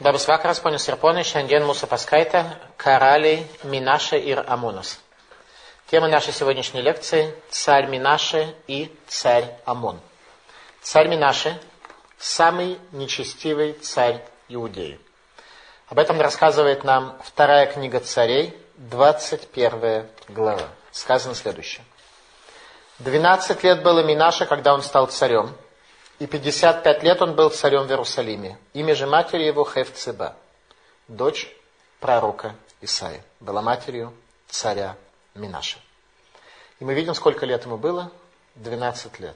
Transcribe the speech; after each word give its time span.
Labas 0.00 0.26
vakaras, 0.26 0.58
ponios 0.58 0.88
ir 0.88 0.96
ponai, 0.96 1.22
šiandien 1.22 1.62
mūsų 1.68 1.86
paskaita 1.86 2.40
Karaliai 2.80 3.44
Минаше 3.68 4.18
ir 4.18 4.40
Амонос. 4.48 4.98
Тема 5.90 6.08
нашей 6.08 6.32
сегодняшней 6.32 6.80
лекции– 6.80 7.34
царь 7.50 7.86
Минаше 7.86 8.54
и 8.66 8.90
царь 9.06 9.44
Амон. 9.66 10.00
Царь 10.80 11.08
Минаше– 11.08 11.60
самый 12.18 12.78
нечестивый 12.92 13.74
царь 13.74 14.24
Иудеи. 14.48 14.98
Об 15.88 15.98
этом 15.98 16.20
рассказывает 16.20 16.84
нам 16.84 17.20
вторая 17.22 17.66
книга 17.66 18.00
царей, 18.00 18.56
21 18.76 20.08
глава. 20.30 20.68
Сказано 20.90 21.34
следующее. 21.34 21.84
«Двенадцать 22.98 23.62
лет 23.62 23.82
было 23.82 24.02
Минаше, 24.02 24.46
когда 24.46 24.72
он 24.72 24.82
стал 24.82 25.08
царем, 25.08 25.54
и 26.22 26.26
55 26.28 27.02
лет 27.02 27.20
он 27.20 27.34
был 27.34 27.50
царем 27.50 27.82
в 27.82 27.90
Иерусалиме. 27.90 28.56
Имя 28.74 28.94
же 28.94 29.08
матери 29.08 29.42
его 29.42 29.64
Хевцеба, 29.64 30.36
дочь 31.08 31.52
пророка 31.98 32.54
Исаия, 32.80 33.24
была 33.40 33.60
матерью 33.60 34.14
царя 34.48 34.96
Минаша. 35.34 35.80
И 36.78 36.84
мы 36.84 36.94
видим, 36.94 37.14
сколько 37.14 37.44
лет 37.44 37.64
ему 37.64 37.76
было? 37.76 38.12
12 38.54 39.18
лет. 39.18 39.34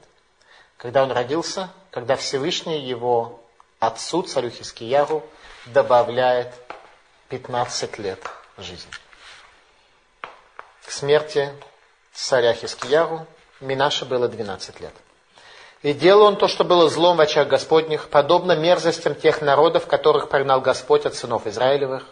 Когда 0.77 1.03
он 1.03 1.11
родился, 1.11 1.71
когда 1.91 2.15
Всевышний 2.15 2.79
его 2.79 3.43
отцу, 3.81 4.23
царю 4.23 4.51
Хискиягу, 4.51 5.25
добавляет 5.67 6.55
15 7.31 7.99
лет 7.99 8.21
жизни. 8.59 8.93
К 10.85 10.93
смерти 10.93 11.53
царя 12.13 12.55
Хискиягу 12.55 13.27
Минаша 13.59 14.05
было 14.05 14.29
12 14.29 14.81
лет. 14.81 14.95
И 15.83 15.93
делал 15.93 16.23
он 16.27 16.37
то, 16.37 16.49
что 16.49 16.65
было 16.65 16.89
злом 16.89 17.19
в 17.19 17.21
очах 17.21 17.49
Господних, 17.49 18.09
подобно 18.09 18.57
мерзостям 18.57 19.15
тех 19.15 19.43
народов, 19.43 19.87
которых 19.87 20.29
прогнал 20.29 20.61
Господь 20.61 21.05
от 21.07 21.15
сынов 21.15 21.47
Израилевых. 21.47 22.05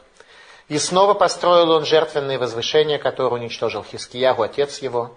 И 0.68 0.78
снова 0.78 1.14
построил 1.14 1.70
он 1.70 1.84
жертвенные 1.84 2.38
возвышения, 2.38 2.98
которые 2.98 3.32
уничтожил 3.32 3.82
Хискиягу, 3.82 4.42
отец 4.42 4.78
его. 4.78 5.16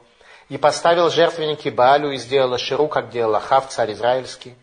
И 0.49 0.57
поставил 0.57 1.09
жертвенники 1.09 1.69
Баалю 1.69 2.11
и 2.11 2.17
сделал 2.17 2.53
Аширу, 2.53 2.87
как 2.87 3.09
делал 3.09 3.35
Ахав, 3.35 3.69
царь 3.69 3.93
израильский. 3.93 4.55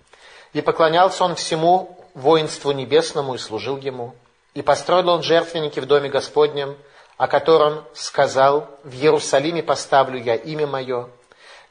И 0.52 0.60
поклонялся 0.60 1.24
он 1.24 1.34
всему 1.34 1.98
воинству 2.14 2.72
небесному 2.72 3.34
и 3.34 3.38
служил 3.38 3.76
ему. 3.76 4.14
И 4.54 4.62
построил 4.62 5.08
он 5.10 5.22
жертвенники 5.22 5.80
в 5.80 5.86
доме 5.86 6.08
Господнем, 6.08 6.76
о 7.16 7.26
котором 7.26 7.84
сказал, 7.92 8.68
в 8.82 8.94
Иерусалиме 8.94 9.62
поставлю 9.62 10.22
я 10.22 10.34
имя 10.36 10.66
мое, 10.66 11.08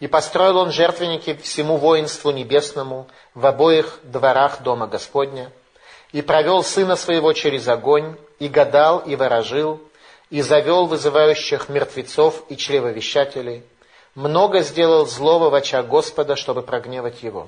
и 0.03 0.07
построил 0.07 0.57
он 0.57 0.73
жертвенники 0.73 1.33
всему 1.33 1.77
воинству 1.77 2.31
небесному 2.31 3.07
в 3.35 3.45
обоих 3.45 4.01
дворах 4.03 4.61
Дома 4.61 4.85
Господня, 4.85 5.49
и 6.11 6.21
провел 6.21 6.61
сына 6.61 6.97
своего 6.97 7.31
через 7.31 7.69
огонь, 7.69 8.17
и 8.37 8.49
гадал, 8.49 8.99
и 8.99 9.15
ворожил, 9.15 9.79
и 10.29 10.41
завел 10.41 10.87
вызывающих 10.87 11.69
мертвецов 11.69 12.43
и 12.49 12.57
чревовещателей. 12.57 13.63
Много 14.13 14.59
сделал 14.59 15.05
злого 15.05 15.49
в 15.49 15.55
очах 15.55 15.87
Господа, 15.87 16.35
чтобы 16.35 16.63
прогневать 16.63 17.23
его. 17.23 17.47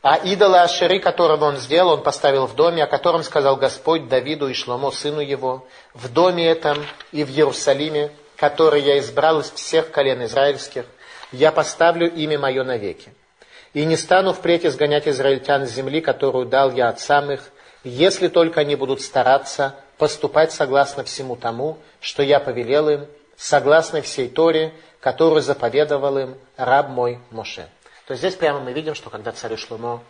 А 0.00 0.14
идола 0.18 0.62
Ашери, 0.62 1.00
которого 1.00 1.46
он 1.46 1.56
сделал, 1.56 1.94
он 1.94 2.04
поставил 2.04 2.46
в 2.46 2.54
доме, 2.54 2.84
о 2.84 2.86
котором 2.86 3.24
сказал 3.24 3.56
Господь 3.56 4.06
Давиду 4.06 4.46
и 4.46 4.54
Шломо, 4.54 4.92
сыну 4.92 5.18
его, 5.18 5.66
в 5.92 6.08
доме 6.08 6.46
этом 6.46 6.86
и 7.10 7.24
в 7.24 7.30
Иерусалиме, 7.30 8.12
который 8.36 8.80
я 8.80 9.00
избрал 9.00 9.40
из 9.40 9.50
всех 9.50 9.90
колен 9.90 10.24
израильских, 10.24 10.84
я 11.34 11.52
поставлю 11.52 12.12
имя 12.12 12.38
мое 12.38 12.64
навеки. 12.64 13.12
И 13.72 13.84
не 13.84 13.96
стану 13.96 14.32
впредь 14.32 14.64
изгонять 14.64 15.08
израильтян 15.08 15.66
с 15.66 15.70
земли, 15.70 16.00
которую 16.00 16.46
дал 16.46 16.72
я 16.72 16.88
отцам 16.88 17.30
их, 17.32 17.50
если 17.82 18.28
только 18.28 18.60
они 18.60 18.76
будут 18.76 19.02
стараться 19.02 19.74
поступать 19.98 20.52
согласно 20.52 21.04
всему 21.04 21.36
тому, 21.36 21.78
что 22.00 22.22
я 22.22 22.40
повелел 22.40 22.88
им, 22.88 23.06
согласно 23.36 24.00
всей 24.00 24.28
Торе, 24.28 24.72
которую 25.00 25.42
заповедовал 25.42 26.18
им 26.18 26.34
раб 26.56 26.88
мой 26.88 27.18
Моше. 27.30 27.68
То 28.06 28.12
есть 28.12 28.20
здесь 28.20 28.34
прямо 28.36 28.60
мы 28.60 28.72
видим, 28.72 28.94
что 28.94 29.10
когда 29.10 29.32
царю 29.32 29.56
Шлумо 29.56 30.02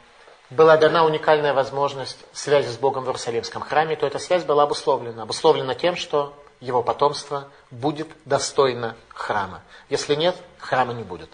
была 0.51 0.77
дана 0.77 1.05
уникальная 1.05 1.55
возможность 1.55 2.19
связи 2.33 2.69
с 2.69 2.77
Богом 2.77 3.05
в 3.05 3.09
Иерусалимском 3.09 3.63
храме, 3.63 3.97
то 3.97 4.07
эта 4.07 4.19
связь 4.19 4.45
была 4.45 4.65
обусловлена. 4.65 5.23
Обусловлена 5.23 5.75
тем, 5.75 5.97
что 5.97 6.35
его 6.65 6.83
потомство 6.83 7.49
будет 7.71 8.09
достойно 8.25 8.97
храма. 9.11 9.63
Если 9.91 10.15
нет, 10.15 10.35
храма 10.59 10.95
не 10.95 11.03
будет. 11.03 11.29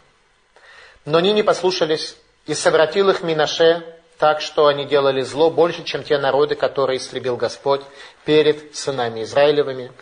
Но 1.05 1.19
они 1.19 1.33
не 1.33 1.43
послушались, 1.43 2.17
и 2.47 2.55
совратил 2.55 3.11
их 3.11 3.23
Минаше 3.23 3.85
так, 4.19 4.41
что 4.41 4.67
они 4.67 4.85
делали 4.85 5.23
зло 5.23 5.51
больше, 5.51 5.85
чем 5.85 6.03
те 6.03 6.19
народы, 6.19 6.57
которые 6.57 6.99
истребил 6.99 7.37
Господь 7.37 7.81
перед 8.25 8.77
сынами 8.77 9.23
Израилевыми. 9.23 9.93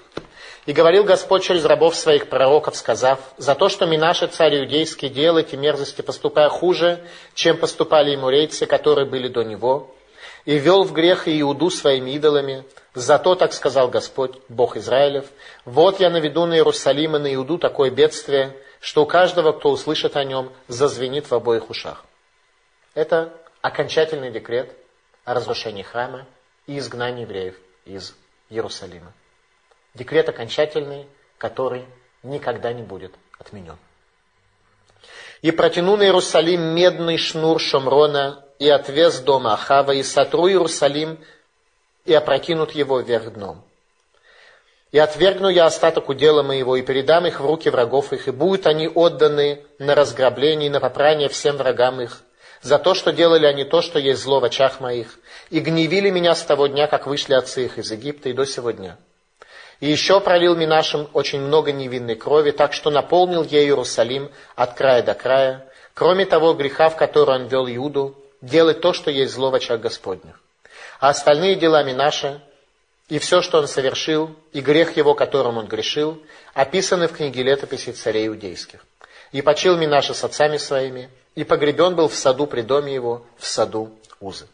И 0.67 0.73
говорил 0.73 1.05
Господь 1.05 1.45
через 1.45 1.65
рабов 1.65 1.95
своих 1.95 2.29
пророков, 2.29 2.77
сказав, 2.77 3.21
«За 3.37 3.55
то, 3.55 3.69
что 3.69 3.87
Минаше, 3.87 4.27
царь 4.27 4.59
иудейский, 4.61 5.09
делал 5.09 5.39
эти 5.39 5.57
мерзости, 5.57 6.03
поступая 6.03 6.49
хуже, 6.49 7.05
чем 7.35 7.59
поступали 7.59 8.15
имурейцы, 8.15 8.67
которые 8.67 9.07
были 9.07 9.29
до 9.29 9.45
него, 9.45 9.95
и 10.45 10.59
вел 10.59 10.85
в 10.85 10.93
грех 10.93 11.29
Иуду 11.29 11.71
своими 11.71 12.13
идолами. 12.13 12.65
Зато, 12.95 13.35
так 13.35 13.53
сказал 13.53 13.89
Господь, 13.89 14.39
Бог 14.49 14.77
Израилев, 14.77 15.27
вот 15.65 16.01
я 16.01 16.11
наведу 16.11 16.47
на 16.47 16.55
Иерусалим 16.55 17.17
и 17.17 17.19
на 17.19 17.35
Иуду 17.35 17.59
такое 17.59 17.91
бедствие, 17.91 18.57
что 18.81 19.03
у 19.03 19.07
каждого, 19.07 19.53
кто 19.53 19.71
услышит 19.71 20.17
о 20.17 20.25
нем, 20.25 20.53
зазвенит 20.69 21.31
в 21.31 21.35
обоих 21.35 21.71
ушах. 21.71 22.05
Это 22.95 23.33
окончательный 23.61 24.31
декрет 24.31 24.73
о 25.25 25.35
разрушении 25.35 25.83
храма 25.83 26.27
и 26.67 26.79
изгнании 26.79 27.23
евреев 27.23 27.55
из 27.85 28.15
Иерусалима. 28.51 29.13
Декрет 29.95 30.29
окончательный, 30.29 31.07
который 31.39 31.85
никогда 32.23 32.73
не 32.73 32.83
будет 32.83 33.13
отменен. 33.39 33.77
И 35.43 35.51
протяну 35.51 35.97
на 35.97 36.03
Иерусалим 36.03 36.61
медный 36.75 37.17
шнур 37.17 37.61
Шомрона 37.61 38.45
и 38.59 38.69
отвез 38.69 39.21
дома 39.21 39.55
Ахава, 39.55 39.93
и 39.93 40.03
сотру 40.03 40.49
Иерусалим, 40.49 41.19
и 42.05 42.15
опрокинут 42.15 42.73
его 42.73 43.01
вверх 43.01 43.33
дном. 43.33 43.63
И 44.91 44.99
отвергну 44.99 45.49
я 45.49 45.67
остаток 45.67 46.09
удела 46.09 46.43
моего, 46.43 46.77
и 46.77 46.83
передам 46.83 47.27
их 47.27 47.41
в 47.41 47.47
руки 47.47 47.69
врагов 47.69 48.13
их, 48.13 48.27
и 48.27 48.31
будут 48.31 48.67
они 48.67 48.89
отданы 48.89 49.63
на 49.79 49.95
разграбление 49.95 50.69
и 50.69 50.71
на 50.71 50.81
попрание 50.81 51.29
всем 51.29 51.57
врагам 51.57 52.01
их, 52.01 52.23
за 52.63 52.79
то, 52.79 52.95
что 52.95 53.13
делали 53.13 53.47
они 53.47 53.65
то, 53.65 53.83
что 53.83 53.99
есть 53.99 54.23
зло 54.23 54.41
в 54.41 54.45
очах 54.45 54.81
моих, 54.81 55.19
и 55.51 55.61
гневили 55.61 56.11
меня 56.11 56.35
с 56.35 56.43
того 56.43 56.67
дня, 56.67 56.87
как 56.87 57.07
вышли 57.07 57.35
отцы 57.35 57.67
их 57.67 57.79
из 57.79 57.93
Египта, 57.93 58.31
и 58.31 58.33
до 58.33 58.47
сего 58.47 58.71
дня. 58.71 58.97
И 59.81 59.89
еще 59.89 60.21
пролил 60.21 60.57
Минашем 60.57 61.09
очень 61.13 61.41
много 61.41 61.71
невинной 61.71 62.17
крови, 62.17 62.51
так 62.51 62.73
что 62.73 62.91
наполнил 62.91 63.45
я 63.45 63.63
Иерусалим 63.63 64.31
от 64.57 64.75
края 64.75 65.03
до 65.03 65.15
края, 65.15 65.67
кроме 65.95 66.25
того 66.25 66.55
греха, 66.55 66.89
в 66.89 66.97
который 66.97 67.37
он 67.37 67.47
вел 67.47 67.69
Иуду, 67.69 68.17
делать 68.41 68.81
то, 68.81 68.93
что 68.93 69.11
есть 69.11 69.33
зло 69.33 69.51
в 69.51 69.55
очах 69.55 69.81
Господних. 69.81 70.41
А 71.01 71.11
остальные 71.11 71.57
дела 71.57 71.83
Минаша 71.83 72.43
и 73.09 73.19
все, 73.19 73.41
что 73.41 73.59
он 73.59 73.69
совершил, 73.69 74.35
и 74.53 74.61
грех 74.61 74.97
его, 74.97 75.15
которым 75.15 75.57
он 75.57 75.67
грешил, 75.67 76.23
описаны 76.53 77.09
в 77.09 77.13
книге 77.13 77.43
летописи 77.43 77.93
царей 77.93 78.29
иудейских. 78.29 78.85
И 79.33 79.41
почил 79.41 79.77
Минаша 79.77 80.15
с 80.15 80.25
отцами 80.25 80.59
своими, 80.59 81.11
и 81.35 81.45
погребен 81.45 81.95
был 81.95 82.09
в 82.09 82.15
саду 82.15 82.47
при 82.47 82.63
доме 82.63 82.93
его, 82.93 83.25
в 83.39 83.47
саду 83.47 83.91
Узы. 84.21 84.47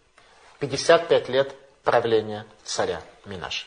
55 0.60 1.28
лет 1.30 1.52
правления 1.82 2.46
царя 2.64 3.02
Минаша. 3.24 3.66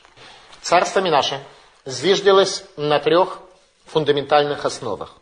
Царство 0.61 0.99
Минаша 0.99 1.39
зиждилось 1.85 2.63
на 2.77 2.99
трех 2.99 3.39
фундаментальных 3.85 4.65
основах. 4.65 5.15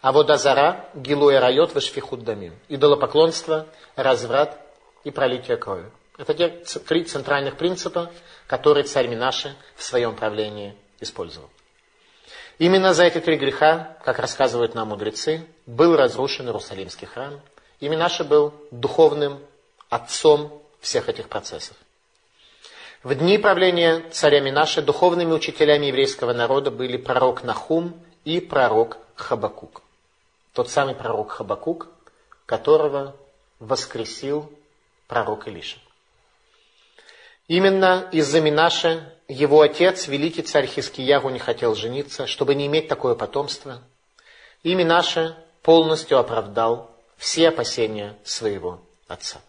А 0.00 0.12
вот 0.12 0.30
Азара, 0.30 0.86
Гилуя 0.94 1.40
Райот, 1.40 1.74
Вашфихуд 1.74 2.24
Дамим. 2.24 2.54
Идолопоклонство, 2.68 3.66
разврат 3.96 4.58
и 5.04 5.10
пролитие 5.10 5.56
крови. 5.56 5.90
Это 6.18 6.34
те 6.34 6.48
три 6.48 7.04
центральных 7.04 7.56
принципа, 7.56 8.10
которые 8.46 8.84
царь 8.84 9.08
Минаши 9.08 9.56
в 9.76 9.82
своем 9.82 10.14
правлении 10.14 10.76
использовал. 11.00 11.50
Именно 12.58 12.94
за 12.94 13.04
эти 13.04 13.18
три 13.18 13.36
греха, 13.36 13.96
как 14.04 14.18
рассказывают 14.18 14.74
нам 14.74 14.88
мудрецы, 14.88 15.46
был 15.66 15.96
разрушен 15.96 16.46
Иерусалимский 16.46 17.06
храм. 17.06 17.40
И 17.80 17.88
Минаши 17.88 18.24
был 18.24 18.54
духовным 18.70 19.40
отцом 19.88 20.62
всех 20.80 21.08
этих 21.08 21.28
процессов. 21.28 21.76
В 23.02 23.14
дни 23.16 23.36
правления 23.38 24.04
царя 24.10 24.40
Минаши 24.40 24.80
духовными 24.80 25.32
учителями 25.32 25.86
еврейского 25.86 26.32
народа 26.32 26.70
были 26.70 26.96
пророк 26.96 27.42
Нахум 27.42 28.00
и 28.24 28.38
пророк 28.38 28.98
Хабакук. 29.16 29.82
Тот 30.52 30.70
самый 30.70 30.94
пророк 30.94 31.32
Хабакук, 31.32 31.88
которого 32.46 33.16
воскресил 33.62 34.52
пророк 35.06 35.46
Илиша. 35.46 35.78
Именно 37.48 38.08
из-за 38.12 38.40
Минаша 38.40 39.14
его 39.28 39.60
отец, 39.60 40.08
великий 40.08 40.42
царь 40.42 40.66
Хискиягу, 40.66 41.30
не 41.30 41.38
хотел 41.38 41.74
жениться, 41.74 42.26
чтобы 42.26 42.54
не 42.54 42.66
иметь 42.66 42.88
такое 42.88 43.14
потомство. 43.14 43.82
И 44.62 44.74
Минаша 44.74 45.36
полностью 45.62 46.18
оправдал 46.18 46.90
все 47.16 47.48
опасения 47.48 48.16
своего 48.24 48.80
отца. 49.06 49.40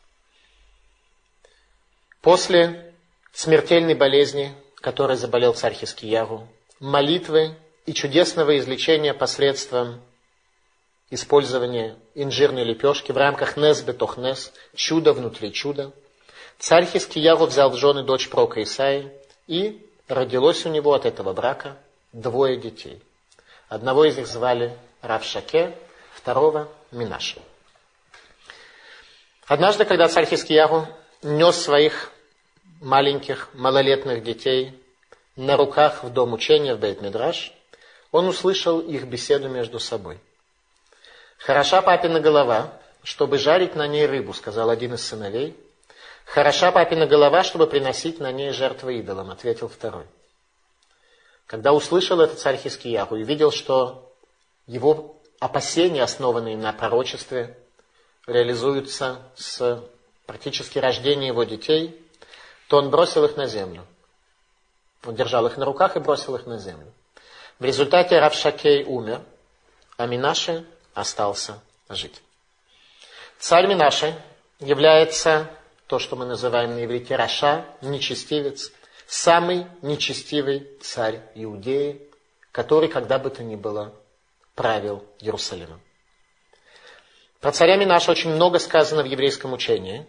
После 2.22 2.94
смертельной 3.34 3.96
болезни, 3.96 4.54
которой 4.76 5.18
заболел 5.18 5.54
царь 5.54 5.74
Хискиягу, 5.74 6.48
молитвы 6.80 7.56
и 7.86 7.94
чудесного 7.94 8.58
излечения 8.58 9.14
посредством 9.14 10.02
использования 11.14 11.96
инжирной 12.16 12.64
лепешки 12.64 13.12
в 13.12 13.18
рамках 13.18 13.58
Нес 13.58 13.82
Бетохнес, 13.82 14.52
чудо 14.76 15.14
внутри 15.14 15.54
чуда. 15.54 15.92
Царь 16.60 16.86
Хискиягу 16.86 17.46
взял 17.46 17.70
в 17.70 17.76
жены 17.76 18.04
дочь 18.04 18.30
Прока 18.30 18.64
Исаи, 18.64 19.12
и 19.48 19.86
родилось 20.08 20.66
у 20.66 20.70
него 20.70 20.94
от 20.94 21.06
этого 21.06 21.34
брака 21.34 21.78
двое 22.14 22.58
детей. 22.58 23.02
Одного 23.70 24.06
из 24.06 24.18
них 24.18 24.28
звали 24.28 24.78
Равшаке, 25.02 25.78
второго 26.14 26.70
Минаши. 26.92 27.42
Однажды, 29.46 29.86
когда 29.86 30.08
царь 30.08 30.26
Хискиягу 30.26 30.88
нес 31.22 31.58
своих 31.58 32.12
маленьких 32.82 33.50
малолетних 33.54 34.24
детей 34.24 34.80
на 35.36 35.58
руках 35.58 36.04
в 36.04 36.12
дом 36.12 36.34
учения 36.34 36.76
в 36.76 36.80
Бейт-Мидраш, 36.80 37.52
он 38.12 38.28
услышал 38.28 38.80
их 38.80 39.06
беседу 39.06 39.50
между 39.50 39.80
собой. 39.80 40.20
«Хороша 41.46 41.82
папина 41.82 42.22
голова, 42.22 42.72
чтобы 43.04 43.38
жарить 43.38 43.76
на 43.76 43.86
ней 43.86 44.06
рыбу», 44.06 44.34
сказал 44.34 44.70
один 44.70 44.94
из 44.94 45.06
сыновей. 45.06 45.58
«Хороша 46.24 46.72
папина 46.72 47.06
голова, 47.06 47.44
чтобы 47.44 47.68
приносить 47.68 48.22
на 48.22 48.32
ней 48.32 48.52
жертвы 48.52 49.00
идолам», 49.00 49.30
ответил 49.30 49.68
второй. 49.68 50.06
Когда 51.46 51.74
услышал 51.74 52.22
это 52.22 52.36
царь 52.36 52.56
Хискияху 52.56 53.18
и 53.18 53.26
видел, 53.26 53.52
что 53.52 54.10
его 54.68 55.18
опасения, 55.42 56.02
основанные 56.02 56.56
на 56.56 56.72
пророчестве, 56.72 57.58
реализуются 58.26 59.20
с 59.36 59.84
практически 60.26 60.80
рождения 60.80 61.28
его 61.28 61.44
детей, 61.44 62.02
то 62.70 62.78
он 62.78 62.90
бросил 62.90 63.26
их 63.26 63.36
на 63.36 63.48
землю. 63.48 63.86
Он 65.04 65.14
держал 65.14 65.46
их 65.46 65.58
на 65.58 65.66
руках 65.66 65.98
и 65.98 66.00
бросил 66.00 66.36
их 66.36 66.46
на 66.46 66.58
землю. 66.58 66.94
В 67.60 67.66
результате 67.66 68.18
Равшакей 68.18 68.86
умер, 68.86 69.20
а 69.98 70.06
Минаше 70.06 70.66
остался 70.94 71.62
жить. 71.90 72.22
Царь 73.40 73.68
Минаше 73.68 74.16
является 74.60 75.50
то, 75.88 76.00
что 76.00 76.16
мы 76.16 76.26
называем 76.26 76.76
на 76.76 76.86
иврите 76.86 77.16
Раша, 77.16 77.66
нечестивец, 77.82 78.72
самый 79.06 79.68
нечестивый 79.82 80.70
царь 80.82 81.22
Иудеи, 81.36 82.02
который 82.52 82.90
когда 82.90 83.20
бы 83.20 83.30
то 83.30 83.44
ни 83.44 83.56
было 83.56 83.94
правил 84.56 85.04
Иерусалимом. 85.20 85.82
Про 87.40 87.52
царя 87.52 87.76
Минаша 87.76 88.12
очень 88.12 88.30
много 88.30 88.60
сказано 88.60 89.04
в 89.04 89.06
еврейском 89.06 89.52
учении, 89.52 90.08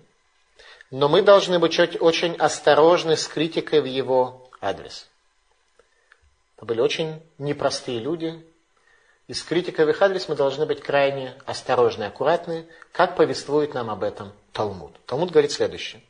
но 0.91 1.09
мы 1.09 1.23
должны 1.23 1.59
быть 1.59 1.77
очень 1.79 2.37
осторожны 2.37 3.17
с 3.17 3.27
критикой 3.27 3.81
в 3.81 3.87
его 3.87 4.49
адрес. 4.61 5.09
Это 6.57 6.67
были 6.67 6.81
очень 6.81 7.21
непростые 7.39 7.99
люди, 7.99 8.47
и 9.27 9.33
с 9.35 9.43
критикой 9.43 9.87
в 9.87 9.91
их 9.91 10.03
адрес 10.03 10.29
мы 10.29 10.37
должны 10.37 10.67
быть 10.67 10.81
крайне 10.81 11.35
осторожны 11.47 12.05
и 12.05 12.07
аккуратны, 12.07 12.67
как 12.93 13.17
повествует 13.17 13.73
нам 13.75 13.91
об 13.91 14.03
этом 14.03 14.33
Талмуд. 14.53 14.93
Талмуд 15.07 15.31
говорит 15.31 15.53
следующее. 15.53 16.03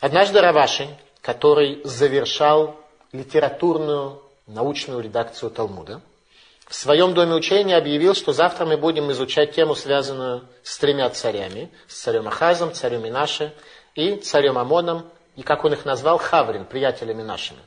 Однажды 0.00 0.40
Раваши, 0.40 0.88
который 1.20 1.80
завершал 1.84 2.76
литературную 3.12 4.22
научную 4.46 5.00
редакцию 5.00 5.50
Талмуда, 5.50 6.02
в 6.66 6.74
своем 6.74 7.14
доме 7.14 7.34
учения 7.34 7.76
объявил, 7.76 8.14
что 8.14 8.32
завтра 8.32 8.64
мы 8.64 8.76
будем 8.76 9.10
изучать 9.12 9.54
тему, 9.54 9.74
связанную 9.74 10.48
с 10.62 10.78
тремя 10.78 11.10
царями, 11.10 11.70
с 11.86 12.00
царем 12.00 12.26
Ахазом, 12.28 12.72
царем 12.72 13.02
Минаше 13.02 13.52
и 13.94 14.16
царем 14.16 14.56
Амоном, 14.56 15.10
и 15.36 15.42
как 15.42 15.64
он 15.64 15.74
их 15.74 15.84
назвал, 15.84 16.18
Хаврин, 16.18 16.64
приятелями 16.64 17.22
нашими. 17.22 17.60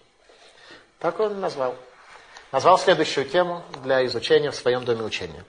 Так 1.00 1.19
он 1.19 1.39
назвал. 1.39 1.75
Назвал 2.51 2.79
следующую 2.79 3.27
тему 3.27 3.63
для 3.83 4.05
изучения 4.05 4.51
в 4.51 4.55
своем 4.55 4.85
доме 4.85 5.03
учения. 5.03 5.44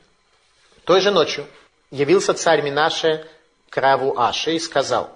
Той 0.85 1.01
же 1.01 1.11
ночью 1.11 1.47
явился 1.91 2.35
царь 2.35 2.63
Минаше 2.63 3.27
к 3.71 3.77
Раву 3.77 4.19
Аше 4.19 4.55
и 4.55 4.59
сказал, 4.59 5.11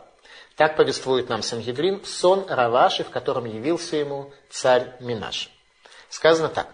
так 0.56 0.76
повествует 0.76 1.28
нам 1.28 1.42
Сангедрин, 1.42 2.04
сон 2.04 2.46
Рав 2.48 2.69
Аши, 2.69 3.04
в 3.04 3.10
котором 3.10 3.46
явился 3.46 3.96
ему 3.96 4.32
царь 4.50 4.94
Менаше. 5.00 5.48
Сказано 6.08 6.48
так. 6.48 6.68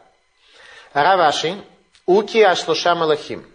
רב 0.93 1.16
אשי 1.16 1.63
אוקי 2.05 2.43
אשלשה 2.43 2.95
מלכים, 2.95 3.47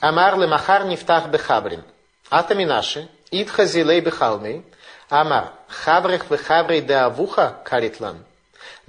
אמר 0.00 0.38
למחר 0.38 0.84
נפתח 0.84 1.28
בחברין, 1.28 1.84
אתא 2.28 2.54
מנשה, 2.54 3.08
איתחזי 3.30 3.64
ליה 3.64 4.00
בחלמיה, 4.00 4.64
אמר, 5.08 5.52
חברך 5.68 6.30
וחברי 6.30 6.80
דאבוך 6.80 7.60
קרית 7.64 7.98
לן, 7.98 8.24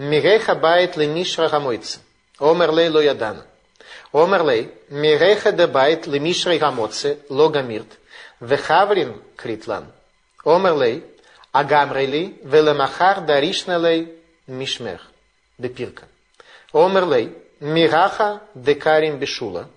מהיכא 0.10 0.56
בעית 0.56 0.98
למישרא 0.98 1.48
המוציא, 1.48 2.00
אמר 2.40 2.72
ליה 2.72 2.90
לא 2.90 3.02
ידענא. 3.02 3.46
אמר 4.12 4.44
ליה, 4.44 4.72
מהיכא 4.90 5.52
דבעית 5.52 6.08
למישרא 6.08 6.58
המוציא, 6.58 7.20
לא 7.30 7.50
גמירת, 7.50 8.00
Вехаврин 8.40 9.22
Критлан. 9.36 9.86
Омер 10.44 10.74
Лей, 10.74 11.06
Агамрей 11.52 12.08
Ли, 12.08 12.40
Велемахар 12.44 13.22
Даришна 13.22 13.78
Лей 13.78 14.12
Мишмех, 14.48 15.02
Бепирка. 15.60 16.06
Омер 16.74 17.06
Лей, 17.06 17.38
Мираха 17.60 18.42
декарим 18.56 19.20
бешула. 19.20 19.68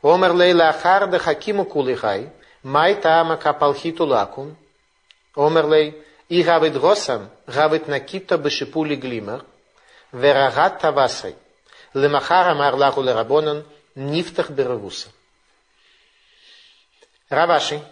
Омер 0.00 0.32
лейла 0.32 0.70
ахар 0.70 1.06
да 1.08 1.18
хакиму 1.18 1.66
кулихай. 1.66 2.30
Май 2.62 2.94
таама 2.94 3.36
капалхиту 3.36 4.06
лакум. 4.06 4.56
Омер 5.36 5.66
лей 5.66 6.02
и 6.32 6.42
гавит 6.42 6.80
госам, 6.80 7.30
гавит 7.46 7.88
накита 7.88 8.38
бешипули 8.38 8.94
глимер. 8.94 9.44
Верагат 10.12 10.80
тавасай. 10.80 11.36
Лемахар 11.92 12.48
амар 12.48 12.74
лаху 12.74 13.02
лерабонан 13.02 13.66
нифтах 13.94 14.48
беравуса. 14.48 15.08
Раваши 17.28 17.82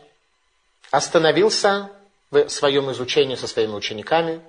остановился 0.90 1.90
в 2.31 2.48
своем 2.48 2.90
изучении 2.92 3.34
со 3.34 3.46
своими 3.46 3.75
учениками 3.75 4.40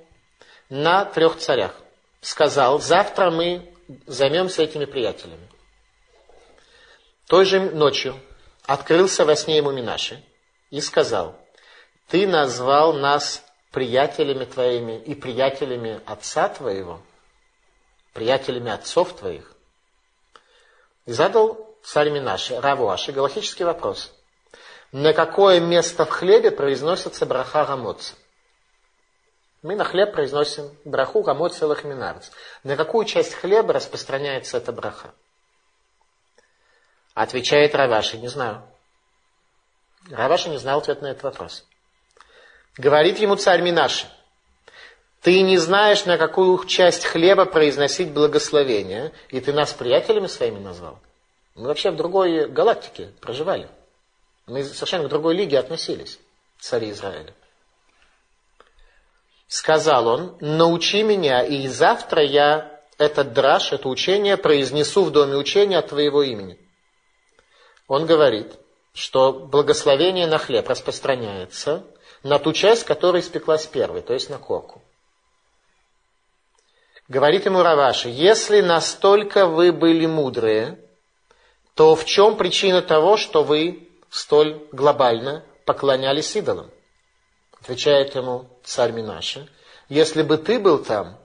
на 0.70 1.04
трех 1.04 1.38
царях. 1.38 1.76
Сказал, 2.22 2.80
завтра 2.80 3.30
мы 3.30 3.74
займемся 4.08 4.64
этими 4.64 4.86
приятелями. 4.86 5.50
Той 7.28 7.44
же 7.44 7.60
ночью 7.60 8.18
открылся 8.66 9.26
во 9.26 9.36
сне 9.36 9.58
ему 9.58 9.72
Минаши 9.72 10.24
и 10.70 10.80
сказал, 10.80 11.36
ты 12.08 12.26
назвал 12.26 12.94
нас 12.94 13.44
приятелями 13.72 14.46
твоими 14.46 15.00
и 15.00 15.16
приятелями 15.16 16.02
отца 16.06 16.50
твоего, 16.50 17.02
приятелями 18.14 18.72
отцов 18.72 19.14
твоих. 19.14 19.54
И 21.06 21.14
задал 21.14 21.76
царь 21.84 22.10
Минаши, 22.10 22.60
Раву 22.60 22.90
Аши, 22.90 23.12
галактический 23.12 23.66
вопрос. 23.66 24.14
На 24.92 25.14
какое 25.14 25.60
место 25.60 26.06
в 26.06 26.10
хлебе 26.10 26.52
произносится 26.52 27.26
браха 27.26 27.66
Рамоца? 27.66 28.16
Мы 29.62 29.76
на 29.76 29.84
хлеб 29.84 30.14
произносим 30.14 30.76
браху 30.86 31.22
гамот 31.22 31.54
целых 31.54 31.84
минарц. 31.84 32.32
На 32.64 32.76
какую 32.76 33.06
часть 33.06 33.36
хлеба 33.36 33.74
распространяется 33.74 34.58
эта 34.58 34.72
браха? 34.72 35.14
Отвечает 37.14 37.76
Раваши, 37.76 38.18
не 38.18 38.28
знаю. 38.28 38.64
Раваши 40.10 40.50
не 40.50 40.58
знал 40.58 40.80
ответ 40.80 41.02
на 41.04 41.08
этот 41.08 41.24
вопрос. 41.24 41.66
Говорит 42.78 43.20
ему 43.20 43.36
царь 43.36 43.62
Минаши, 43.62 44.08
ты 45.22 45.42
не 45.42 45.58
знаешь, 45.58 46.06
на 46.06 46.18
какую 46.18 46.64
часть 46.66 47.06
хлеба 47.06 47.46
произносить 47.46 48.12
благословение, 48.12 49.12
и 49.30 49.40
ты 49.40 49.54
нас 49.54 49.72
приятелями 49.74 50.28
своими 50.28 50.58
назвал. 50.58 51.00
Мы 51.56 51.68
вообще 51.68 51.92
в 51.92 51.96
другой 51.96 52.48
галактике 52.48 53.12
проживали. 53.20 53.70
Мы 54.48 54.64
совершенно 54.64 55.06
к 55.06 55.10
другой 55.10 55.36
лиге 55.36 55.60
относились, 55.60 56.18
цари 56.60 56.90
Израиля. 56.90 57.34
Сказал 59.48 60.08
он, 60.08 60.38
научи 60.40 61.04
меня, 61.04 61.44
и 61.44 61.68
завтра 61.68 62.24
я 62.24 62.82
этот 62.98 63.34
драж, 63.34 63.74
это 63.74 63.90
учение 63.90 64.38
произнесу 64.38 65.04
в 65.04 65.12
доме 65.12 65.36
учения 65.36 65.78
от 65.78 65.90
твоего 65.90 66.24
имени. 66.24 66.58
Он 67.88 68.06
говорит, 68.06 68.54
что 68.94 69.34
благословение 69.34 70.26
на 70.26 70.38
хлеб 70.38 70.68
распространяется 70.68 71.84
на 72.24 72.40
ту 72.40 72.54
часть, 72.54 72.84
которая 72.84 73.22
испеклась 73.22 73.66
первой, 73.66 74.02
то 74.02 74.14
есть 74.14 74.30
на 74.30 74.38
корку. 74.38 74.82
Говорит 77.08 77.46
ему 77.46 77.62
Раваши, 77.62 78.10
если 78.10 78.62
настолько 78.62 79.46
вы 79.46 79.72
были 79.72 80.06
мудрые, 80.06 80.80
то 81.76 81.96
в 81.96 82.06
чем 82.06 82.38
причина 82.38 82.82
того, 82.82 83.18
что 83.18 83.44
вы 83.44 83.90
столь 84.10 84.62
глобально 84.72 85.44
поклонялись 85.66 86.36
идолам? 86.36 86.70
Отвечает 87.60 88.16
ему 88.16 88.46
царь 88.64 88.92
Минаши, 88.92 89.50
если 89.90 90.24
бы 90.24 90.38
ты 90.38 90.60
был 90.60 90.80
там, 90.80 91.18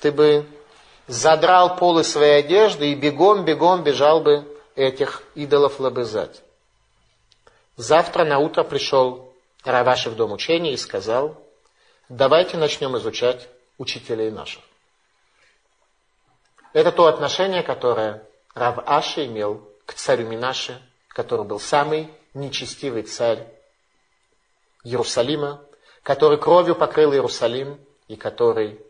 ты 0.00 0.12
бы 0.12 0.46
задрал 1.06 1.76
полы 1.76 2.04
своей 2.04 2.38
одежды 2.38 2.90
и 2.90 2.94
бегом-бегом 2.94 3.82
бежал 3.82 4.20
бы 4.20 4.44
этих 4.76 5.22
идолов 5.34 5.80
лобызать. 5.80 6.42
Завтра 7.76 8.24
на 8.24 8.38
утро 8.38 8.64
пришел 8.64 9.27
Раваши 9.68 10.08
в 10.08 10.16
дом 10.16 10.32
учения 10.32 10.72
и 10.72 10.76
сказал, 10.76 11.36
давайте 12.08 12.56
начнем 12.56 12.96
изучать 12.96 13.48
учителей 13.76 14.30
наших. 14.30 14.62
Это 16.72 16.90
то 16.90 17.06
отношение, 17.06 17.62
которое 17.62 18.26
Рав 18.54 18.78
Аши 18.86 19.26
имел 19.26 19.68
к 19.84 19.94
царю 19.94 20.26
Минаше, 20.26 20.82
который 21.08 21.44
был 21.44 21.60
самый 21.60 22.10
нечестивый 22.34 23.02
царь 23.02 23.46
Иерусалима, 24.84 25.62
который 26.02 26.38
кровью 26.38 26.74
покрыл 26.74 27.12
Иерусалим 27.12 27.78
и 28.06 28.16
который 28.16 28.80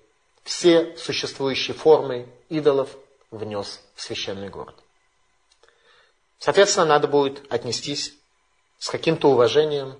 все 0.45 0.97
существующие 0.97 1.77
формы 1.77 2.29
идолов 2.49 2.97
внес 3.31 3.81
в 3.95 4.03
священный 4.03 4.49
город. 4.49 4.77
Соответственно, 6.39 6.87
надо 6.87 7.09
будет 7.09 7.43
отнестись 7.53 8.15
с 8.79 8.89
каким-то 8.91 9.29
уважением, 9.31 9.99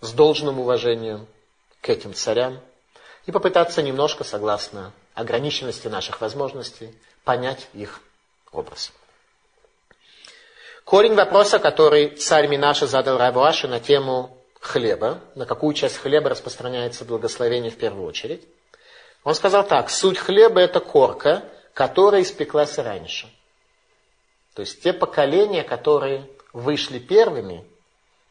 с 0.00 0.12
должным 0.12 0.60
уважением 0.60 1.26
к 1.80 1.88
этим 1.88 2.14
царям 2.14 2.60
и 3.26 3.32
попытаться 3.32 3.82
немножко, 3.82 4.24
согласно 4.24 4.92
ограниченности 5.14 5.88
наших 5.88 6.20
возможностей, 6.20 6.94
понять 7.24 7.68
их 7.72 8.00
образ. 8.52 8.92
Корень 10.84 11.14
вопроса, 11.14 11.58
который 11.58 12.10
царь 12.10 12.46
Минаша 12.46 12.86
задал 12.86 13.18
Равуаше 13.18 13.66
на 13.66 13.80
тему 13.80 14.36
хлеба, 14.60 15.20
на 15.34 15.44
какую 15.44 15.74
часть 15.74 15.96
хлеба 15.96 16.30
распространяется 16.30 17.04
благословение 17.04 17.70
в 17.70 17.76
первую 17.76 18.06
очередь, 18.06 18.46
он 19.24 19.34
сказал 19.34 19.66
так, 19.66 19.90
суть 19.90 20.18
хлеба 20.18 20.60
это 20.60 20.78
корка, 20.78 21.42
которая 21.74 22.22
испеклась 22.22 22.78
раньше. 22.78 23.28
То 24.54 24.60
есть 24.60 24.82
те 24.82 24.92
поколения, 24.92 25.64
которые 25.64 26.28
вышли 26.52 26.98
первыми, 26.98 27.64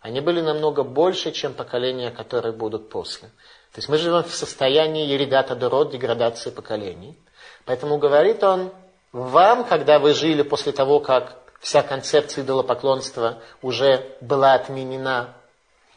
они 0.06 0.22
были 0.22 0.40
намного 0.40 0.84
больше, 0.84 1.32
чем 1.32 1.56
поколения, 1.56 2.12
которые 2.12 2.54
будут 2.54 2.90
после. 2.90 3.30
То 3.72 3.80
есть 3.80 3.90
мы 3.90 3.98
живем 3.98 4.22
в 4.22 4.36
состоянии 4.36 5.08
еридата 5.08 5.56
дород, 5.56 5.90
деградации 5.90 6.52
поколений. 6.52 7.18
Поэтому 7.66 7.98
говорит 7.98 8.44
он, 8.44 8.70
вам, 9.12 9.64
когда 9.64 9.98
вы 9.98 10.14
жили 10.14 10.44
после 10.44 10.74
того, 10.74 11.00
как 11.00 11.38
вся 11.60 11.82
концепция 11.82 12.44
идолопоклонства 12.44 13.40
уже 13.64 14.06
была 14.22 14.54
отменена 14.54 15.34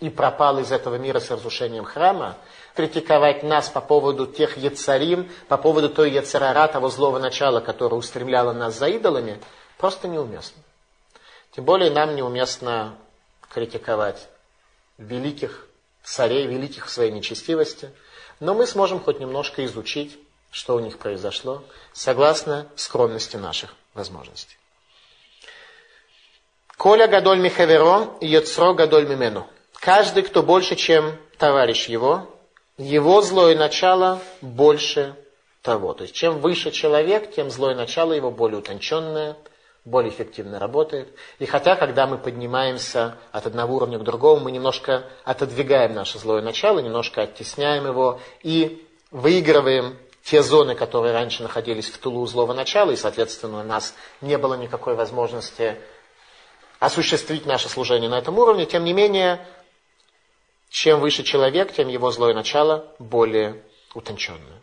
и 0.01 0.09
пропала 0.09 0.61
из 0.61 0.73
этого 0.73 0.95
мира 0.95 1.21
с 1.21 1.31
разрушением 1.31 1.85
храма, 1.85 2.39
критиковать 2.75 3.43
нас 3.43 3.69
по 3.69 3.83
поводу 3.83 4.27
тех 4.27 4.57
яцарим, 4.57 5.31
по 5.49 5.59
поводу 5.59 5.91
той 5.91 6.13
яцерара, 6.13 6.67
того 6.69 6.89
злого 6.89 7.19
начала, 7.19 7.61
которое 7.61 7.97
устремляло 7.97 8.55
нас 8.55 8.79
за 8.79 8.87
идолами, 8.87 9.39
просто 9.77 10.09
неуместно. 10.09 10.63
Тем 11.55 11.67
более 11.67 11.91
нам 11.91 12.17
неуместно 12.17 12.95
критиковать 13.53 14.29
великих 14.99 15.67
царей, 16.03 16.47
великих 16.47 16.87
в 16.87 16.91
своей 16.91 17.13
нечестивости, 17.13 17.91
но 18.41 18.55
мы 18.55 18.67
сможем 18.67 19.01
хоть 19.01 19.21
немножко 19.21 19.65
изучить, 19.67 20.19
что 20.51 20.77
у 20.77 20.81
них 20.81 20.99
произошло, 20.99 21.63
согласно 21.93 22.69
скромности 22.77 23.37
наших 23.37 23.75
возможностей. 23.95 24.57
Коля 26.77 27.09
гадоль 27.09 27.41
михаверо, 27.41 28.17
йоцро 28.21 28.73
гадоль 28.73 29.09
мимену. 29.09 29.49
Каждый, 29.75 30.23
кто 30.23 30.43
больше, 30.43 30.77
чем 30.77 31.17
товарищ 31.37 31.89
его, 31.89 32.33
его 32.77 33.21
злое 33.23 33.57
начало 33.57 34.21
больше 34.41 35.17
того. 35.63 35.93
То 35.93 36.05
есть, 36.05 36.15
чем 36.15 36.39
выше 36.39 36.71
человек, 36.71 37.35
тем 37.35 37.51
злое 37.51 37.75
начало 37.75 38.13
его 38.13 38.31
более 38.31 38.59
утонченное, 38.59 39.37
более 39.89 40.11
эффективно 40.11 40.59
работает. 40.59 41.09
И 41.39 41.47
хотя, 41.47 41.77
когда 41.77 42.07
мы 42.07 42.19
поднимаемся 42.19 43.17
от 43.33 43.47
одного 43.47 43.77
уровня 43.77 43.99
к 43.99 44.05
другому, 44.05 44.45
мы 44.45 44.53
немножко 44.53 45.05
отодвигаем 45.25 45.95
наше 45.95 46.19
злое 46.19 46.43
начало, 46.43 46.81
немножко 46.81 47.23
оттесняем 47.23 47.87
его 47.87 48.21
и 48.43 48.87
выигрываем 49.11 49.99
те 50.23 50.43
зоны, 50.43 50.75
которые 50.75 51.15
раньше 51.15 51.43
находились 51.43 51.89
в 51.89 51.99
тулу 51.99 52.27
злого 52.27 52.53
начала, 52.53 52.91
и, 52.91 52.97
соответственно, 52.97 53.61
у 53.61 53.65
нас 53.65 53.95
не 54.21 54.37
было 54.37 54.55
никакой 54.55 54.95
возможности 54.95 55.77
осуществить 56.79 57.47
наше 57.47 57.69
служение 57.69 58.11
на 58.11 58.19
этом 58.19 58.39
уровне, 58.39 58.67
тем 58.67 58.85
не 58.85 58.93
менее, 58.93 59.45
чем 60.69 61.01
выше 61.01 61.23
человек, 61.23 61.73
тем 61.73 61.89
его 61.89 62.11
злое 62.11 62.35
начало 62.35 62.95
более 62.99 63.63
утонченное. 63.95 64.61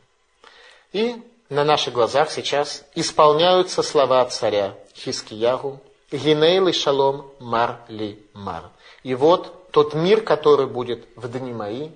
И 0.93 1.15
на 1.49 1.63
наших 1.63 1.93
глазах 1.93 2.31
сейчас 2.31 2.83
исполняются 2.95 3.83
слова 3.83 4.25
царя 4.25 4.75
Хискиягу, 4.95 5.79
Гинейл 6.11 6.67
и 6.67 6.71
Шалом 6.73 7.31
Мар 7.39 7.81
Ли 7.87 8.25
Мар. 8.33 8.69
И 9.03 9.13
вот 9.15 9.71
тот 9.71 9.93
мир, 9.93 10.21
который 10.21 10.67
будет 10.67 11.05
в 11.15 11.27
дни 11.27 11.53
мои, 11.53 11.89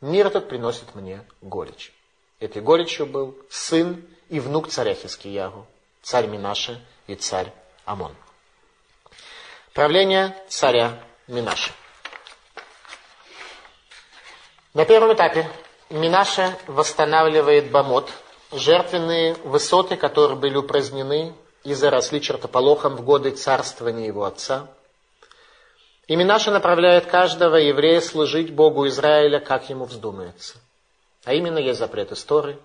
мир 0.00 0.26
этот 0.26 0.48
приносит 0.48 0.94
мне 0.94 1.24
горечь. 1.40 1.92
Этой 2.40 2.62
горечью 2.62 3.06
был 3.06 3.36
сын 3.48 4.04
и 4.28 4.40
внук 4.40 4.68
царя 4.68 4.94
Хискиягу, 4.94 5.66
царь 6.02 6.26
Минаши 6.26 6.82
и 7.06 7.14
царь 7.14 7.52
Амон. 7.84 8.14
Правление 9.72 10.36
царя 10.48 10.98
Минаши. 11.26 11.72
На 14.74 14.84
первом 14.84 15.14
этапе 15.14 15.48
Минаша 15.90 16.56
восстанавливает 16.66 17.70
Бамот, 17.70 18.10
жертвенные 18.52 19.34
высоты, 19.44 19.96
которые 19.96 20.38
были 20.38 20.56
упразднены 20.56 21.34
и 21.62 21.74
заросли 21.74 22.18
чертополохом 22.18 22.96
в 22.96 23.04
годы 23.04 23.30
царствования 23.30 24.06
его 24.06 24.24
отца. 24.24 24.68
И 26.06 26.16
Минаша 26.16 26.50
направляет 26.50 27.06
каждого 27.06 27.56
еврея 27.56 28.00
служить 28.00 28.52
Богу 28.52 28.86
Израиля, 28.88 29.38
как 29.38 29.70
ему 29.70 29.84
вздумается. 29.84 30.58
А 31.24 31.34
именно 31.34 31.58
есть 31.58 31.78
запрет 31.78 32.10
истории. 32.10 32.58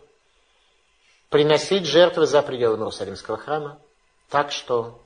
Приносить 1.29 1.85
жертвы 1.85 2.25
за 2.25 2.41
пределами 2.41 2.81
Иерусалимского 2.81 3.37
храма, 3.37 3.77
так 4.29 4.51
что 4.51 4.99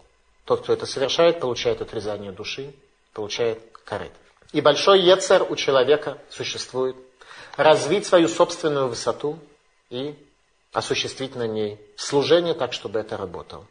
тот, 0.45 0.61
кто 0.61 0.73
это 0.73 0.85
совершает, 0.85 1.39
получает 1.39 1.81
отрезание 1.81 2.31
души, 2.31 2.73
получает 3.13 3.59
карет. 3.83 4.11
И 4.51 4.61
большой 4.61 5.01
ецер 5.01 5.45
у 5.49 5.55
человека 5.55 6.17
существует. 6.29 6.95
Развить 7.57 8.05
свою 8.05 8.27
собственную 8.27 8.87
высоту 8.87 9.37
и 9.89 10.15
осуществить 10.71 11.35
на 11.35 11.47
ней 11.47 11.79
служение 11.95 12.53
так, 12.53 12.73
чтобы 12.73 12.99
это 12.99 13.17
работало. 13.17 13.65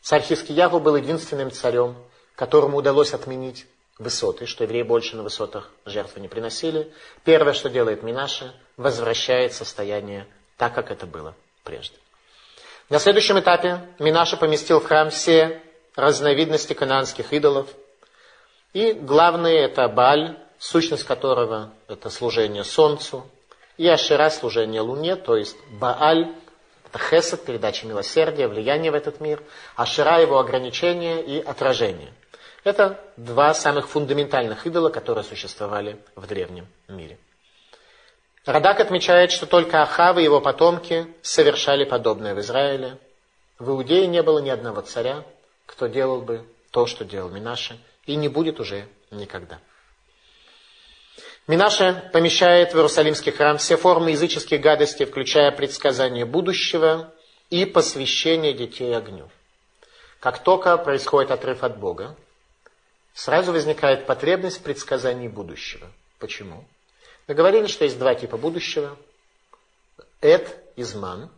Царь 0.00 0.22
Хискиягу 0.22 0.80
был 0.80 0.96
единственным 0.96 1.50
царем, 1.50 1.96
которому 2.36 2.78
удалось 2.78 3.14
отменить 3.14 3.66
высоты, 3.98 4.46
что 4.46 4.64
евреи 4.64 4.82
больше 4.82 5.16
на 5.16 5.22
высотах 5.22 5.70
жертвы 5.84 6.20
не 6.20 6.28
приносили. 6.28 6.92
Первое, 7.24 7.52
что 7.52 7.70
делает 7.70 8.02
Минаша, 8.02 8.54
возвращает 8.76 9.54
состояние 9.54 10.26
так, 10.56 10.74
как 10.74 10.90
это 10.90 11.06
было 11.06 11.34
прежде. 11.62 11.96
На 12.90 12.98
следующем 12.98 13.38
этапе 13.38 13.88
Минаша 13.98 14.36
поместил 14.36 14.80
в 14.80 14.86
храм 14.86 15.10
все 15.10 15.62
разновидности 15.96 16.72
кананских 16.72 17.32
идолов– 17.32 17.68
и 18.74 18.92
главное 18.92 19.52
это 19.52 19.88
Баль, 19.88 20.36
сущность 20.58 21.04
которого 21.04 21.70
это 21.86 22.10
служение 22.10 22.64
Солнцу, 22.64 23.24
и 23.78 23.86
Ашира 23.86 24.28
служение 24.30 24.80
Луне, 24.80 25.14
то 25.14 25.36
есть 25.36 25.56
Бааль, 25.80 26.34
это 26.94 27.02
Хесед, 27.02 27.44
передача 27.44 27.86
милосердия, 27.86 28.46
влияние 28.46 28.92
в 28.92 28.94
этот 28.94 29.20
мир, 29.20 29.42
Ашира 29.74 30.20
его 30.20 30.38
ограничение 30.38 31.24
и 31.24 31.40
отражение. 31.40 32.12
Это 32.62 33.00
два 33.16 33.52
самых 33.52 33.88
фундаментальных 33.88 34.66
идола, 34.66 34.90
которые 34.90 35.24
существовали 35.24 35.98
в 36.14 36.26
древнем 36.26 36.66
мире. 36.88 37.18
Радак 38.46 38.80
отмечает, 38.80 39.32
что 39.32 39.46
только 39.46 39.82
Ахав 39.82 40.18
и 40.18 40.22
его 40.22 40.40
потомки 40.40 41.06
совершали 41.22 41.84
подобное 41.84 42.34
в 42.34 42.40
Израиле. 42.40 42.98
В 43.58 43.70
Иудее 43.70 44.06
не 44.06 44.22
было 44.22 44.38
ни 44.38 44.50
одного 44.50 44.80
царя, 44.82 45.24
кто 45.66 45.88
делал 45.88 46.20
бы 46.20 46.46
то, 46.70 46.86
что 46.86 47.04
делал 47.04 47.28
Минаше, 47.28 47.76
и 48.06 48.14
не 48.16 48.28
будет 48.28 48.60
уже 48.60 48.86
никогда. 49.10 49.58
Минаша 51.46 52.08
помещает 52.12 52.72
в 52.72 52.76
Иерусалимский 52.76 53.30
храм 53.30 53.58
все 53.58 53.76
формы 53.76 54.12
языческих 54.12 54.62
гадостей, 54.62 55.04
включая 55.04 55.52
предсказание 55.52 56.24
будущего 56.24 57.12
и 57.50 57.66
посвящение 57.66 58.54
детей 58.54 58.96
огню. 58.96 59.28
Как 60.20 60.42
только 60.42 60.78
происходит 60.78 61.30
отрыв 61.30 61.62
от 61.62 61.78
Бога, 61.78 62.16
сразу 63.12 63.52
возникает 63.52 64.06
потребность 64.06 64.60
в 64.60 64.62
предсказании 64.62 65.28
будущего. 65.28 65.86
Почему? 66.18 66.64
Мы 67.28 67.34
говорили, 67.34 67.66
что 67.66 67.84
есть 67.84 67.98
два 67.98 68.14
типа 68.14 68.38
будущего. 68.38 68.96
Эд 70.22 70.56
и 70.76 70.82
зман. 70.82 71.28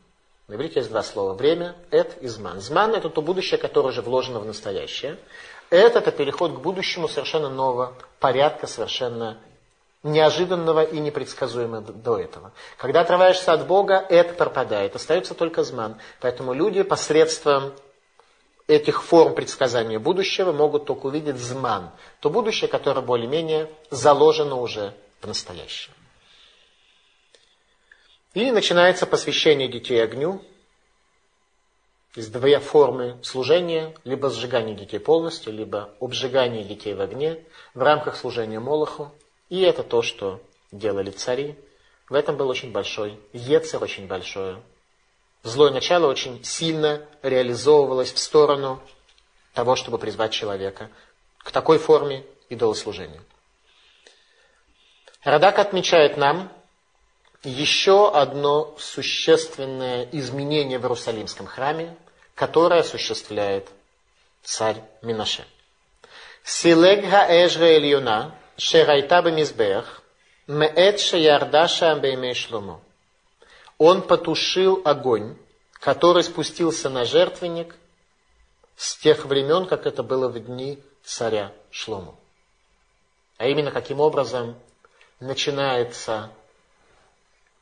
На 0.47 0.55
иврите 0.55 0.79
есть 0.79 0.91
два 0.91 1.03
слова. 1.03 1.35
Время, 1.35 1.75
эд 1.91 2.17
и 2.21 2.29
зман. 2.29 2.61
Зман– 2.61 2.95
это 2.95 3.11
то 3.11 3.23
будущее, 3.23 3.59
которое 3.59 3.89
уже 3.89 4.03
вложено 4.03 4.39
в 4.39 4.47
настоящее. 4.47 5.19
Это, 5.71 5.99
это 5.99 6.13
переход 6.13 6.53
к 6.53 6.61
будущему 6.61 7.09
совершенно 7.09 7.49
нового 7.49 7.95
порядка, 8.21 8.69
совершенно 8.69 9.39
неожиданного 10.07 10.85
и 10.85 10.99
непредсказуемого 10.99 11.93
до 11.93 12.19
этого. 12.19 12.53
Когда 12.79 13.01
отрываешься 13.01 13.53
от 13.53 13.67
Бога, 13.67 13.95
это 14.09 14.35
пропадает, 14.35 14.97
остается 14.97 15.35
только 15.35 15.63
зман. 15.63 15.99
Поэтому 16.21 16.55
люди 16.55 16.83
посредством 16.83 17.73
этих 18.67 19.03
форм 19.03 19.35
предсказания 19.35 19.99
будущего 19.99 20.53
могут 20.53 20.87
только 20.87 21.07
увидеть 21.07 21.37
зман, 21.37 21.91
то 22.21 22.31
будущее, 22.31 22.69
которое 22.69 23.03
более-менее 23.03 23.71
заложено 23.91 24.57
уже 24.57 24.95
в 25.21 25.27
настоящее. 25.27 25.95
И 28.35 28.51
начинается 28.51 29.07
посвящение 29.07 29.69
детей 29.69 30.03
огню. 30.03 30.43
Есть 32.15 32.33
две 32.33 32.59
формы 32.61 33.19
служения, 33.23 33.95
либо 34.05 34.31
сжигание 34.31 34.75
детей 34.75 34.99
полностью, 34.99 35.53
либо 35.53 35.95
обжигание 36.01 36.65
детей 36.65 36.95
в 36.95 37.01
огне 37.01 37.45
в 37.75 37.83
рамках 37.83 38.17
служения 38.17 38.59
Молоху. 38.59 39.13
И 39.49 39.61
это 39.61 39.83
то, 39.83 40.03
что 40.03 40.41
делали 40.73 41.11
цари. 41.11 41.57
В 42.09 42.15
этом 42.15 42.37
был 42.37 42.49
очень 42.49 42.73
большой, 42.73 43.19
ецер 43.33 43.83
очень 43.83 44.07
большое. 44.07 44.63
Злое 45.43 45.71
начало 45.71 46.09
очень 46.09 46.43
сильно 46.45 47.07
реализовывалось 47.23 48.13
в 48.13 48.19
сторону 48.19 48.81
того, 49.55 49.77
чтобы 49.77 49.99
призвать 49.99 50.33
человека 50.33 50.91
к 51.39 51.51
такой 51.51 51.79
форме 51.79 52.25
идолослужения. 52.49 53.23
Радак 55.23 55.59
отмечает 55.59 56.17
нам 56.17 56.53
еще 57.43 58.13
одно 58.13 58.77
существенное 58.79 60.09
изменение 60.13 60.79
в 60.79 60.83
Иерусалимском 60.83 61.47
храме, 61.47 61.97
которое 62.35 62.81
осуществляет 62.81 63.69
царь 64.43 64.77
Минаше. 65.03 65.45
Силег 66.45 67.09
хаэжра 67.09 67.67
эльюна, 67.67 68.35
шерайта 68.57 69.23
бемизбех, 69.23 70.03
меэт 70.47 71.01
шеярда 71.01 71.69
шам 71.69 72.03
шломо. 72.35 72.81
Он 73.79 74.03
потушил 74.03 74.81
огонь, 74.85 75.37
который 75.73 76.23
спустился 76.23 76.89
на 76.89 77.05
жертвенник 77.05 77.75
с 78.77 78.97
тех 78.97 79.25
времен, 79.27 79.67
как 79.67 79.87
это 79.87 80.03
было 80.03 80.29
в 80.29 80.39
дни 80.39 80.83
царя 81.05 81.53
Шлому. 81.71 82.19
А 83.39 83.47
именно, 83.47 83.71
каким 83.71 84.01
образом 84.01 84.57
начинается 85.21 86.31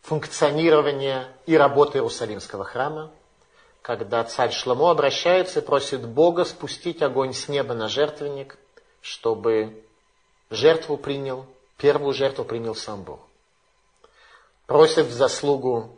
функционирование 0.02 1.28
и 1.46 1.56
работа 1.56 1.98
Иерусалимского 1.98 2.64
храма, 2.64 3.10
когда 3.82 4.22
царь 4.24 4.52
Шломо 4.52 4.90
обращается 4.90 5.60
и 5.60 5.64
просит 5.64 6.06
Бога 6.06 6.44
спустить 6.44 7.02
огонь 7.02 7.32
с 7.32 7.48
неба 7.48 7.74
на 7.74 7.88
жертвенник, 7.88 8.56
чтобы 9.00 9.84
жертву 10.54 10.96
принял, 10.96 11.46
первую 11.76 12.14
жертву 12.14 12.44
принял 12.44 12.74
сам 12.74 13.02
Бог. 13.02 13.20
Просит 14.66 15.06
в 15.06 15.12
заслугу 15.12 15.96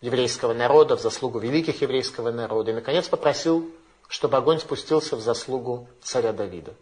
еврейского 0.00 0.52
народа, 0.52 0.96
в 0.96 1.00
заслугу 1.00 1.38
великих 1.38 1.82
еврейского 1.82 2.30
народа. 2.30 2.70
И, 2.70 2.74
наконец, 2.74 3.08
попросил, 3.08 3.70
чтобы 4.08 4.36
огонь 4.36 4.60
спустился 4.60 5.16
в 5.16 5.20
заслугу 5.20 5.88
царя 6.02 6.32
Давида. 6.32 6.74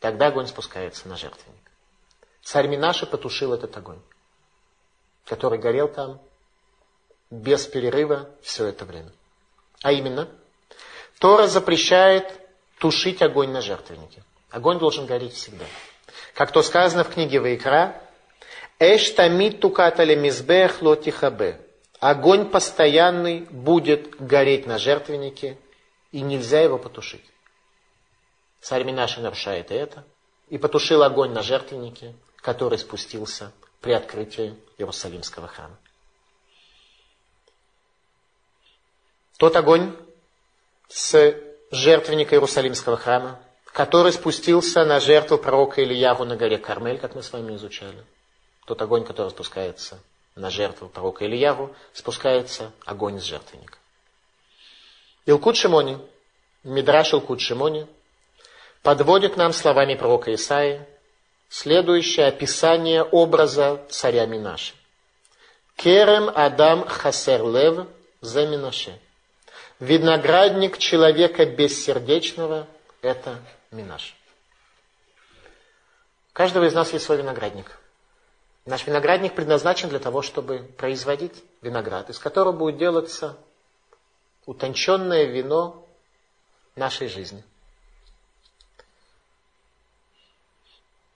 Тогда 0.00 0.28
огонь 0.28 0.46
спускается 0.46 1.08
на 1.08 1.16
жертвенник. 1.16 1.70
Царь 2.42 2.68
Минаши 2.68 3.06
потушил 3.06 3.52
этот 3.52 3.76
огонь 3.76 4.00
который 5.24 5.58
горел 5.58 5.88
там 5.88 6.20
без 7.30 7.66
перерыва 7.66 8.28
все 8.42 8.66
это 8.66 8.84
время. 8.84 9.12
А 9.82 9.92
именно, 9.92 10.28
Тора 11.18 11.46
запрещает 11.46 12.40
тушить 12.78 13.22
огонь 13.22 13.50
на 13.50 13.60
жертвеннике. 13.60 14.22
Огонь 14.50 14.78
должен 14.78 15.06
гореть 15.06 15.34
всегда. 15.34 15.64
Как 16.34 16.50
то 16.50 16.62
сказано 16.62 17.04
в 17.04 17.10
книге 17.10 17.40
Вайкра, 17.40 18.00
«Эш 18.78 19.10
тамит 19.10 19.60
тукатале 19.60 20.16
мизбех 20.16 20.82
лотихабе». 20.82 21.60
Огонь 22.00 22.50
постоянный 22.50 23.42
будет 23.42 24.16
гореть 24.20 24.66
на 24.66 24.78
жертвеннике, 24.78 25.56
и 26.10 26.20
нельзя 26.20 26.60
его 26.60 26.76
потушить. 26.76 27.24
Царь 28.60 28.82
Минаши 28.82 29.20
нарушает 29.20 29.70
это, 29.70 30.04
и 30.48 30.58
потушил 30.58 31.04
огонь 31.04 31.30
на 31.30 31.42
жертвеннике, 31.42 32.14
который 32.38 32.78
спустился 32.78 33.52
при 33.80 33.92
открытии 33.92 34.56
Иерусалимского 34.78 35.46
храма. 35.46 35.78
Тот 39.36 39.54
огонь 39.56 39.96
с 40.88 41.36
жертвенника 41.70 42.34
Иерусалимского 42.34 42.96
храма, 42.96 43.40
который 43.72 44.12
спустился 44.12 44.84
на 44.84 45.00
жертву 45.00 45.38
пророка 45.38 45.82
Ильягу 45.82 46.24
на 46.24 46.36
горе 46.36 46.58
Кармель, 46.58 46.98
как 46.98 47.14
мы 47.14 47.22
с 47.22 47.32
вами 47.32 47.56
изучали. 47.56 48.04
Тот 48.66 48.80
огонь, 48.82 49.04
который 49.04 49.30
спускается 49.30 49.98
на 50.34 50.50
жертву 50.50 50.88
пророка 50.88 51.24
Ильягу, 51.24 51.74
спускается 51.92 52.72
огонь 52.84 53.16
из 53.16 53.22
жертвенника. 53.22 53.78
Илкут 55.24 55.56
Шимони, 55.56 55.98
Мидраш 56.64 57.14
Илкут 57.14 57.40
Шимони, 57.40 57.86
подводит 58.82 59.36
нам 59.36 59.52
словами 59.52 59.94
пророка 59.94 60.34
Исаии 60.34 60.86
следующее 61.48 62.26
описание 62.26 63.02
образа 63.02 63.84
царя 63.88 64.26
Минаши. 64.26 64.74
Керем 65.76 66.30
Адам 66.34 66.86
Хасерлев 66.86 67.86
за 68.20 68.46
Минаше. 68.46 68.98
Виноградник 69.80 70.78
человека 70.78 71.44
бессердечного– 71.46 72.66
это 73.02 73.38
Минаш. 73.72 74.14
У 76.30 76.34
каждого 76.34 76.64
из 76.64 76.74
нас 76.74 76.92
есть 76.92 77.04
свой 77.04 77.18
виноградник. 77.18 77.78
Наш 78.64 78.86
виноградник 78.86 79.34
предназначен 79.34 79.88
для 79.88 79.98
того, 79.98 80.22
чтобы 80.22 80.58
производить 80.78 81.42
виноград, 81.62 82.10
из 82.10 82.18
которого 82.18 82.52
будет 82.52 82.76
делаться 82.76 83.36
утонченное 84.46 85.24
вино 85.24 85.86
нашей 86.76 87.08
жизни. 87.08 87.42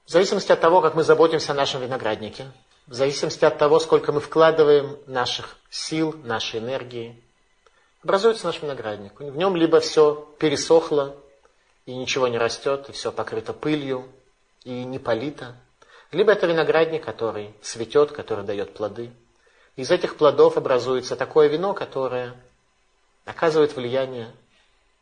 В 0.06 0.10
зависимости 0.10 0.52
от 0.52 0.60
того, 0.60 0.80
как 0.80 0.94
мы 0.94 1.02
заботимся 1.02 1.52
о 1.52 1.54
нашем 1.54 1.82
винограднике, 1.82 2.50
в 2.86 2.94
зависимости 2.94 3.44
от 3.44 3.58
того, 3.58 3.80
сколько 3.80 4.12
мы 4.12 4.20
вкладываем 4.20 4.98
наших 5.06 5.56
сил, 5.68 6.14
нашей 6.24 6.60
энергии, 6.60 7.20
образуется 8.02 8.46
наш 8.46 8.62
виноградник. 8.62 9.18
В 9.18 9.36
нем 9.36 9.56
либо 9.56 9.80
все 9.80 10.32
пересохло, 10.38 11.16
и 11.86 11.94
ничего 11.94 12.28
не 12.28 12.36
растет, 12.36 12.88
и 12.88 12.92
все 12.92 13.10
покрыто 13.10 13.52
пылью, 13.52 14.06
и 14.64 14.84
не 14.84 14.98
полито, 14.98 15.56
либо 16.12 16.32
это 16.32 16.46
виноградник, 16.46 17.04
который 17.04 17.54
цветет, 17.62 18.12
который 18.12 18.44
дает 18.44 18.74
плоды. 18.74 19.10
Из 19.76 19.90
этих 19.90 20.16
плодов 20.16 20.56
образуется 20.56 21.16
такое 21.16 21.48
вино, 21.48 21.74
которое 21.74 22.34
оказывает 23.24 23.76
влияние 23.76 24.32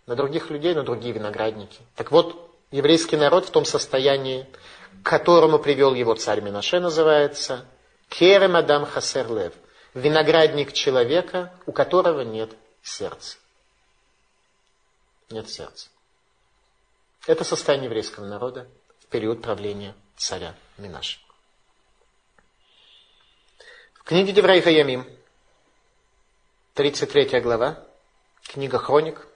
на 0.06 0.16
других 0.16 0.50
людей, 0.50 0.74
на 0.74 0.82
другие 0.82 1.12
виноградники. 1.12 1.80
Так 1.94 2.10
вот, 2.10 2.50
еврейский 2.70 3.16
народ 3.16 3.46
в 3.46 3.50
том 3.50 3.64
состоянии, 3.64 4.46
к 5.02 5.06
которому 5.06 5.58
привел 5.58 5.94
его 5.94 6.14
царь 6.14 6.40
Минаше, 6.40 6.80
называется 6.80 7.64
Керем 8.08 8.56
Адам 8.56 8.84
Хасер 8.84 9.32
Лев. 9.32 9.52
Виноградник 9.94 10.72
человека, 10.72 11.52
у 11.66 11.72
которого 11.72 12.22
нет 12.22 12.50
сердца. 12.82 13.36
Нет 15.30 15.48
сердца. 15.48 15.88
Это 17.26 17.44
состояние 17.44 17.86
еврейского 17.86 18.26
народа 18.26 18.68
в 19.00 19.06
период 19.06 19.42
правления 19.42 19.94
царя 20.16 20.54
Минаша. 20.78 21.18
В 23.94 24.04
книге 24.04 24.32
Деврей 24.32 24.60
Хаямим, 24.60 25.06
33 26.74 27.40
глава, 27.40 27.82
книга 28.42 28.78
Хроник, 28.78 29.26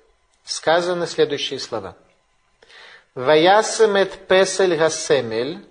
сказаны 0.44 1.06
следующие 1.06 1.58
слова– 1.58 1.96
Ваясем 3.18 3.96
эт 3.96 4.28
песель 4.28 4.76
гасемель, 4.76 5.66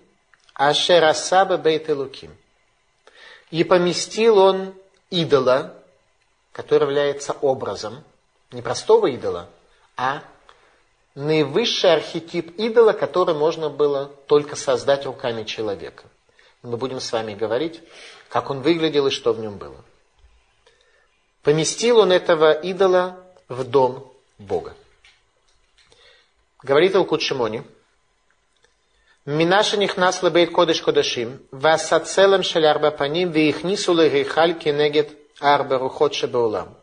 ашер 0.54 1.06
асаба 1.06 1.56
бейт 1.58 1.90
элуким. 1.90 2.36
И 3.52 3.64
поместил 3.64 4.38
он 4.38 4.76
идола, 5.10 5.82
который 6.52 6.84
является 6.84 7.32
образом, 7.32 8.04
не 8.52 8.62
простого 8.62 9.08
идола, 9.08 9.48
а 9.96 10.24
наивысший 11.18 11.94
архетип 11.94 12.58
идола, 12.60 12.94
который 12.94 13.34
можно 13.34 13.70
было 13.70 14.06
только 14.28 14.56
создать 14.56 15.06
руками 15.06 15.44
человека. 15.44 16.04
Мы 16.62 16.78
будем 16.78 17.00
с 17.00 17.12
вами 17.12 17.34
говорить, 17.34 17.82
как 18.30 18.52
он 18.52 18.62
выглядел 18.62 19.08
и 19.08 19.12
что 19.12 19.34
в 19.34 19.40
нем 19.40 19.58
было. 19.58 19.84
Поместил 21.42 22.00
он 22.00 22.12
этого 22.12 22.52
идола 22.52 23.18
в 23.50 23.64
дом 23.64 24.14
Бога. 24.38 24.76
Говорит 26.62 26.96
Алкут 26.96 27.24
Шимони, 27.24 27.64
Минаша 29.26 29.78
нихнас 29.78 30.22
лебейт 30.22 30.52
кодыш 30.52 30.82
кодашим, 30.82 31.42
васацелем 31.52 32.44
шель 32.44 32.68
арба 32.68 32.92
паним, 32.92 33.32
вихнису 33.32 33.94
легейхаль 33.94 34.54
кенегет 34.54 35.10
арба 35.40 35.80
рухот 35.80 36.14
шебеулам. 36.14 36.78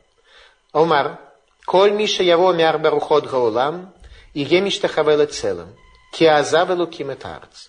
Омар, 0.73 1.20
коль 1.64 1.92
миша 1.92 2.23
яво 2.23 2.53
ми 2.53 2.64
арба 2.64 2.90
рухот 2.90 3.27
гаулам, 3.27 3.94
и 4.35 4.42
емиштахавела 4.42 5.27
целым, 5.27 5.75
киазавелу 6.12 6.87
киметарц. 6.87 7.68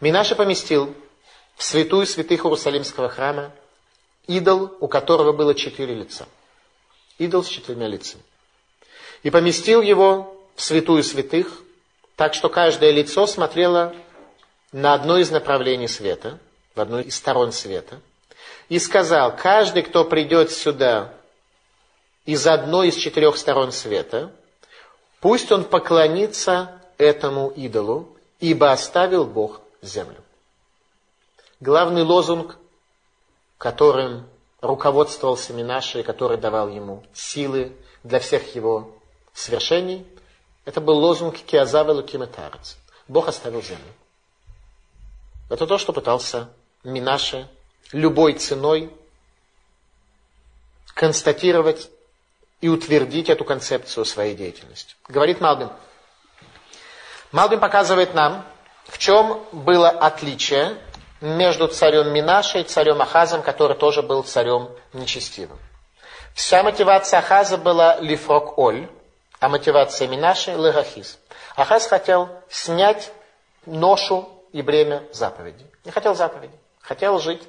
Минаша 0.00 0.34
поместил 0.34 0.94
в 1.56 1.62
святую 1.62 2.06
святых 2.06 2.44
Иерусалимского 2.44 3.08
храма 3.08 3.52
идол, 4.26 4.76
у 4.80 4.88
которого 4.88 5.32
было 5.32 5.54
четыре 5.54 5.94
лица. 5.94 6.26
Идол 7.18 7.44
с 7.44 7.48
четырьмя 7.48 7.86
лицами. 7.86 8.22
И 9.22 9.30
поместил 9.30 9.82
его 9.82 10.36
в 10.54 10.62
святую 10.62 11.02
святых, 11.02 11.62
так 12.16 12.34
что 12.34 12.48
каждое 12.48 12.90
лицо 12.90 13.26
смотрело 13.26 13.94
на 14.72 14.94
одно 14.94 15.18
из 15.18 15.30
направлений 15.30 15.88
света, 15.88 16.38
в 16.74 16.80
одну 16.80 17.00
из 17.00 17.16
сторон 17.16 17.52
света, 17.52 18.00
и 18.68 18.78
сказал, 18.78 19.34
каждый, 19.36 19.82
кто 19.82 20.04
придет 20.04 20.52
сюда 20.52 21.12
из 22.24 22.46
одной 22.46 22.88
из 22.88 22.96
четырех 22.96 23.36
сторон 23.36 23.72
света, 23.72 24.30
пусть 25.20 25.50
он 25.52 25.64
поклонится 25.64 26.80
этому 26.98 27.48
идолу, 27.50 28.16
ибо 28.40 28.72
оставил 28.72 29.24
Бог 29.24 29.60
землю. 29.82 30.22
Главный 31.60 32.02
лозунг, 32.02 32.56
которым 33.56 34.26
руководствовался 34.60 35.52
Минаши, 35.52 36.02
который 36.02 36.38
давал 36.38 36.68
ему 36.68 37.02
силы 37.12 37.72
для 38.04 38.20
всех 38.20 38.54
его 38.54 38.92
свершений, 39.32 40.06
это 40.64 40.80
был 40.80 40.98
лозунг 40.98 41.36
Киазава 41.36 41.92
Лукиметарец. 41.92 42.76
Бог 43.08 43.28
оставил 43.28 43.62
землю. 43.62 43.92
Это 45.48 45.66
то, 45.66 45.78
что 45.78 45.92
пытался 45.92 46.50
Минаше 46.84 47.48
любой 47.92 48.34
ценой 48.34 48.92
констатировать 50.94 51.90
и 52.60 52.68
утвердить 52.68 53.28
эту 53.28 53.44
концепцию 53.44 54.04
своей 54.04 54.34
деятельности. 54.34 54.96
Говорит 55.08 55.40
Малбин. 55.40 55.70
Малбин 57.30 57.60
показывает 57.60 58.14
нам, 58.14 58.44
в 58.86 58.98
чем 58.98 59.44
было 59.52 59.88
отличие 59.90 60.78
между 61.20 61.68
царем 61.68 62.12
Минашей 62.12 62.62
и 62.62 62.64
царем 62.64 63.02
Ахазом, 63.02 63.42
который 63.42 63.76
тоже 63.76 64.02
был 64.02 64.22
царем 64.22 64.70
нечестивым. 64.92 65.58
Вся 66.34 66.62
мотивация 66.62 67.18
Ахаза 67.18 67.58
была 67.58 67.98
лифрок 68.00 68.58
оль, 68.58 68.88
а 69.40 69.48
мотивация 69.48 70.08
Минаши– 70.08 70.52
лерахис. 70.56 71.18
Ахаз 71.56 71.86
хотел 71.86 72.28
снять 72.48 73.12
ношу 73.66 74.28
и 74.52 74.62
бремя 74.62 75.04
заповеди. 75.12 75.66
Не 75.84 75.90
хотел 75.90 76.14
заповеди, 76.14 76.56
хотел 76.80 77.18
жить, 77.18 77.42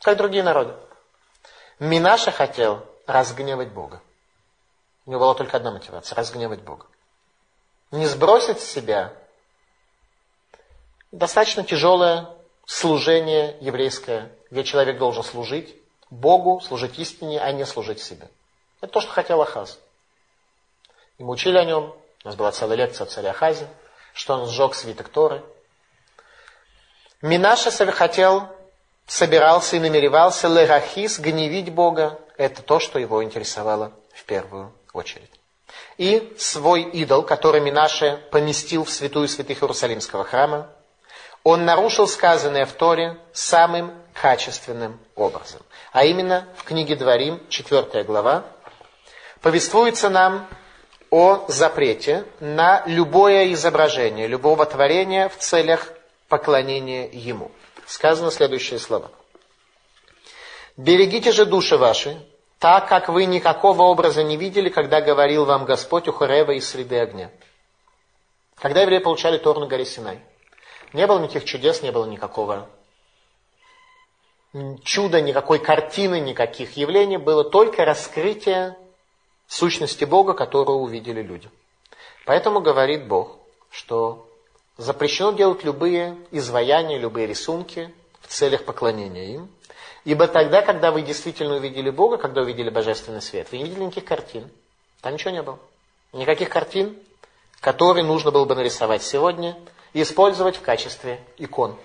как 0.00 0.16
другие 0.16 0.42
народы. 0.42 0.74
Минаша 1.78 2.30
хотел 2.30 2.84
разгневать 3.06 3.68
Бога. 3.68 4.00
У 5.06 5.10
него 5.10 5.20
была 5.20 5.34
только 5.34 5.56
одна 5.56 5.70
мотивация– 5.70 6.16
разгневать 6.16 6.62
Бога. 6.62 6.86
Не 7.90 8.06
сбросить 8.06 8.60
с 8.60 8.64
себя 8.64 9.12
достаточно 11.12 11.62
тяжелое 11.64 12.28
служение 12.66 13.56
еврейское, 13.60 14.32
где 14.50 14.64
человек 14.64 14.98
должен 14.98 15.22
служить 15.22 15.76
Богу, 16.10 16.60
служить 16.60 16.98
истине, 16.98 17.40
а 17.40 17.52
не 17.52 17.64
служить 17.66 18.00
себе. 18.00 18.28
Это 18.80 18.92
то, 18.92 19.00
что 19.00 19.12
хотел 19.12 19.40
Ахаз. 19.42 19.78
И 21.18 21.24
мы 21.24 21.32
учили 21.32 21.56
о 21.58 21.64
нем. 21.64 21.94
У 22.24 22.28
нас 22.28 22.36
была 22.36 22.52
целая 22.52 22.76
лекция 22.76 23.04
о 23.04 23.08
царе 23.08 23.30
Ахазе, 23.30 23.68
что 24.12 24.34
он 24.34 24.48
сжег 24.48 24.74
свиток 24.74 25.08
Торы. 25.08 25.44
Минаша 27.20 27.70
хотел, 27.92 28.48
собирался 29.06 29.76
и 29.76 29.80
намеревался 29.80 30.48
лерахис, 30.48 31.18
гневить 31.18 31.72
Бога. 31.72 32.18
Это 32.36 32.62
то, 32.62 32.78
что 32.80 32.98
его 32.98 33.22
интересовало 33.22 33.92
в 34.14 34.24
первую 34.24 34.72
очередь. 34.92 35.30
И 35.98 36.34
свой 36.38 36.82
идол, 36.82 37.22
который 37.22 37.60
Минаше 37.60 38.20
поместил 38.30 38.84
в 38.84 38.90
святую 38.90 39.28
святых 39.28 39.62
Иерусалимского 39.62 40.24
храма, 40.24 40.68
он 41.42 41.64
нарушил 41.64 42.08
сказанное 42.08 42.64
в 42.64 42.72
Торе 42.72 43.18
самым 43.32 43.92
качественным 44.14 44.98
образом. 45.14 45.60
А 45.92 46.04
именно 46.04 46.48
в 46.56 46.64
книге 46.64 46.96
Дворим, 46.96 47.40
4 47.48 48.02
глава, 48.04 48.44
повествуется 49.42 50.08
нам 50.08 50.48
о 51.10 51.44
запрете 51.48 52.24
на 52.40 52.82
любое 52.86 53.52
изображение, 53.52 54.26
любого 54.26 54.64
творения 54.66 55.28
в 55.28 55.36
целях 55.36 55.92
поклонения 56.28 57.08
Ему. 57.12 57.52
Сказано 57.86 58.30
следующие 58.30 58.78
слова. 58.78 59.10
«Берегите 60.76 61.32
же 61.32 61.44
души 61.44 61.76
ваши, 61.76 62.16
так 62.58 62.88
как 62.88 63.08
вы 63.08 63.26
никакого 63.26 63.82
образа 63.82 64.22
не 64.22 64.36
видели, 64.36 64.68
когда 64.68 65.00
говорил 65.00 65.44
вам 65.44 65.64
Господь 65.64 66.08
у 66.08 66.12
Хорева 66.12 66.52
из 66.52 66.68
среды 66.68 66.98
огня». 66.98 67.30
Когда 68.56 68.82
евреи 68.82 68.98
получали 68.98 69.38
Тор 69.38 69.58
на 69.58 69.66
горе 69.66 69.84
Синай, 69.84 70.20
не 70.92 71.06
было 71.06 71.18
никаких 71.18 71.44
чудес, 71.44 71.82
не 71.82 71.92
было 71.92 72.06
никакого 72.06 72.68
чуда, 74.84 75.20
никакой 75.20 75.58
картины, 75.58 76.20
никаких 76.20 76.76
явлений, 76.76 77.16
было 77.16 77.44
только 77.44 77.84
раскрытие 77.84 78.76
сущности 79.46 80.04
Бога, 80.04 80.32
которую 80.32 80.78
увидели 80.78 81.22
люди. 81.22 81.50
Поэтому 82.24 82.60
говорит 82.60 83.06
Бог, 83.06 83.38
что 83.70 84.23
запрещено 84.76 85.32
делать 85.32 85.64
любые 85.64 86.16
изваяния, 86.30 86.98
любые 86.98 87.26
рисунки 87.26 87.92
в 88.20 88.28
целях 88.28 88.64
поклонения 88.64 89.34
им. 89.34 89.50
Ибо 90.04 90.28
тогда, 90.28 90.62
когда 90.62 90.90
вы 90.90 91.02
действительно 91.02 91.56
увидели 91.56 91.90
Бога, 91.90 92.18
когда 92.18 92.42
увидели 92.42 92.68
Божественный 92.68 93.22
свет, 93.22 93.48
вы 93.50 93.58
не 93.58 93.64
видели 93.64 93.84
никаких 93.84 94.04
картин. 94.04 94.50
Там 95.00 95.14
ничего 95.14 95.30
не 95.30 95.42
было. 95.42 95.58
Никаких 96.12 96.50
картин, 96.50 96.96
которые 97.60 98.04
нужно 98.04 98.30
было 98.30 98.44
бы 98.44 98.54
нарисовать 98.54 99.02
сегодня 99.02 99.56
и 99.92 100.02
использовать 100.02 100.56
в 100.56 100.60
качестве 100.60 101.20
икон 101.38 101.76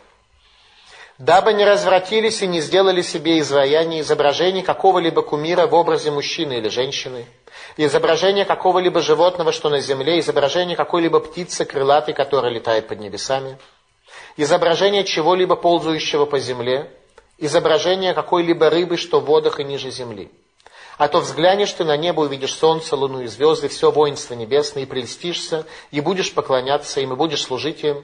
дабы 1.20 1.52
не 1.54 1.66
развратились 1.66 2.42
и 2.42 2.48
не 2.48 2.62
сделали 2.62 3.02
себе 3.02 3.40
изваяние 3.40 4.02
изображений 4.02 4.64
какого-либо 4.64 5.22
кумира 5.22 5.68
в 5.68 5.76
образе 5.76 6.12
мужчины 6.12 6.58
или 6.58 6.70
женщины, 6.70 7.26
изображение 7.76 8.46
какого-либо 8.46 9.02
животного, 9.02 9.52
что 9.52 9.70
на 9.70 9.82
земле, 9.82 10.20
изображение 10.20 10.78
какой-либо 10.78 11.20
птицы 11.20 11.66
крылатой, 11.66 12.14
которая 12.14 12.54
летает 12.54 12.88
под 12.88 13.02
небесами, 13.02 13.58
изображение 14.38 15.04
чего-либо 15.04 15.58
ползающего 15.58 16.26
по 16.26 16.40
земле, 16.40 16.90
изображение 17.38 18.14
какой-либо 18.14 18.70
рыбы, 18.70 18.96
что 18.96 19.20
в 19.20 19.26
водах 19.26 19.60
и 19.60 19.66
ниже 19.66 19.92
земли. 19.92 20.32
А 20.98 21.10
то 21.10 21.20
взглянешь 21.20 21.72
ты 21.72 21.84
на 21.84 21.96
небо, 21.98 22.22
увидишь 22.22 22.54
солнце, 22.54 22.96
луну 22.96 23.22
и 23.22 23.28
звезды, 23.28 23.68
все 23.68 23.92
воинство 23.92 24.34
небесное, 24.36 24.84
и 24.84 24.86
прельстишься, 24.86 25.66
и 25.92 26.00
будешь 26.00 26.34
поклоняться 26.34 27.02
им, 27.02 27.14
и 27.14 27.16
будешь 27.16 27.44
служить 27.44 27.84
им, 27.84 28.04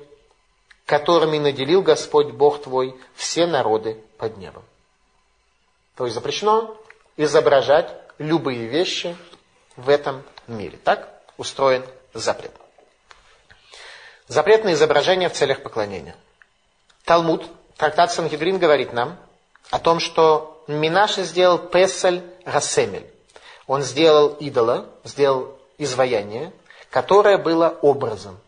которыми 0.86 1.38
наделил 1.38 1.82
Господь 1.82 2.32
Бог 2.32 2.62
твой 2.62 2.96
все 3.16 3.48
народы 3.48 3.98
под 4.18 4.38
небом. 4.38 4.64
То 5.96 6.06
есть 6.06 6.14
запрещено 6.14 6.78
изображать 7.18 7.92
любые 8.18 8.68
вещи 8.68 9.16
в 9.76 9.90
этом 9.90 10.24
мире. 10.48 10.78
Так 10.84 11.10
устроен 11.38 11.84
запрет. 12.14 12.52
Запрет 14.28 14.64
на 14.64 14.74
изображение 14.74 15.30
в 15.30 15.34
целях 15.34 15.64
поклонения. 15.64 16.16
Талмуд, 17.04 17.46
трактат 17.78 18.12
Сангидрин 18.12 18.58
говорит 18.58 18.94
нам 18.94 19.18
о 19.70 19.80
том, 19.80 20.00
что 20.00 20.64
Минаши 20.68 21.24
сделал 21.24 21.60
Песель 21.60 22.24
Расемель. 22.44 23.06
Он 23.68 23.82
сделал 23.82 24.30
идола, 24.30 24.88
сделал 25.04 25.58
изваяние, 25.78 26.54
которое 26.90 27.38
было 27.38 27.78
образом. 27.82 28.40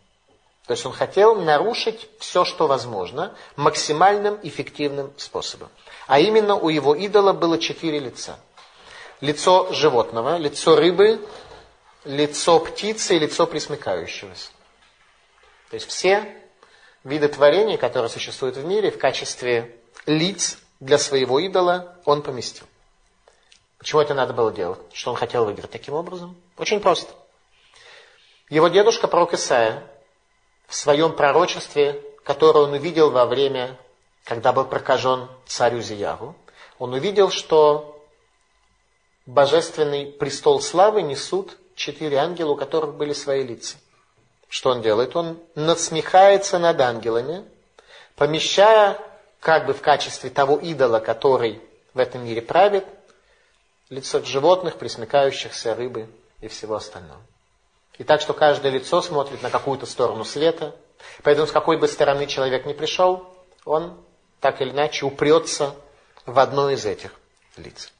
То 0.67 0.73
есть 0.73 0.85
он 0.85 0.91
хотел 0.91 1.35
нарушить 1.35 2.09
все, 2.19 2.43
что 2.43 2.67
возможно, 2.67 3.33
максимальным 3.55 4.37
эффективным 4.43 5.13
способом. 5.17 5.69
А 6.07 6.19
именно 6.19 6.55
у 6.55 6.67
его 6.67 6.93
идола 6.93 7.31
было 7.31 7.57
четыре 7.57 7.99
лица. 7.99 8.37
Лицо 9.21 9.71
животного, 9.71 10.37
лицо 10.37 10.75
рыбы, 10.75 11.25
лицо 12.03 12.59
птицы 12.59 13.15
и 13.15 13.19
лицо 13.19 13.47
присмыкающегося. 13.47 14.49
То 15.69 15.75
есть 15.75 15.87
все 15.87 16.35
виды 17.05 17.29
творений, 17.29 17.77
которые 17.77 18.09
существуют 18.09 18.57
в 18.57 18.65
мире, 18.65 18.91
в 18.91 18.99
качестве 18.99 19.73
лиц 20.05 20.59
для 20.81 20.97
своего 20.97 21.39
идола 21.39 21.97
он 22.03 22.21
поместил. 22.21 22.67
Почему 23.77 24.01
это 24.01 24.13
надо 24.13 24.33
было 24.33 24.51
делать? 24.51 24.79
Что 24.91 25.11
он 25.11 25.17
хотел 25.17 25.45
выиграть 25.45 25.71
таким 25.71 25.93
образом? 25.93 26.35
Очень 26.57 26.81
просто. 26.81 27.13
Его 28.49 28.67
дедушка, 28.67 29.07
пророк 29.07 29.33
Исаия, 29.33 29.83
в 30.67 30.75
своем 30.75 31.13
пророчестве, 31.13 32.01
которое 32.23 32.65
он 32.65 32.73
увидел 32.73 33.09
во 33.09 33.25
время, 33.25 33.77
когда 34.23 34.51
был 34.51 34.65
прокажен 34.65 35.29
царю 35.45 35.81
Зияру, 35.81 36.35
он 36.77 36.93
увидел, 36.93 37.31
что 37.31 38.05
божественный 39.25 40.05
престол 40.05 40.61
славы 40.61 41.01
несут 41.01 41.57
четыре 41.75 42.17
ангела, 42.17 42.51
у 42.51 42.55
которых 42.55 42.95
были 42.95 43.13
свои 43.13 43.43
лица. 43.43 43.77
Что 44.49 44.71
он 44.71 44.81
делает? 44.81 45.15
Он 45.15 45.39
надсмехается 45.55 46.59
над 46.59 46.79
ангелами, 46.79 47.45
помещая 48.15 48.99
как 49.39 49.65
бы 49.65 49.73
в 49.73 49.81
качестве 49.81 50.29
того 50.29 50.57
идола, 50.57 50.99
который 50.99 51.61
в 51.93 51.99
этом 51.99 52.25
мире 52.25 52.41
правит, 52.41 52.85
лицо 53.89 54.21
животных, 54.23 54.77
присмыкающихся, 54.77 55.75
рыбы 55.75 56.09
и 56.41 56.47
всего 56.47 56.75
остального. 56.75 57.21
И 57.97 58.03
так, 58.03 58.21
что 58.21 58.33
каждое 58.33 58.71
лицо 58.71 59.01
смотрит 59.01 59.41
на 59.41 59.49
какую-то 59.49 59.85
сторону 59.85 60.23
света. 60.23 60.75
Поэтому 61.23 61.47
с 61.47 61.51
какой 61.51 61.77
бы 61.77 61.87
стороны 61.87 62.27
человек 62.27 62.65
ни 62.65 62.73
пришел, 62.73 63.35
он 63.65 63.99
так 64.39 64.61
или 64.61 64.69
иначе 64.69 65.05
упрется 65.05 65.75
в 66.25 66.37
одно 66.39 66.69
из 66.69 66.85
этих 66.85 67.13
лиц. 67.55 67.91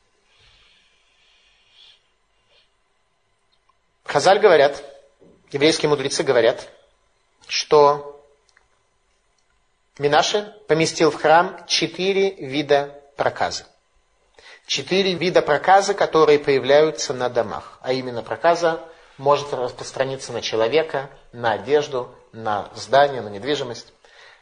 Хазаль 4.04 4.40
говорят, 4.40 4.84
еврейские 5.52 5.90
мудрецы 5.90 6.24
говорят, 6.24 6.70
что 7.48 8.24
Минаши 9.98 10.54
поместил 10.68 11.12
в 11.12 11.16
храм 11.16 11.66
четыре 11.68 12.32
вида 12.36 13.02
проказы. 13.16 13.66
Четыре 14.68 15.14
вида 15.14 15.42
проказы, 15.42 15.94
которые 15.94 16.40
появляются 16.40 17.14
на 17.14 17.30
домах. 17.30 17.80
А 17.82 17.94
именно 17.94 18.22
проказа 18.22 18.88
может 19.18 19.54
распространиться 19.54 20.32
на 20.32 20.42
человека, 20.42 21.10
на 21.32 21.54
одежду, 21.54 22.10
на 22.32 22.70
здание, 22.76 23.22
на 23.22 23.30
недвижимость. 23.30 23.94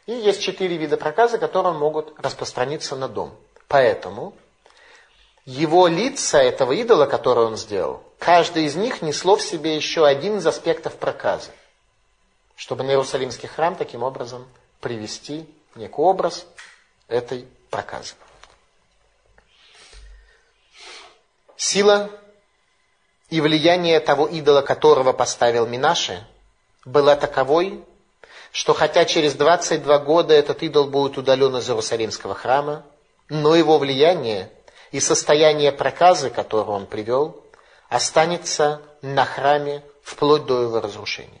И 0.06 0.12
есть 0.12 0.42
четыре 0.42 0.76
вида 0.76 0.96
проказа, 0.96 1.38
которые 1.38 1.74
могут 1.74 2.18
распространиться 2.18 2.94
на 2.96 3.08
дом. 3.08 3.34
Поэтому 3.68 4.34
его 5.44 5.86
лица, 5.86 6.42
этого 6.42 6.72
идола, 6.72 7.06
который 7.06 7.44
он 7.44 7.56
сделал, 7.56 8.02
каждый 8.18 8.64
из 8.64 8.76
них 8.76 9.02
несло 9.02 9.36
в 9.36 9.42
себе 9.42 9.76
еще 9.76 10.06
один 10.06 10.38
из 10.38 10.46
аспектов 10.46 10.96
проказа. 10.96 11.50
Чтобы 12.54 12.84
на 12.84 12.90
Иерусалимский 12.90 13.48
храм 13.48 13.74
таким 13.76 14.02
образом 14.02 14.46
привести 14.80 15.48
некий 15.74 15.94
образ 15.96 16.46
этой 17.08 17.46
проказы. 17.70 18.14
Сила 21.56 22.10
и 23.30 23.40
влияние 23.40 24.00
того 24.00 24.26
идола, 24.26 24.62
которого 24.62 25.12
поставил 25.12 25.66
Минаше, 25.66 26.26
была 26.84 27.16
таковой, 27.16 27.84
что 28.52 28.72
хотя 28.72 29.04
через 29.04 29.34
22 29.34 29.98
года 29.98 30.34
этот 30.34 30.62
идол 30.62 30.86
будет 30.86 31.18
удален 31.18 31.56
из 31.56 31.68
Иерусалимского 31.68 32.34
храма, 32.34 32.84
но 33.28 33.54
его 33.54 33.78
влияние 33.78 34.50
и 34.92 35.00
состояние 35.00 35.72
проказы, 35.72 36.30
которое 36.30 36.70
он 36.70 36.86
привел, 36.86 37.42
останется 37.88 38.80
на 39.02 39.24
храме 39.24 39.82
вплоть 40.02 40.46
до 40.46 40.62
его 40.62 40.80
разрушения. 40.80 41.40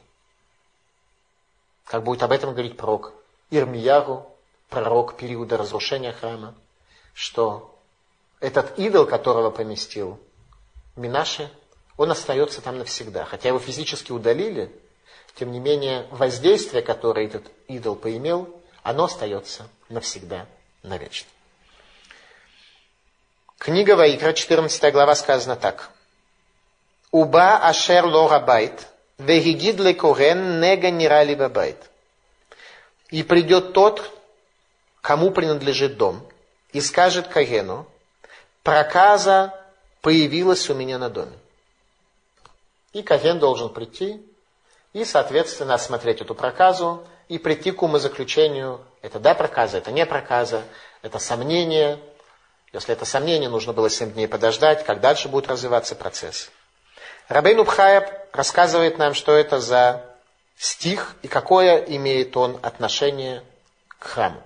Как 1.84 2.02
будет 2.02 2.22
об 2.24 2.32
этом 2.32 2.50
говорить 2.50 2.76
пророк 2.76 3.12
Ирмияру, 3.50 4.26
пророк 4.68 5.16
периода 5.16 5.56
разрушения 5.56 6.12
храма, 6.12 6.54
что 7.14 7.72
этот 8.40 8.76
идол, 8.78 9.06
которого 9.06 9.50
поместил 9.50 10.18
Минаши, 10.96 11.48
он 11.96 12.10
остается 12.10 12.60
там 12.60 12.78
навсегда. 12.78 13.24
Хотя 13.24 13.48
его 13.48 13.58
физически 13.58 14.12
удалили, 14.12 14.70
тем 15.34 15.52
не 15.52 15.60
менее 15.60 16.06
воздействие, 16.10 16.82
которое 16.82 17.26
этот 17.26 17.44
идол 17.68 17.96
поимел, 17.96 18.48
оно 18.82 19.04
остается 19.04 19.68
навсегда, 19.88 20.46
навечно. 20.82 21.28
Книга 23.58 23.96
Ваикра, 23.96 24.32
14 24.32 24.92
глава, 24.92 25.14
сказано 25.14 25.56
так. 25.56 25.90
Уба 27.10 27.56
ашер 27.56 28.04
лора 28.04 28.40
байт, 28.40 28.86
вегигид 29.18 29.78
лекорен 29.80 30.60
нега 30.60 30.90
нирали 30.90 31.34
бабайт. 31.34 31.90
И 33.10 33.22
придет 33.22 33.72
тот, 33.72 34.10
кому 35.00 35.30
принадлежит 35.30 35.96
дом, 35.96 36.26
и 36.72 36.80
скажет 36.80 37.28
Кагену, 37.28 37.86
проказа 38.62 39.54
появилась 40.02 40.68
у 40.68 40.74
меня 40.74 40.98
на 40.98 41.08
доме. 41.08 41.32
И 42.96 43.02
Каген 43.02 43.38
должен 43.38 43.68
прийти 43.68 44.22
и, 44.94 45.04
соответственно, 45.04 45.74
осмотреть 45.74 46.22
эту 46.22 46.34
проказу 46.34 47.06
и 47.28 47.36
прийти 47.36 47.70
к 47.70 47.82
умозаключению, 47.82 48.80
это 49.02 49.18
да 49.18 49.34
проказа, 49.34 49.76
это 49.76 49.92
не 49.92 50.06
проказа, 50.06 50.62
это 51.02 51.18
сомнение. 51.18 51.98
Если 52.72 52.94
это 52.94 53.04
сомнение, 53.04 53.50
нужно 53.50 53.74
было 53.74 53.90
7 53.90 54.12
дней 54.12 54.26
подождать, 54.26 54.82
как 54.86 55.02
дальше 55.02 55.28
будет 55.28 55.46
развиваться 55.46 55.94
процесс. 55.94 56.50
Рабейн 57.28 57.60
Убхаяб 57.60 58.08
рассказывает 58.32 58.96
нам, 58.96 59.12
что 59.12 59.32
это 59.32 59.60
за 59.60 60.02
стих 60.56 61.16
и 61.20 61.28
какое 61.28 61.76
имеет 61.76 62.34
он 62.34 62.58
отношение 62.62 63.42
к 63.98 64.06
храму. 64.06 64.42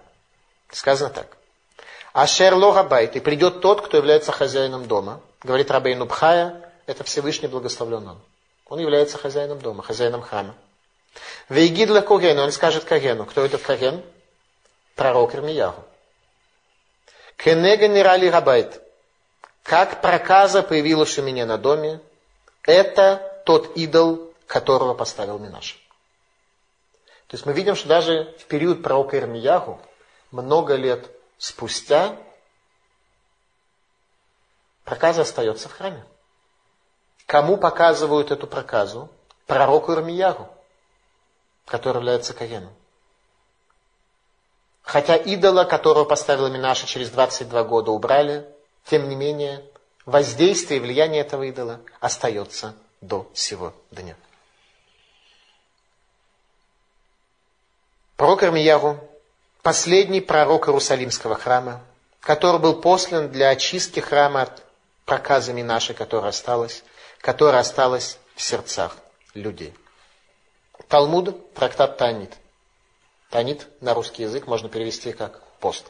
Сказано 0.72 1.10
так. 1.10 1.36
Ашер 2.12 2.54
логабайт, 2.54 3.14
и 3.14 3.20
придет 3.20 3.60
тот, 3.60 3.80
кто 3.80 3.98
является 3.98 4.32
хозяином 4.32 4.88
дома. 4.88 5.20
Говорит 5.44 5.70
Рабейн 5.70 6.02
Убхая, 6.02 6.68
это 6.86 7.04
Всевышний 7.04 7.46
благословлен 7.46 8.08
он. 8.08 8.20
Он 8.70 8.78
является 8.78 9.18
хозяином 9.18 9.59
дома, 9.59 9.83
хозяином 9.83 10.22
храма. 10.22 10.54
Вейгидла 11.48 12.00
Кугену, 12.02 12.42
он 12.42 12.52
скажет 12.52 12.85
Кагену. 12.85 13.26
Кто 13.26 13.44
этот 13.44 13.62
Каген? 13.62 14.00
Пророк 14.94 15.35
Ирмиягу. 15.35 15.85
Кенега 17.37 17.88
Нирали 17.88 18.30
Габайт. 18.30 18.80
Как 19.64 20.00
проказа 20.00 20.62
появилась 20.62 21.18
у 21.18 21.22
меня 21.22 21.46
на 21.46 21.59
доме, 21.59 22.00
это 22.62 23.42
тот 23.44 23.76
идол, 23.76 24.33
которого 24.46 24.94
поставил 24.94 25.38
Минаш. 25.40 25.76
То 27.26 27.35
есть 27.35 27.46
мы 27.46 27.52
видим, 27.52 27.74
что 27.74 27.88
даже 27.88 28.37
в 28.38 28.44
период 28.44 28.85
пророка 28.85 29.18
Ирмиягу, 29.18 29.80
много 30.30 30.76
лет 30.76 31.11
спустя 31.38 32.16
проказа 34.85 35.22
остается 35.22 35.68
в 35.68 35.72
храме. 35.72 36.04
Кому 37.31 37.57
показывают 37.59 38.33
эту 38.33 38.49
проказу? 38.49 39.09
Пророку 39.47 39.93
Ирмияру, 39.93 40.49
который 41.64 41.99
является 41.99 42.35
Каеном. 42.35 42.73
Хотя 44.83 45.14
идола, 45.14 45.62
которого 45.62 46.05
поставила 46.05 46.49
Минаша 46.49 46.88
через 46.88 47.09
22 47.11 47.62
года, 47.62 47.93
убрали, 47.93 48.53
тем 48.85 49.09
не 49.09 49.14
менее, 49.14 49.64
воздействие 50.07 50.81
и 50.81 50.83
влияние 50.83 51.21
этого 51.21 51.45
идола 51.45 51.81
остается 52.01 52.75
до 53.01 53.31
сего 53.33 53.75
дня. 53.93 54.16
Пророк 58.16 58.43
Ирмияру 58.43 58.99
последний 59.62 60.21
пророк 60.21 60.66
Иерусалимского 60.66 61.37
храма, 61.37 61.81
который 62.19 62.59
был 62.59 62.81
послан 62.81 63.31
для 63.31 63.51
очистки 63.51 64.01
храма 64.01 64.43
от 64.43 64.64
проказами 65.05 65.62
нашей, 65.62 65.95
которая 65.95 66.31
осталась, 66.31 66.83
которая 67.20 67.61
осталась 67.61 68.18
в 68.35 68.42
сердцах 68.42 68.96
людей. 69.35 69.74
Талмуд, 70.88 71.54
трактат 71.54 71.98
Танит. 71.98 72.37
Танит 73.30 73.66
на 73.80 73.94
русский 73.94 74.22
язык 74.22 74.46
можно 74.46 74.68
перевести 74.68 75.12
как 75.12 75.42
пост. 75.61 75.87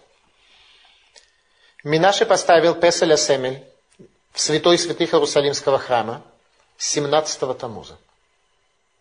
Минаши 1.85 2.27
поставил 2.27 2.75
Песеля 2.75 3.17
Семель 3.17 3.65
в 4.33 4.41
святой 4.41 4.79
святых 4.79 5.15
Иерусалимского 5.15 5.79
храма 5.79 6.23
17-го 6.79 7.55
Тамуза. 7.55 7.97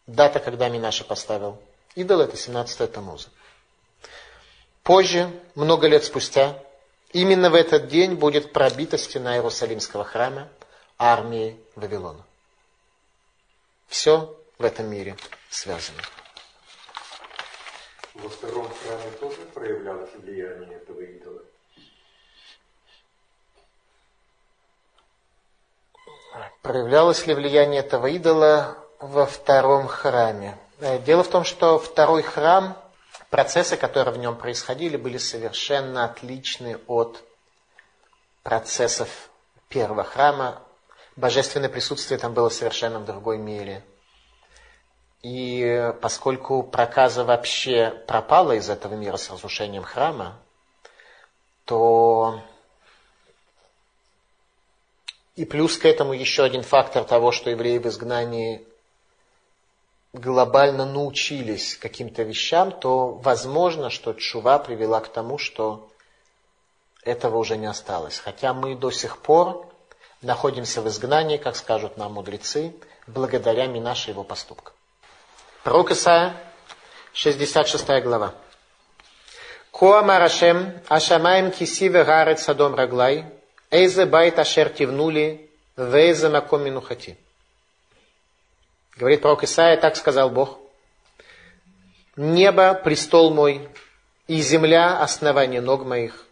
Дата, 0.07 0.39
когда 0.39 0.69
Минаши 0.69 1.03
поставил 1.03 1.61
идол, 1.95 2.21
это 2.21 2.37
17 2.37 2.91
Тамуза. 2.91 3.27
Позже, 4.83 5.29
много 5.55 5.87
лет 5.87 6.05
спустя, 6.05 6.57
именно 7.11 7.49
в 7.49 7.55
этот 7.55 7.87
день 7.89 8.15
будет 8.15 8.53
пробита 8.53 8.97
стена 8.97 9.35
Иерусалимского 9.35 10.05
храма 10.05 10.47
армией 10.97 11.59
Вавилона. 11.79 12.23
Все 13.87 14.35
в 14.57 14.63
этом 14.63 14.87
мире 14.87 15.17
связано. 15.49 16.01
Во 18.13 18.29
втором 18.29 18.69
храме 18.69 19.11
тоже 19.19 19.41
проявлялось 19.53 20.13
влияние 20.15 20.77
этого 20.77 21.01
идола? 21.01 21.41
Проявлялось 26.61 27.25
ли 27.25 27.33
влияние 27.33 27.79
этого 27.79 28.07
идола 28.07 28.77
во 28.99 29.25
втором 29.25 29.87
храме? 29.87 30.57
Э, 30.79 30.99
дело 30.99 31.23
в 31.23 31.29
том, 31.29 31.43
что 31.43 31.79
второй 31.79 32.21
храм 32.21 32.77
процессы, 33.29 33.77
которые 33.77 34.13
в 34.13 34.17
нем 34.17 34.35
происходили, 34.37 34.97
были 34.97 35.17
совершенно 35.17 36.05
отличны 36.05 36.79
от 36.87 37.23
процессов 38.43 39.29
первого 39.69 40.03
храма. 40.03 40.61
Божественное 41.19 41.67
присутствие 41.67 42.17
там 42.17 42.33
было 42.33 42.47
совершенно 42.47 42.99
в 42.99 43.05
другой 43.05 43.37
мере. 43.37 43.83
И 45.21 45.93
поскольку 46.01 46.63
проказа 46.63 47.25
вообще 47.25 47.89
пропала 48.07 48.53
из 48.53 48.69
этого 48.69 48.93
мира 48.93 49.17
с 49.17 49.29
разрушением 49.29 49.83
храма, 49.83 50.39
то 51.65 52.41
и 55.35 55.43
плюс 55.43 55.77
к 55.77 55.83
этому 55.85 56.13
еще 56.13 56.43
один 56.43 56.63
фактор 56.63 57.03
того, 57.03 57.33
что 57.33 57.49
евреи 57.49 57.79
в 57.79 57.87
изгнании 57.87 58.65
глобально 60.13 60.85
научились 60.85 61.75
каким-то 61.75 62.23
вещам, 62.23 62.71
то 62.71 63.09
возможно, 63.09 63.89
что 63.89 64.13
чува 64.13 64.57
привела 64.57 65.01
к 65.01 65.09
тому, 65.09 65.37
что 65.37 65.89
этого 67.03 67.39
уже 67.39 67.57
не 67.57 67.65
осталось. 67.65 68.19
Хотя 68.19 68.53
мы 68.53 68.75
до 68.75 68.89
сих 68.89 69.17
пор 69.17 69.68
находимся 70.21 70.81
в 70.81 70.87
изгнании, 70.87 71.37
как 71.37 71.55
скажут 71.55 71.97
нам 71.97 72.13
мудрецы, 72.13 72.73
благодаря 73.07 73.67
Минаше 73.67 74.11
его 74.11 74.23
поступкам. 74.23 74.73
Пророк 75.63 75.91
Исаия, 75.91 76.35
66 77.13 77.85
глава. 78.03 78.33
Ко 79.71 80.01
Марашем, 80.01 80.73
Ашамаем 80.87 81.51
кисиве 81.51 82.03
гарет 82.03 82.39
садом 82.39 82.75
раглай, 82.75 83.25
эйзе 83.71 84.05
байт 84.05 84.39
ашер 84.39 84.69
тивнули, 84.69 85.49
вейзе 85.75 86.29
маком 86.29 86.63
минухати. 86.63 87.17
Говорит 88.97 89.21
пророк 89.21 89.43
Исаия, 89.43 89.77
так 89.77 89.95
сказал 89.95 90.29
Бог. 90.29 90.59
Небо– 92.15 92.73
престол 92.83 93.33
мой, 93.33 93.69
и 94.27 94.41
земля– 94.41 94.99
основание 95.01 95.61
ног 95.61 95.85
моих. 95.85 96.25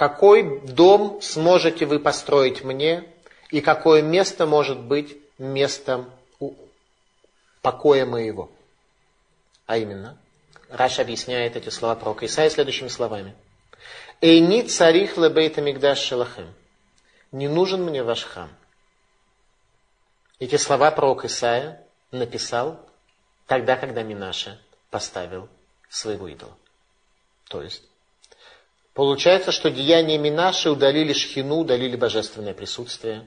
какой 0.00 0.60
дом 0.60 1.20
сможете 1.20 1.84
вы 1.84 1.98
построить 1.98 2.64
мне, 2.64 3.04
и 3.50 3.60
какое 3.60 4.02
место 4.02 4.46
может 4.46 4.78
быть 4.78 5.16
местом 5.38 6.10
покоя 7.62 8.06
моего. 8.06 8.50
А 9.66 9.76
именно, 9.76 10.16
Раш 10.68 10.98
объясняет 10.98 11.56
эти 11.56 11.68
слова 11.68 11.94
пророка 11.96 12.26
Исаия 12.26 12.50
следующими 12.50 12.88
словами. 12.88 13.34
Эйни 14.20 14.62
царих 14.62 15.16
лебейта 15.16 15.60
мигдаш 15.60 15.98
шелахем. 15.98 16.52
Не 17.32 17.48
нужен 17.48 17.82
мне 17.82 18.02
ваш 18.02 18.24
храм. 18.24 18.50
Эти 20.38 20.56
слова 20.56 20.90
пророк 20.90 21.24
Исаия 21.24 21.84
написал 22.10 22.80
тогда, 23.46 23.76
когда 23.76 24.02
Минаша 24.02 24.58
поставил 24.90 25.48
своего 25.88 26.28
идола. 26.28 26.56
То 27.48 27.62
есть, 27.62 27.82
получается, 28.94 29.52
что 29.52 29.70
деяния 29.70 30.18
Минаши 30.18 30.70
удалили 30.70 31.12
шхину, 31.12 31.58
удалили 31.58 31.96
божественное 31.96 32.54
присутствие 32.54 33.26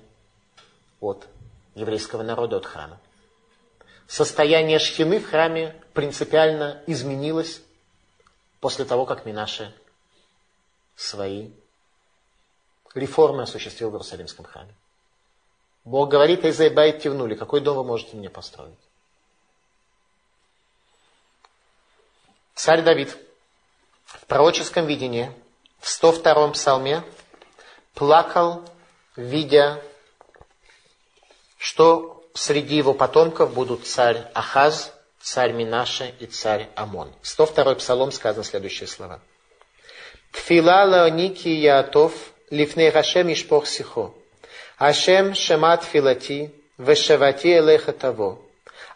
от 1.04 1.28
еврейского 1.76 2.24
народа, 2.24 2.58
от 2.58 2.66
храма. 2.66 3.00
Состояние 4.08 4.80
шхины 4.80 5.20
в 5.20 5.30
храме 5.30 5.82
принципиально 5.94 6.82
изменилось 6.88 7.62
после 8.60 8.86
того, 8.86 9.06
как 9.06 9.26
Минаше 9.26 9.74
свои 10.96 11.52
реформы 12.96 13.44
осуществил 13.44 13.90
в 13.90 13.94
Иерусалимском 13.94 14.46
храме. 14.46 14.74
Бог 15.84 16.10
говорит, 16.10 16.46
Эйзайбайт 16.46 17.02
тивнули, 17.02 17.36
какой 17.36 17.60
дом 17.60 17.78
вы 17.78 17.84
можете 17.84 18.16
мне 18.16 18.30
построить? 18.30 18.78
Царь 22.56 22.84
Давид 22.84 23.18
в 24.06 24.26
пророческом 24.28 24.86
видении 24.86 25.32
в 25.80 25.88
102-м 25.88 26.54
псалме 26.54 27.04
плакал, 27.94 28.64
видя, 29.16 29.84
что 31.64 32.22
среди 32.34 32.76
его 32.76 32.94
потомков 32.94 33.54
будут 33.54 33.88
царь 33.88 34.26
Ахаз, 34.34 34.94
царь 35.22 35.54
Минаша 35.54 36.12
и 36.20 36.26
царь 36.26 36.68
Амон. 36.76 37.14
102-й 37.24 37.78
псалом 37.78 38.12
сказано 38.12 38.44
следующие 38.44 38.86
слова. 38.86 39.22
Тфила 40.34 40.84
лаоники 40.84 41.48
яатов 41.48 42.12
лифней 42.50 42.92
Хашем 42.92 43.32
ишпох 43.32 43.66
сихо. 43.66 44.14
Ашем 44.78 45.36
шемат 45.36 45.86
филати, 45.86 46.52
вешевати 46.78 47.58
элеха 47.60 47.94
таво. 47.94 48.40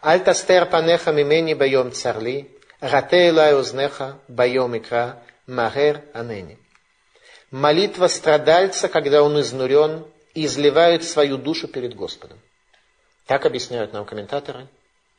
Аль 0.04 0.22
тастер 0.22 0.66
панеха 0.66 1.10
мимени 1.10 1.54
байом 1.54 1.90
царли, 1.92 2.50
рате 2.82 3.30
элай 3.30 3.58
узнеха 3.58 4.18
байом 4.28 4.76
икра, 4.76 5.22
магер 5.46 6.02
анени. 6.12 6.58
Молитва 7.50 8.08
страдальца, 8.08 8.90
когда 8.90 9.22
он 9.22 9.40
изнурен, 9.40 10.04
и 10.34 10.44
изливает 10.44 11.02
свою 11.04 11.38
душу 11.38 11.66
перед 11.66 11.94
Господом. 11.94 12.38
Так 13.28 13.44
объясняют 13.44 13.92
нам 13.92 14.06
комментаторы, 14.06 14.68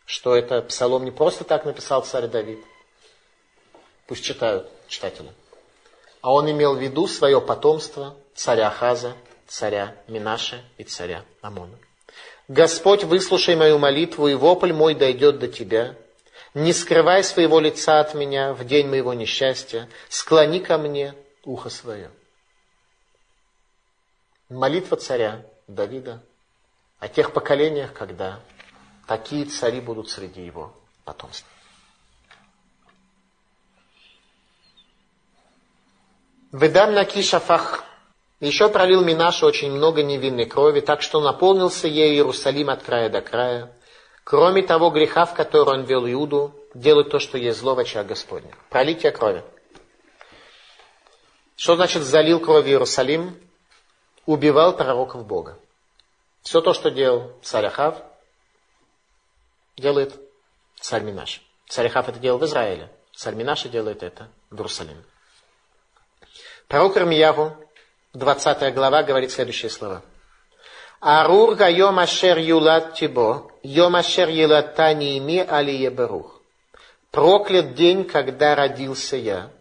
что 0.03 0.35
это 0.35 0.63
псалом 0.63 1.05
не 1.05 1.11
просто 1.11 1.43
так 1.43 1.63
написал 1.65 2.03
царь 2.03 2.27
Давид. 2.27 2.57
Пусть 4.07 4.23
читают 4.23 4.67
читатели. 4.87 5.31
А 6.21 6.33
он 6.33 6.49
имел 6.49 6.75
в 6.75 6.81
виду 6.81 7.05
свое 7.05 7.39
потомство 7.39 8.17
царя 8.33 8.71
Хаза, 8.71 9.13
царя 9.47 9.95
Минаша 10.07 10.63
и 10.79 10.83
царя 10.83 11.23
Амона. 11.41 11.77
Господь, 12.47 13.03
выслушай 13.03 13.55
мою 13.55 13.77
молитву, 13.77 14.27
и 14.27 14.33
вопль 14.33 14.73
мой 14.73 14.95
дойдет 14.95 15.37
до 15.37 15.47
Тебя. 15.47 15.95
Не 16.55 16.73
скрывай 16.73 17.23
своего 17.23 17.59
лица 17.59 17.99
от 17.99 18.15
меня 18.15 18.53
в 18.53 18.65
день 18.65 18.87
моего 18.87 19.13
несчастья, 19.13 19.87
склони 20.09 20.61
ко 20.61 20.79
мне 20.79 21.13
ухо 21.45 21.69
свое. 21.69 22.09
Молитва 24.49 24.97
царя 24.97 25.45
Давида 25.67 26.23
о 26.99 27.07
тех 27.07 27.33
поколениях, 27.33 27.93
когда 27.93 28.39
такие 29.07 29.45
цари 29.45 29.79
будут 29.79 30.09
среди 30.09 30.45
его 30.45 30.73
потомства. 31.05 31.47
Ведам 36.51 36.93
на 36.93 37.05
кишафах 37.05 37.83
еще 38.39 38.69
пролил 38.69 39.03
Минаша 39.03 39.45
очень 39.45 39.71
много 39.71 40.01
невинной 40.01 40.45
крови, 40.45 40.79
так 40.79 41.01
что 41.01 41.21
наполнился 41.21 41.87
ею 41.87 42.15
Иерусалим 42.15 42.69
от 42.69 42.83
края 42.83 43.09
до 43.09 43.21
края. 43.21 43.71
Кроме 44.23 44.63
того 44.63 44.89
греха, 44.89 45.25
в 45.25 45.33
который 45.33 45.79
он 45.79 45.83
вел 45.83 46.07
Иуду, 46.07 46.53
делать 46.73 47.09
то, 47.09 47.19
что 47.19 47.37
есть 47.37 47.59
зло 47.59 47.75
в 47.75 47.79
очах 47.79 48.05
Господня. 48.05 48.51
Пролитие 48.69 49.11
крови. 49.11 49.43
Что 51.55 51.75
значит 51.75 52.03
залил 52.03 52.39
кровь 52.39 52.65
Иерусалим? 52.67 53.37
Убивал 54.25 54.75
пророков 54.75 55.25
Бога. 55.25 55.59
Все 56.49 56.61
то, 56.61 56.73
что 56.73 56.89
делал 56.89 57.31
царь 57.43 57.67
Ахав, 57.67 58.01
делает 59.77 60.19
царь 60.81 61.03
Минаш. 61.03 61.43
Царь 61.67 61.85
Ахав 61.85 62.09
это 62.09 62.17
делал 62.17 62.39
в 62.39 62.45
Израиле. 62.45 62.89
Царь 63.15 63.35
Минаша 63.35 63.69
делает 63.69 64.01
это 64.01 64.29
в 64.49 64.55
Иерусалиме. 64.55 65.03
Пророк 66.67 66.97
Ирмияву 66.97 67.55
20 68.15 68.73
глава 68.73 69.03
говорит 69.03 69.29
следующие 69.29 69.69
слова. 69.69 70.01
Арур 70.99 71.53
гайом 71.53 71.99
ашер 71.99 72.39
юлат 72.39 72.95
тибо, 72.95 73.51
йом 73.61 73.95
ашер 73.95 74.29
елата 74.29 74.89
ими 74.89 75.45
алие 75.47 75.91
барух. 75.91 76.41
Проклят 77.11 77.75
день, 77.75 78.05
когда 78.05 78.55
родился 78.55 79.17
я, 79.17 79.51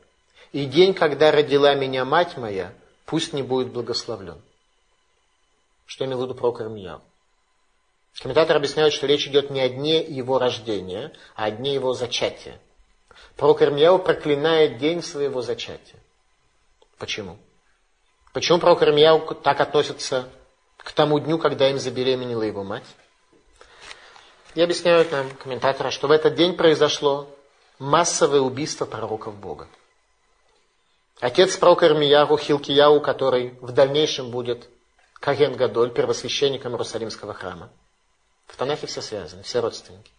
и 0.53 0.64
день, 0.64 0.94
когда 0.94 1.33
родила 1.33 1.74
меня 1.74 2.07
мать 2.07 2.38
моя, 2.38 2.72
пусть 3.05 3.35
не 3.35 3.42
будет 3.42 3.74
благословлен. 3.74 4.40
Что 5.88 6.05
имел 6.05 6.18
в 6.18 6.22
виду 6.24 6.35
пророк 6.35 6.61
Ирмияу? 6.61 7.01
Комментаторы 8.20 8.59
объясняют, 8.59 8.92
что 8.92 9.07
речь 9.07 9.27
идет 9.27 9.48
не 9.48 9.62
о 9.62 9.70
дне 9.70 10.03
его 10.03 10.38
рождения, 10.38 11.14
а 11.35 11.46
о 11.46 11.51
дне 11.51 11.72
его 11.72 11.94
зачатия. 11.94 12.61
Пророк 13.37 13.62
Ирмияу 13.62 13.98
проклинает 13.98 14.77
день 14.77 15.03
своего 15.03 15.40
зачатия. 15.40 15.98
Почему? 16.98 17.38
Почему 18.35 18.59
пророк 18.59 18.83
Ирмияу 18.83 19.35
так 19.35 19.61
относится 19.61 20.29
к 20.77 20.92
тому 20.92 21.18
дню, 21.20 21.38
когда 21.38 21.70
им 21.70 21.79
забеременела 21.79 22.42
его 22.42 22.64
мать? 22.64 22.85
И 24.55 24.61
объясняют 24.61 25.11
нам 25.11 25.31
комментаторы, 25.42 25.90
что 25.90 26.07
в 26.07 26.11
этот 26.11 26.35
день 26.35 26.55
произошло 26.55 27.31
массовое 27.79 28.40
убийство 28.40 28.85
пророков 28.85 29.37
Бога. 29.37 29.68
Отец 31.18 31.57
пророка 31.57 31.87
Ирмияру, 31.87 32.37
Хилкияу, 32.37 33.01
который 33.01 33.57
в 33.62 33.72
дальнейшем 33.72 34.31
будет 34.31 34.68
Каген 35.20 35.57
Гадоль, 35.57 35.90
первосвященником 35.90 36.72
Иерусалимского 36.72 37.35
храма. 37.35 37.70
В 38.46 38.57
Танахе 38.57 38.87
все 38.87 39.02
связаны, 39.02 39.42
все 39.42 39.61
родственники. 39.61 40.11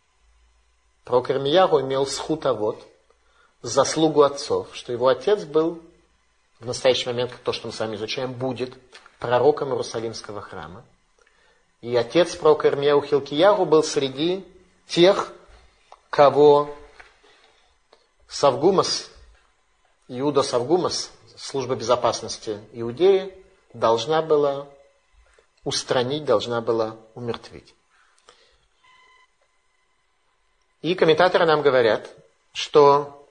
Пророк 1.03 1.31
Ирмияру 1.31 1.81
имел 1.81 2.05
схутовод, 2.05 2.85
заслугу 3.61 4.21
отцов, 4.21 4.67
что 4.73 4.91
его 4.91 5.07
отец 5.07 5.43
был 5.43 5.81
в 6.59 6.65
настоящий 6.65 7.07
момент, 7.07 7.31
то, 7.43 7.53
что 7.53 7.67
мы 7.67 7.73
с 7.73 7.79
вами 7.79 7.95
изучаем, 7.95 8.33
будет 8.33 8.73
пророком 9.19 9.69
Иерусалимского 9.69 10.41
храма. 10.41 10.83
И 11.81 11.95
отец 11.95 12.35
пророка 12.35 12.67
Ирмияу 12.67 13.01
Хилкияру 13.01 13.65
был 13.65 13.83
среди 13.83 14.45
тех, 14.87 15.31
кого 16.09 16.69
Савгумас, 18.27 19.09
Иуда 20.09 20.43
Савгумас, 20.43 21.11
служба 21.37 21.75
безопасности 21.75 22.59
Иудеи, 22.73 23.33
должна 23.73 24.21
была 24.21 24.67
устранить, 25.63 26.25
должна 26.25 26.61
была 26.61 26.97
умертвить. 27.15 27.73
И 30.81 30.95
комментаторы 30.95 31.45
нам 31.45 31.61
говорят, 31.61 32.09
что 32.53 33.27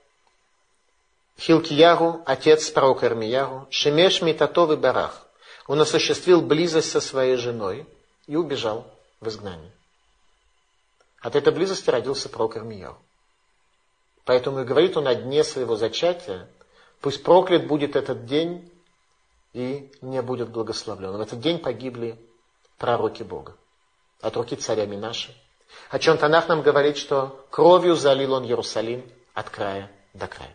Хилкиягу, 1.38 2.22
отец 2.26 2.70
пророка 2.70 3.06
Ирмиягу, 3.06 3.68
Шемеш 3.70 4.22
Митатов 4.22 4.70
и 4.70 4.76
Барах. 4.76 5.26
Он 5.66 5.80
осуществил 5.80 6.42
близость 6.42 6.90
со 6.90 7.00
своей 7.00 7.36
женой 7.36 7.86
и 8.26 8.36
убежал 8.36 8.86
в 9.20 9.28
изгнание. 9.28 9.72
От 11.20 11.36
этой 11.36 11.52
близости 11.52 11.88
родился 11.90 12.28
пророк 12.28 12.56
Ирмиягу. 12.56 12.98
Поэтому 14.24 14.60
и 14.60 14.64
говорит 14.64 14.96
он 14.96 15.06
о 15.06 15.14
дне 15.14 15.42
своего 15.42 15.76
зачатия, 15.76 16.48
пусть 17.00 17.22
проклят 17.22 17.66
будет 17.66 17.96
этот 17.96 18.26
день 18.26 18.70
и 19.52 19.90
не 20.00 20.22
будет 20.22 20.50
благословлен. 20.50 21.16
В 21.16 21.20
этот 21.20 21.40
день 21.40 21.58
погибли 21.58 22.18
пророки 22.76 23.22
Бога 23.22 23.54
от 24.20 24.36
руки 24.36 24.56
царя 24.56 24.86
Минаши. 24.86 25.34
О 25.90 25.98
чем 25.98 26.18
Танах 26.18 26.48
нам 26.48 26.62
говорит, 26.62 26.96
что 26.96 27.44
кровью 27.50 27.94
залил 27.94 28.34
он 28.34 28.44
Иерусалим 28.44 29.04
от 29.34 29.50
края 29.50 29.90
до 30.14 30.26
края. 30.26 30.54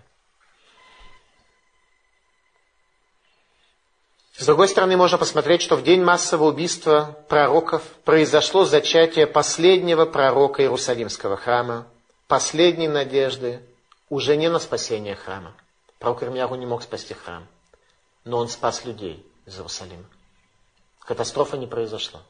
С 4.35 4.45
другой 4.45 4.67
стороны, 4.67 4.97
можно 4.97 5.19
посмотреть, 5.19 5.61
что 5.61 5.75
в 5.75 5.83
день 5.83 6.03
массового 6.03 6.49
убийства 6.49 7.17
пророков 7.29 7.83
произошло 8.03 8.65
зачатие 8.65 9.27
последнего 9.27 10.05
пророка 10.05 10.63
Иерусалимского 10.63 11.37
храма, 11.37 11.87
последней 12.27 12.87
надежды 12.87 13.61
уже 14.09 14.35
не 14.35 14.49
на 14.49 14.57
спасение 14.57 15.15
храма. 15.15 15.53
Пророк 15.99 16.23
Ирмияру 16.23 16.55
не 16.55 16.65
мог 16.65 16.81
спасти 16.81 17.13
храм. 17.13 17.47
Но 18.25 18.37
он 18.37 18.49
спас 18.49 18.85
людей 18.85 19.25
из 19.45 19.55
Иерусалима. 19.55 20.05
Катастрофа 20.99 21.57
не 21.57 21.67
произошла. 21.67 22.21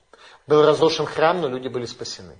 Был 0.48 0.66
разрушен 0.66 1.06
храм, 1.06 1.40
но 1.42 1.48
люди 1.48 1.68
были 1.68 1.86
спасены. 1.86 2.38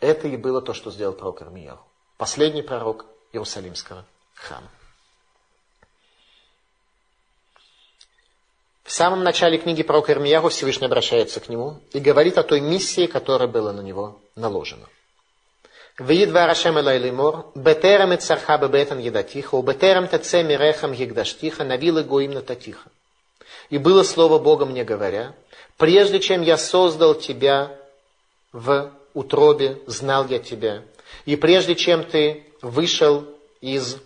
Это 0.00 0.28
и 0.28 0.36
было 0.36 0.62
то, 0.62 0.74
что 0.74 0.90
сделал 0.90 1.14
пророк 1.14 1.42
Армияху. 1.42 1.86
Последний 2.16 2.62
пророк 2.62 3.06
Иерусалимского 3.32 4.04
храма. 4.34 4.70
В 8.84 8.92
самом 8.92 9.24
начале 9.24 9.58
книги 9.58 9.82
пророка 9.82 10.12
Ирмияру 10.12 10.48
Всевышний 10.48 10.86
обращается 10.86 11.40
к 11.40 11.48
нему 11.48 11.80
и 11.92 11.98
говорит 11.98 12.38
о 12.38 12.44
той 12.44 12.60
миссии, 12.60 13.06
которая 13.06 13.48
была 13.48 13.72
на 13.72 13.80
него 13.80 14.20
наложена. 14.36 14.86
Виидва 15.98 16.46
Рашем 16.46 16.78
Элайлимор, 16.78 17.46
Бетерам 17.54 18.12
и 18.12 18.16
Царха 18.18 18.58
Бетан 18.58 18.98
Едатиха, 18.98 19.54
у 19.54 19.62
Бетерам 19.62 20.08
Таце 20.08 20.42
Мирехам 20.42 20.92
Егдаштиха, 20.92 21.64
Навила 21.64 22.02
Гоим 22.02 22.32
Нататиха. 22.32 22.90
И 23.70 23.78
было 23.78 24.02
слово 24.02 24.38
Бога 24.38 24.66
мне 24.66 24.84
говоря, 24.84 25.34
прежде 25.78 26.20
чем 26.20 26.42
я 26.42 26.58
создал 26.58 27.14
тебя 27.14 27.72
в 28.52 28.92
утробе, 29.14 29.78
знал 29.86 30.26
я 30.28 30.38
тебя. 30.38 30.82
И 31.24 31.36
прежде 31.36 31.74
чем 31.74 32.04
ты 32.04 32.44
вышел 32.60 33.24
из 33.62 33.96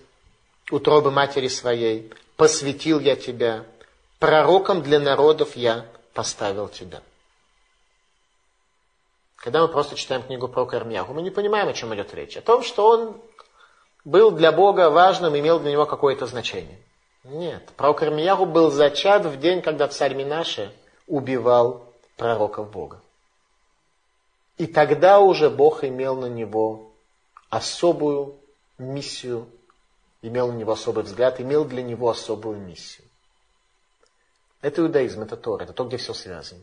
утробы 0.70 1.11
матери 1.11 1.49
своей, 1.49 2.11
посвятил 2.36 3.01
я 3.01 3.16
тебя, 3.16 3.64
пророком 4.20 4.82
для 4.82 5.01
народов 5.01 5.57
я 5.57 5.86
поставил 6.14 6.68
тебя. 6.68 7.03
Когда 9.41 9.62
мы 9.62 9.68
просто 9.68 9.97
читаем 9.97 10.22
книгу 10.22 10.49
про 10.49 10.66
Кармьяху, 10.66 11.14
мы 11.14 11.22
не 11.22 11.30
понимаем, 11.30 11.68
о 11.68 11.72
чем 11.72 11.95
идет 11.95 12.12
речь. 12.14 12.36
О 12.36 12.43
том, 12.43 12.62
что 12.62 12.86
он 12.86 13.20
был 14.05 14.32
для 14.32 14.53
Бога 14.53 14.91
важным, 14.91 15.36
имел 15.36 15.59
для 15.59 15.72
него 15.72 15.86
какое-то 15.86 16.26
значение. 16.26 16.78
Нет, 17.24 17.70
пророк 17.76 18.03
Ирмияху 18.03 18.47
был 18.47 18.70
зачат 18.70 19.24
в 19.24 19.38
день, 19.38 19.62
когда 19.62 19.88
царь 19.88 20.14
Минаше 20.14 20.74
убивал 21.07 21.95
пророков 22.16 22.70
Бога. 22.70 23.01
И 24.59 24.66
тогда 24.66 25.20
уже 25.20 25.49
Бог 25.49 25.84
имел 25.84 26.16
на 26.16 26.26
него 26.26 26.93
особую 27.49 28.36
миссию, 28.76 29.49
имел 30.20 30.53
на 30.53 30.57
него 30.57 30.72
особый 30.72 31.05
взгляд, 31.05 31.41
имел 31.41 31.64
для 31.64 31.82
него 31.82 32.11
особую 32.11 32.59
миссию. 32.59 33.07
Это 34.61 34.82
иудаизм, 34.82 35.22
это 35.22 35.36
Тора, 35.38 35.64
это 35.64 35.72
то, 35.72 35.84
где 35.84 35.97
все 35.97 36.12
связано. 36.12 36.61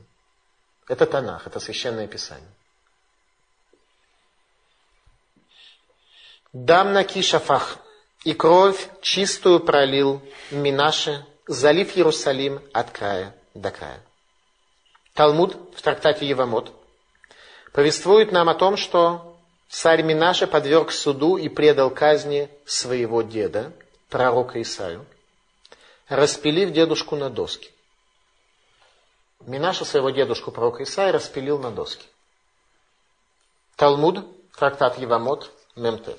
Это 0.88 1.08
Танах, 1.08 1.48
это 1.48 1.60
священное 1.60 2.08
писание. 2.08 2.48
Дам 6.54 6.94
на 6.94 7.04
кишафах, 7.04 7.78
и 8.24 8.34
кровь 8.34 8.90
чистую 9.02 9.60
пролил 9.60 10.22
Минаше, 10.52 11.26
залив 11.48 11.96
Иерусалим 11.96 12.62
от 12.74 12.92
края 12.92 13.36
до 13.54 13.72
края. 13.72 14.02
Талмуд 15.14 15.56
в 15.76 15.82
трактате 15.82 16.26
Евамот 16.28 16.72
повествует 17.74 18.32
нам 18.32 18.50
о 18.50 18.56
том, 18.56 18.78
что 18.78 19.38
царь 19.70 20.04
Минаше 20.04 20.48
подверг 20.48 20.92
суду 20.92 21.38
и 21.38 21.50
предал 21.50 21.90
казни 21.90 22.50
своего 22.66 23.22
деда, 23.22 23.72
пророка 24.10 24.62
Исаю, 24.62 25.06
распилив 26.08 26.72
дедушку 26.72 27.16
на 27.16 27.30
доски. 27.30 27.72
Минаша 29.42 29.86
своего 29.86 30.10
дедушку, 30.10 30.52
пророка 30.52 30.84
Исаия, 30.84 31.12
распилил 31.12 31.60
на 31.60 31.72
доски. 31.72 32.06
Талмуд, 33.76 34.26
трактат 34.58 34.98
Евамот, 34.98 35.52
Мемтет. 35.76 36.18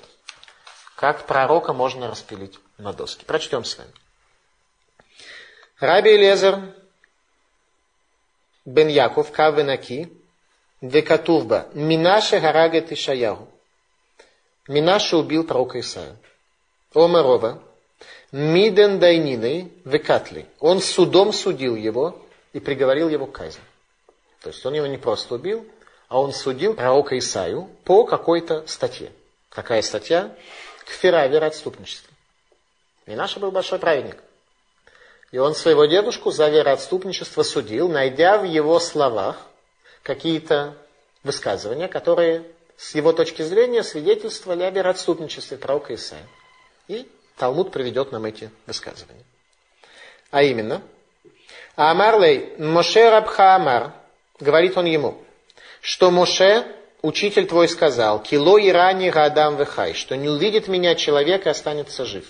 Как 0.99 1.27
пророка 1.27 1.71
можно 1.71 2.09
распилить 2.09 2.59
на 2.77 2.91
доски. 2.91 3.23
Прочтем 3.23 3.63
с 3.63 3.77
вами. 3.77 3.93
Раби 5.79 6.13
Элезер 6.13 6.75
бен 8.65 8.89
Яков 8.89 9.31
Кавенаки 9.31 10.11
Векатувба 10.81 11.69
Минаше 11.73 12.41
Гарагет 12.41 12.91
Ишаягу. 12.91 13.47
Минаше 14.67 15.15
убил 15.15 15.45
пророка 15.45 15.79
Исаия. 15.79 16.17
Омарова 16.93 17.63
Миден 18.33 18.99
Дайнины 18.99 19.71
Векатли. 19.85 20.47
Он 20.59 20.81
судом 20.81 21.31
судил 21.31 21.77
его 21.77 22.21
и 22.51 22.59
приговорил 22.59 23.07
его 23.07 23.25
к 23.25 23.31
казни. 23.31 23.63
То 24.41 24.49
есть 24.49 24.65
он 24.65 24.73
его 24.73 24.85
не 24.85 24.97
просто 24.97 25.35
убил, 25.35 25.65
а 26.09 26.19
он 26.19 26.33
судил 26.33 26.73
пророка 26.73 27.17
Исаию 27.17 27.69
по 27.85 28.03
какой-то 28.03 28.67
статье. 28.67 29.13
Какая 29.49 29.81
статья? 29.81 30.35
Кфира, 30.89 31.27
вероотступничество. 31.27 32.11
Минаша 33.05 33.39
был 33.39 33.51
большой 33.51 33.77
праведник. 33.77 34.17
И 35.31 35.37
он 35.37 35.53
своего 35.53 35.85
дедушку 35.85 36.31
за 36.31 36.49
вероотступничество 36.49 37.43
судил, 37.43 37.87
найдя 37.87 38.39
в 38.39 38.43
его 38.43 38.79
словах 38.79 39.37
какие-то 40.01 40.75
высказывания, 41.23 41.87
которые 41.87 42.43
с 42.75 42.95
его 42.95 43.13
точки 43.13 43.43
зрения 43.43 43.83
свидетельствовали 43.83 44.63
о 44.63 44.71
вероотступничестве 44.71 45.57
пророка 45.57 45.93
Исаия. 45.93 46.25
И 46.87 47.07
Талмуд 47.37 47.71
приведет 47.71 48.11
нам 48.11 48.25
эти 48.25 48.49
высказывания. 48.65 49.23
А 50.31 50.41
именно, 50.41 50.81
Амарлей 51.75 52.55
Моше 52.57 53.09
Рабха 53.11 53.55
Амар, 53.55 53.93
говорит 54.39 54.75
он 54.75 54.85
ему, 54.85 55.23
что 55.81 56.09
Моше 56.09 56.78
учитель 57.01 57.47
твой 57.47 57.67
сказал, 57.67 58.21
кило 58.21 58.57
и 58.57 58.71
ранее 58.71 59.11
гадам 59.11 59.57
вехай, 59.57 59.93
что 59.93 60.15
не 60.15 60.29
увидит 60.29 60.67
меня 60.67 60.95
человек 60.95 61.45
и 61.45 61.49
останется 61.49 62.05
жив. 62.05 62.25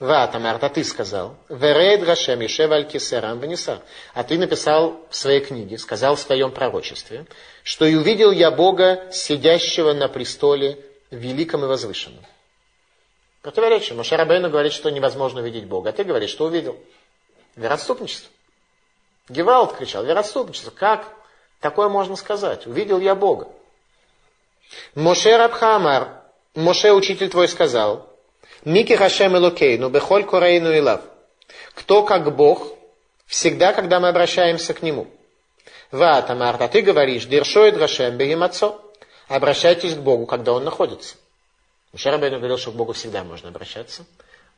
Ватамар, 0.00 0.58
а 0.60 0.68
ты 0.68 0.82
сказал, 0.82 1.36
веред 1.48 2.04
Гашем 2.04 2.40
Ешев 2.40 2.70
Аль 2.70 2.86
Кисерам 2.86 3.38
Венеса. 3.38 3.80
А 4.12 4.24
ты 4.24 4.38
написал 4.38 5.00
в 5.08 5.14
своей 5.14 5.40
книге, 5.40 5.78
сказал 5.78 6.16
в 6.16 6.20
своем 6.20 6.50
пророчестве, 6.50 7.26
что 7.62 7.84
и 7.84 7.94
увидел 7.94 8.32
я 8.32 8.50
Бога, 8.50 9.08
сидящего 9.12 9.92
на 9.92 10.08
престоле 10.08 10.78
великом 11.10 11.64
и 11.64 11.68
возвышенном. 11.68 12.24
Противоречие. 13.40 13.94
Моше 13.96 14.16
Рабейну 14.16 14.50
говорит, 14.50 14.72
что 14.72 14.90
невозможно 14.90 15.40
увидеть 15.40 15.66
Бога, 15.66 15.90
а 15.90 15.92
ты 15.92 16.02
говоришь, 16.02 16.30
что 16.30 16.46
увидел. 16.46 16.76
Вероотступничество. 17.54 18.30
Гевалд 19.28 19.76
кричал, 19.76 20.04
вероотступничество. 20.04 20.70
Как 20.70 21.08
такое 21.60 21.88
можно 21.88 22.16
сказать? 22.16 22.66
Увидел 22.66 22.98
я 23.00 23.14
Бога. 23.14 23.48
Моше 24.94 25.36
Рабхамар, 25.36 26.22
Моше, 26.54 26.92
учитель 26.92 27.28
твой, 27.30 27.48
сказал, 27.48 28.08
Мики 28.64 28.94
Хашем 28.94 29.36
Элокейну, 29.36 29.90
Бехоль 29.90 30.24
Корейну 30.24 30.76
Илав. 30.76 31.00
Кто 31.74 32.02
как 32.02 32.34
Бог, 32.34 32.72
всегда, 33.26 33.72
когда 33.72 34.00
мы 34.00 34.08
обращаемся 34.08 34.74
к 34.74 34.82
Нему. 34.82 35.06
Ваатамар, 35.90 36.56
а 36.60 36.68
ты 36.68 36.82
говоришь, 36.82 37.26
Диршоид 37.26 37.76
Гашем 37.76 38.16
Бегемацо. 38.16 38.80
Обращайтесь 39.28 39.94
к 39.94 39.98
Богу, 39.98 40.26
когда 40.26 40.52
Он 40.52 40.64
находится. 40.64 41.16
Моше 41.92 42.10
Рабейну 42.10 42.38
говорил, 42.38 42.58
что 42.58 42.72
к 42.72 42.74
Богу 42.74 42.92
всегда 42.92 43.22
можно 43.22 43.50
обращаться. 43.50 44.04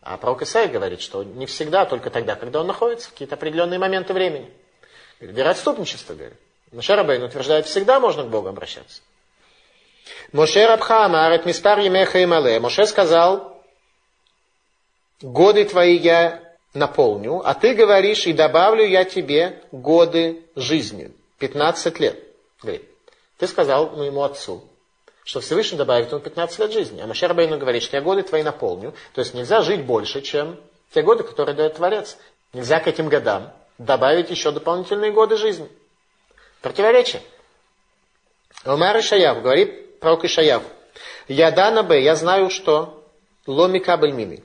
А 0.00 0.16
пророк 0.18 0.42
Исаия 0.42 0.68
говорит, 0.68 1.00
что 1.00 1.24
не 1.24 1.46
всегда, 1.46 1.84
только 1.84 2.10
тогда, 2.10 2.36
когда 2.36 2.60
он 2.60 2.68
находится, 2.68 3.08
в 3.08 3.12
какие-то 3.12 3.34
определенные 3.34 3.78
моменты 3.78 4.12
времени. 4.12 4.48
Вероотступничество, 5.18 6.14
говорит. 6.14 6.38
Моше 6.72 6.94
Рабейн 6.94 7.22
утверждает, 7.24 7.66
всегда 7.66 7.98
можно 7.98 8.22
к 8.22 8.28
Богу 8.28 8.48
обращаться. 8.48 9.02
Моше 10.32 10.66
Рабхама, 10.66 11.26
Арет 11.26 11.46
Мистар 11.46 11.78
Емеха 11.78 12.18
и 12.18 12.26
Мале. 12.26 12.60
Моше 12.60 12.86
сказал, 12.86 13.62
годы 15.20 15.64
твои 15.64 15.96
я 15.96 16.42
наполню, 16.74 17.40
а 17.44 17.54
ты 17.54 17.74
говоришь, 17.74 18.26
и 18.26 18.32
добавлю 18.32 18.84
я 18.86 19.04
тебе 19.04 19.62
годы 19.72 20.42
жизни. 20.54 21.12
15 21.38 22.00
лет. 22.00 22.18
Говорит, 22.62 22.84
ты 23.38 23.46
сказал 23.46 23.90
моему 23.90 24.22
отцу, 24.22 24.64
что 25.24 25.40
Всевышний 25.40 25.78
добавит 25.78 26.10
ему 26.10 26.20
15 26.20 26.58
лет 26.60 26.72
жизни. 26.72 27.00
А 27.00 27.06
Машер 27.06 27.34
Бейну 27.34 27.58
говорит, 27.58 27.82
что 27.82 27.96
я 27.96 28.02
годы 28.02 28.22
твои 28.22 28.42
наполню. 28.42 28.94
То 29.14 29.20
есть 29.20 29.34
нельзя 29.34 29.62
жить 29.62 29.82
больше, 29.84 30.22
чем 30.22 30.58
те 30.94 31.02
годы, 31.02 31.24
которые 31.24 31.54
дает 31.54 31.74
Творец. 31.74 32.16
Нельзя 32.52 32.80
к 32.80 32.86
этим 32.86 33.08
годам 33.08 33.52
добавить 33.78 34.30
еще 34.30 34.50
дополнительные 34.50 35.12
годы 35.12 35.36
жизни. 35.36 35.68
Противоречие. 36.62 37.22
Умар 38.64 38.98
Ишаяв 38.98 39.42
говорит 39.42 39.85
пророк 40.06 40.24
Ишаяв. 40.24 40.62
Я 41.26 41.50
дана 41.50 41.82
бы, 41.82 41.98
я 41.98 42.14
знаю, 42.14 42.48
что 42.48 43.04
ломика 43.44 43.96
бельмины. 43.96 44.44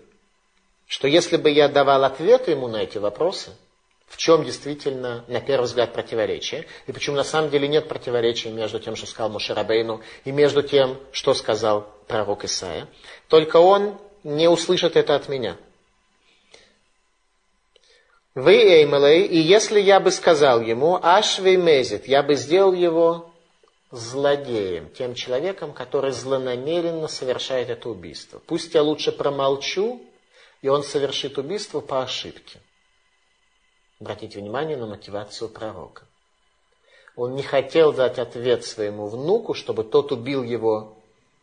Что 0.87 1.07
если 1.07 1.37
бы 1.37 1.51
я 1.51 1.69
давал 1.69 2.03
ответ 2.03 2.47
ему 2.47 2.67
на 2.67 2.77
эти 2.77 2.97
вопросы, 2.97 3.51
в 4.07 4.17
чем 4.17 4.43
действительно, 4.43 5.23
на 5.27 5.39
первый 5.39 5.65
взгляд, 5.65 5.93
противоречие, 5.93 6.65
и 6.87 6.91
почему 6.91 7.15
на 7.15 7.23
самом 7.23 7.51
деле 7.51 7.67
нет 7.67 7.87
противоречия 7.87 8.49
между 8.49 8.79
тем, 8.79 8.95
что 8.95 9.05
сказал 9.05 9.29
Мушарабейну, 9.29 10.01
и 10.25 10.31
между 10.31 10.63
тем, 10.63 10.97
что 11.11 11.35
сказал 11.35 11.87
пророк 12.07 12.43
Исаия. 12.43 12.87
Только 13.27 13.57
он 13.57 13.99
не 14.23 14.49
услышит 14.49 14.95
это 14.95 15.13
от 15.13 15.29
меня. 15.29 15.57
Вы, 18.33 18.55
Эймелей, 18.55 19.27
и 19.27 19.37
если 19.37 19.79
я 19.79 19.99
бы 19.99 20.09
сказал 20.09 20.59
ему, 20.59 20.97
Ашвей 20.99 21.57
Мезит, 21.57 22.07
я 22.07 22.23
бы 22.23 22.33
сделал 22.33 22.73
его 22.73 23.30
злодеем, 23.91 24.89
тем 24.89 25.15
человеком, 25.15 25.73
который 25.73 26.11
злонамеренно 26.11 27.07
совершает 27.07 27.69
это 27.69 27.89
убийство. 27.89 28.41
Пусть 28.47 28.73
я 28.73 28.81
лучше 28.81 29.11
промолчу, 29.11 30.01
и 30.61 30.69
он 30.69 30.83
совершит 30.83 31.37
убийство 31.37 31.81
по 31.81 32.01
ошибке. 32.01 32.59
Обратите 33.99 34.39
внимание 34.39 34.77
на 34.77 34.87
мотивацию 34.87 35.49
пророка. 35.49 36.05
Он 37.15 37.35
не 37.35 37.43
хотел 37.43 37.91
дать 37.91 38.17
ответ 38.17 38.63
своему 38.63 39.07
внуку, 39.07 39.53
чтобы 39.53 39.83
тот 39.83 40.11
убил 40.11 40.43
его 40.43 40.97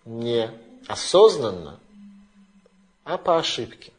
не 0.05 0.51
осознанно, 0.86 1.78
а 3.05 3.18
по 3.18 3.38
ошибке. 3.38 3.92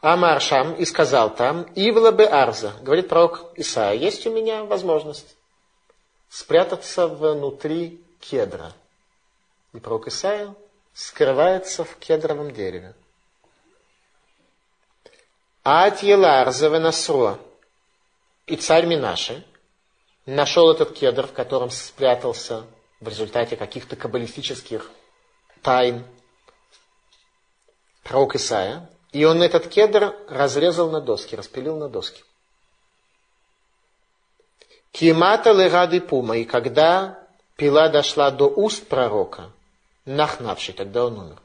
Амар 0.00 0.40
Шам 0.40 0.74
и 0.74 0.84
сказал 0.86 1.34
там, 1.34 1.62
Ивла 1.74 2.10
бе 2.10 2.26
Арза, 2.26 2.72
говорит 2.80 3.08
пророк 3.08 3.52
Исаия, 3.56 3.98
есть 3.98 4.26
у 4.26 4.32
меня 4.32 4.64
возможность 4.64 5.36
спрятаться 6.30 7.06
внутри 7.06 8.02
кедра. 8.20 8.72
И 9.74 9.78
пророк 9.78 10.08
Исаия 10.08 10.54
скрывается 10.94 11.84
в 11.84 11.96
кедровом 11.96 12.50
дереве. 12.50 12.94
Ать 15.62 16.02
Еларза 16.02 16.68
Венасро 16.68 17.38
и 18.46 18.56
царь 18.56 18.86
Минаши 18.86 19.44
нашел 20.24 20.70
этот 20.70 20.94
кедр, 20.94 21.26
в 21.26 21.32
котором 21.32 21.70
спрятался 21.70 22.64
в 23.00 23.08
результате 23.08 23.56
каких-то 23.56 23.96
каббалистических 23.96 24.90
тайн 25.62 26.04
пророк 28.02 28.36
Исаия, 28.36 28.88
и 29.12 29.24
он 29.24 29.42
этот 29.42 29.68
кедр 29.68 30.16
разрезал 30.28 30.90
на 30.90 31.00
доски, 31.00 31.34
распилил 31.34 31.76
на 31.76 31.88
доски. 31.88 32.22
Кимата 34.92 35.52
лерады 35.52 36.00
пума, 36.00 36.36
и 36.36 36.44
когда 36.44 37.26
пила 37.56 37.88
дошла 37.88 38.30
до 38.30 38.46
уст 38.46 38.86
пророка, 38.86 39.50
нахнавший, 40.04 40.74
тогда 40.74 41.06
он 41.06 41.18
умер. 41.18 41.42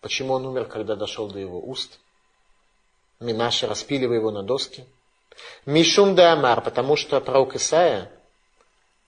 Почему 0.00 0.34
он 0.34 0.46
умер, 0.46 0.66
когда 0.66 0.96
дошел 0.96 1.28
до 1.28 1.38
его 1.38 1.60
уст? 1.60 1.98
Минаши 3.20 3.66
распиливая 3.66 4.16
его 4.16 4.30
на 4.32 4.42
доски. 4.42 4.84
Мишум 5.64 6.14
да 6.14 6.32
Амар, 6.32 6.60
потому 6.62 6.96
что 6.96 7.20
пророк 7.20 7.54
Исаия 7.54 8.10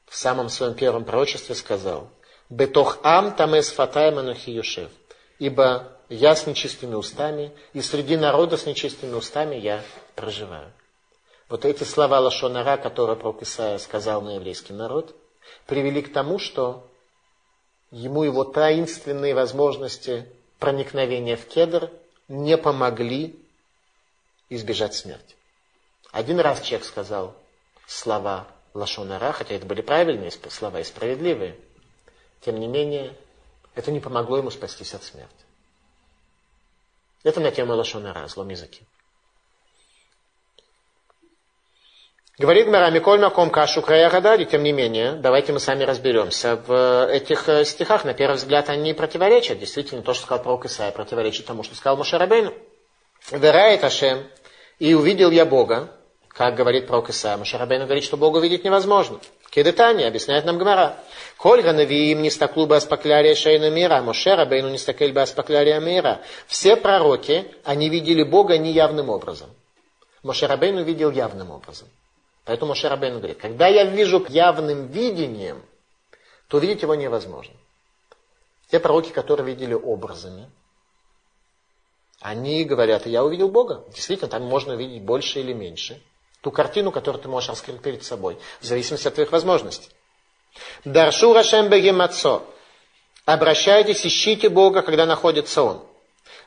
в 0.06 0.16
самом 0.16 0.48
своем 0.48 0.74
первом 0.74 1.04
пророчестве 1.04 1.54
сказал, 1.54 2.08
Бетох 2.48 2.98
ам 3.02 3.34
тамес 3.34 3.70
фатай 3.72 4.12
манухи 4.12 4.50
юшев, 4.50 4.90
ибо 5.38 5.93
я 6.08 6.36
с 6.36 6.46
нечистыми 6.46 6.94
устами, 6.94 7.52
и 7.72 7.80
среди 7.80 8.16
народа 8.16 8.56
с 8.56 8.66
нечистыми 8.66 9.14
устами 9.14 9.56
я 9.56 9.82
проживаю. 10.14 10.72
Вот 11.48 11.64
эти 11.64 11.84
слова 11.84 12.20
Лашонара, 12.20 12.76
которые 12.76 13.16
пророк 13.16 13.42
Исаия 13.42 13.78
сказал 13.78 14.22
на 14.22 14.36
еврейский 14.36 14.72
народ, 14.72 15.14
привели 15.66 16.02
к 16.02 16.12
тому, 16.12 16.38
что 16.38 16.88
ему 17.90 18.22
его 18.22 18.44
таинственные 18.44 19.34
возможности 19.34 20.26
проникновения 20.58 21.36
в 21.36 21.46
кедр 21.46 21.90
не 22.28 22.56
помогли 22.56 23.38
избежать 24.48 24.94
смерти. 24.94 25.36
Один 26.10 26.40
раз 26.40 26.60
человек 26.60 26.86
сказал 26.86 27.34
слова 27.86 28.46
Лашонара, 28.72 29.32
хотя 29.32 29.54
это 29.54 29.66
были 29.66 29.82
правильные 29.82 30.30
слова 30.30 30.80
и 30.80 30.84
справедливые, 30.84 31.56
тем 32.40 32.58
не 32.58 32.66
менее, 32.66 33.16
это 33.74 33.90
не 33.90 34.00
помогло 34.00 34.38
ему 34.38 34.50
спастись 34.50 34.94
от 34.94 35.02
смерти. 35.02 35.43
Это 37.24 37.40
на 37.40 37.50
тему 37.50 37.74
Лашонара, 37.74 38.28
злом 38.28 38.50
языке. 38.50 38.82
Говорит 42.36 42.66
Мара 42.66 42.90
Миколь 42.90 43.20
Маком 43.20 43.48
Кашу 43.48 43.80
Края 43.80 44.10
Гадади, 44.10 44.44
тем 44.44 44.64
не 44.64 44.72
менее, 44.72 45.12
давайте 45.12 45.52
мы 45.52 45.60
сами 45.60 45.84
разберемся. 45.84 46.56
В 46.56 47.06
этих 47.06 47.48
э, 47.48 47.64
стихах, 47.64 48.04
на 48.04 48.12
первый 48.12 48.34
взгляд, 48.34 48.68
они 48.68 48.92
противоречат. 48.92 49.60
Действительно, 49.60 50.02
то, 50.02 50.14
что 50.14 50.24
сказал 50.24 50.42
пророк 50.42 50.64
Исаия, 50.66 50.90
противоречит 50.90 51.46
тому, 51.46 51.62
что 51.62 51.76
сказал 51.76 51.96
Мушарабейну. 51.96 52.52
Верает 53.30 53.84
Ашем, 53.84 54.26
и 54.80 54.94
увидел 54.94 55.30
я 55.30 55.46
Бога, 55.46 55.92
как 56.28 56.56
говорит 56.56 56.88
пророк 56.88 57.10
Исаия. 57.10 57.36
Мушарабейну 57.36 57.84
говорит, 57.84 58.02
что 58.02 58.16
Бога 58.16 58.38
увидеть 58.38 58.64
невозможно. 58.64 59.20
Кедетания, 59.54 60.08
объясняет 60.08 60.44
нам 60.44 60.58
Гмара. 60.58 60.98
Кольга 61.36 61.72
навиим 61.72 62.22
не 62.22 62.30
стаклу 62.30 62.66
бы 62.66 62.74
аспаклярия 62.74 63.36
шейна 63.36 63.70
мира, 63.70 64.02
Моше 64.02 64.34
Рабейну 64.34 64.68
не 64.68 64.78
стакель 64.78 65.12
бы 65.12 65.22
аспаклярия 65.22 65.78
мира. 65.78 66.22
Все 66.48 66.74
пророки, 66.74 67.46
они 67.62 67.88
видели 67.88 68.24
Бога 68.24 68.58
неявным 68.58 69.10
образом. 69.10 69.50
Моше 70.24 70.48
Рабейну 70.48 70.82
видел 70.82 71.12
явным 71.12 71.52
образом. 71.52 71.86
Поэтому 72.44 72.70
Моше 72.70 72.88
Рабейну 72.88 73.18
говорит, 73.18 73.38
когда 73.38 73.68
я 73.68 73.84
вижу 73.84 74.26
явным 74.28 74.88
видением, 74.88 75.62
то 76.48 76.56
увидеть 76.56 76.82
его 76.82 76.96
невозможно. 76.96 77.54
Те 78.72 78.80
пророки, 78.80 79.10
которые 79.10 79.46
видели 79.46 79.74
образами, 79.74 80.50
они 82.20 82.64
говорят, 82.64 83.06
я 83.06 83.22
увидел 83.22 83.50
Бога. 83.50 83.84
Действительно, 83.94 84.28
там 84.28 84.42
можно 84.42 84.74
увидеть 84.74 85.02
больше 85.02 85.38
или 85.38 85.52
меньше 85.52 86.02
ту 86.44 86.50
картину, 86.50 86.92
которую 86.92 87.22
ты 87.22 87.28
можешь 87.28 87.48
раскрыть 87.48 87.80
перед 87.80 88.04
собой, 88.04 88.36
в 88.60 88.64
зависимости 88.64 89.08
от 89.08 89.14
твоих 89.14 89.32
возможностей. 89.32 89.88
Даршу 90.84 91.32
Рашем 91.32 91.70
Бегемацо. 91.70 92.42
Обращайтесь, 93.24 94.06
ищите 94.06 94.50
Бога, 94.50 94.82
когда 94.82 95.06
находится 95.06 95.62
Он. 95.62 95.82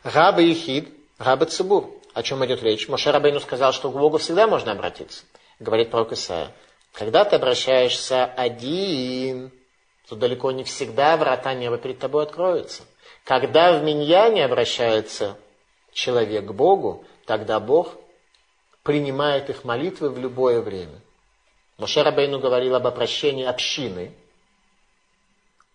Раба 0.03 0.41
Ехид, 0.41 0.87
Раба 1.17 1.47
Цибур. 1.47 1.89
О 2.13 2.21
чем 2.21 2.45
идет 2.45 2.61
речь? 2.61 2.87
Моше 2.87 3.09
Рабейну 3.09 3.39
сказал, 3.39 3.73
что 3.73 3.89
к 3.89 3.97
Богу 3.97 4.19
всегда 4.19 4.45
можно 4.45 4.71
обратиться. 4.71 5.23
Говорит 5.59 5.89
пророк 5.89 6.11
Исаия. 6.11 6.51
Когда 6.93 7.25
ты 7.25 7.35
обращаешься 7.35 8.25
один, 8.25 9.51
то 10.07 10.15
далеко 10.15 10.51
не 10.51 10.63
всегда 10.63 11.17
врата 11.17 11.55
неба 11.55 11.79
перед 11.79 11.97
тобой 11.97 12.23
откроются. 12.23 12.83
Когда 13.23 13.73
в 13.73 13.83
Миньяне 13.83 14.45
обращается 14.45 15.37
человек 15.91 16.45
к 16.45 16.51
Богу, 16.51 17.03
тогда 17.25 17.59
Бог 17.59 17.95
принимает 18.87 19.49
их 19.49 19.65
молитвы 19.65 20.09
в 20.09 20.17
любое 20.17 20.61
время. 20.61 21.01
Моше 21.77 22.03
Рабейну 22.03 22.39
говорил 22.39 22.73
об 22.73 22.87
обращении 22.87 23.43
общины. 23.43 24.13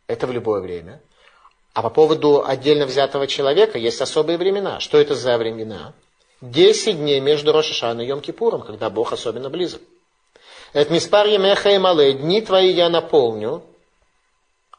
Это 0.06 0.26
в 0.26 0.32
любое 0.32 0.62
время. 0.62 1.02
А 1.74 1.82
по 1.82 1.90
поводу 1.90 2.42
отдельно 2.42 2.86
взятого 2.86 3.26
человека 3.26 3.76
есть 3.76 4.00
особые 4.00 4.38
времена. 4.38 4.80
Что 4.80 4.96
это 4.96 5.14
за 5.14 5.36
времена? 5.36 5.92
Десять 6.40 6.96
дней 6.96 7.20
между 7.20 7.52
Рошашан 7.52 8.00
и 8.00 8.06
Йом-Кипуром, 8.06 8.64
когда 8.64 8.88
Бог 8.88 9.12
особенно 9.12 9.50
близок. 9.50 9.82
Это 10.72 10.90
миспар 10.90 11.26
емеха 11.26 11.68
и 11.68 11.76
мале, 11.76 12.14
дни 12.14 12.40
твои 12.40 12.72
я 12.72 12.88
наполню, 12.88 13.62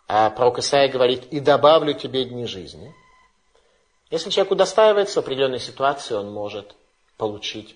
а 0.07 0.31
пророк 0.31 0.57
Исаия 0.57 0.91
говорит, 0.91 1.25
и 1.29 1.39
добавлю 1.39 1.93
тебе 1.93 2.25
дни 2.25 2.47
жизни. 2.47 2.95
Если 4.09 4.31
человек 4.31 4.53
удостаивается 4.53 5.19
определенной 5.19 5.59
ситуации, 5.59 6.15
он 6.15 6.33
может 6.33 6.73
получить 7.17 7.75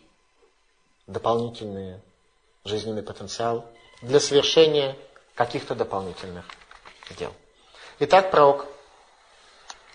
дополнительный 1.07 2.01
жизненный 2.65 3.01
потенциал 3.01 3.65
для 4.01 4.19
совершения 4.19 4.95
каких-то 5.35 5.73
дополнительных 5.73 6.45
дел. 7.17 7.33
Итак, 7.99 8.29
пророк 8.29 8.67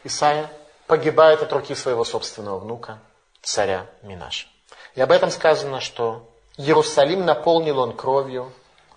Исаия 0.05 0.51
погибает 0.87 1.43
от 1.43 1.53
руки 1.53 1.75
своего 1.75 2.05
собственного 2.05 2.59
внука, 2.59 2.99
царя 3.43 3.87
Минаша. 4.03 4.49
И 4.95 5.01
об 5.01 5.13
этом 5.13 5.31
сказано, 5.31 5.81
что 5.81 6.29
Иерусалим 6.57 7.25
наполнил 7.25 7.79
он 7.79 7.97
кровью 7.97 8.53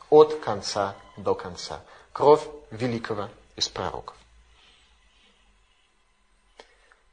от 0.10 0.40
конца 0.40 0.96
до 1.18 1.36
конца. 1.36 1.82
Кровь 2.12 2.44
великого 2.72 3.30
из 3.56 3.70
пророков. 3.70 4.16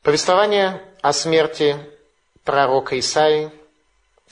Повествование 0.03 0.83
о 1.01 1.13
смерти 1.13 1.77
пророка 2.45 2.99
Исаии 2.99 3.53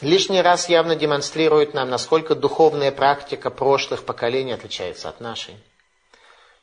лишний 0.01 0.43
раз 0.43 0.69
явно 0.69 0.97
демонстрирует 0.97 1.75
нам, 1.75 1.91
насколько 1.91 2.35
духовная 2.35 2.93
практика 2.93 3.51
прошлых 3.51 4.05
поколений 4.05 4.53
отличается 4.53 5.09
от 5.09 5.21
нашей. 5.21 5.57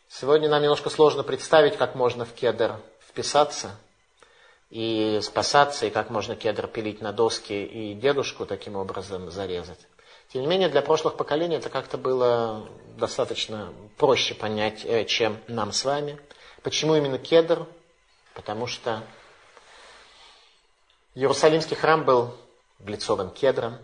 Сегодня 0.09 0.49
нам 0.49 0.61
немножко 0.61 0.89
сложно 0.89 1.23
представить, 1.23 1.77
как 1.77 1.95
можно 1.95 2.25
в 2.25 2.33
кедр 2.33 2.75
вписаться 3.07 3.75
и 4.69 5.19
спасаться, 5.21 5.85
и 5.85 5.89
как 5.89 6.09
можно 6.09 6.35
кедр 6.35 6.67
пилить 6.67 7.01
на 7.01 7.11
доски 7.11 7.53
и 7.53 7.93
дедушку 7.93 8.45
таким 8.45 8.75
образом 8.75 9.29
зарезать. 9.31 9.79
Тем 10.31 10.41
не 10.41 10.47
менее, 10.47 10.69
для 10.69 10.81
прошлых 10.81 11.15
поколений 11.15 11.55
это 11.55 11.69
как-то 11.69 11.97
было 11.97 12.67
достаточно 12.97 13.73
проще 13.97 14.33
понять, 14.33 14.83
э, 14.83 15.05
чем 15.05 15.37
нам 15.47 15.71
с 15.71 15.85
вами. 15.85 16.19
Почему 16.63 16.95
именно 16.95 17.17
кедр? 17.17 17.65
Потому 18.33 18.67
что 18.67 19.03
Иерусалимский 21.15 21.75
храм 21.75 22.03
был 22.03 22.35
глицовым 22.79 23.31
кедром. 23.31 23.77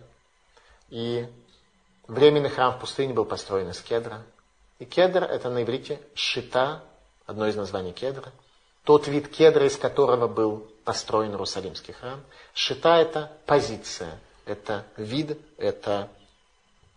И 0.90 1.28
временный 2.06 2.50
храм 2.50 2.72
в 2.72 2.80
пустыне 2.80 3.12
был 3.12 3.24
построен 3.24 3.70
из 3.70 3.80
кедра. 3.80 4.22
И 4.78 4.84
кедр 4.84 5.24
это 5.24 5.50
на 5.50 5.62
иврите 5.62 6.00
шита, 6.14 6.82
одно 7.26 7.46
из 7.46 7.56
названий 7.56 7.92
кедра. 7.92 8.32
Тот 8.84 9.08
вид 9.08 9.28
кедра, 9.28 9.66
из 9.66 9.76
которого 9.76 10.28
был 10.28 10.68
построен 10.84 11.30
Иерусалимский 11.30 11.94
храм. 11.94 12.22
Шита 12.52 12.98
это 12.98 13.32
позиция, 13.46 14.18
это 14.44 14.84
вид, 14.96 15.38
это 15.56 16.10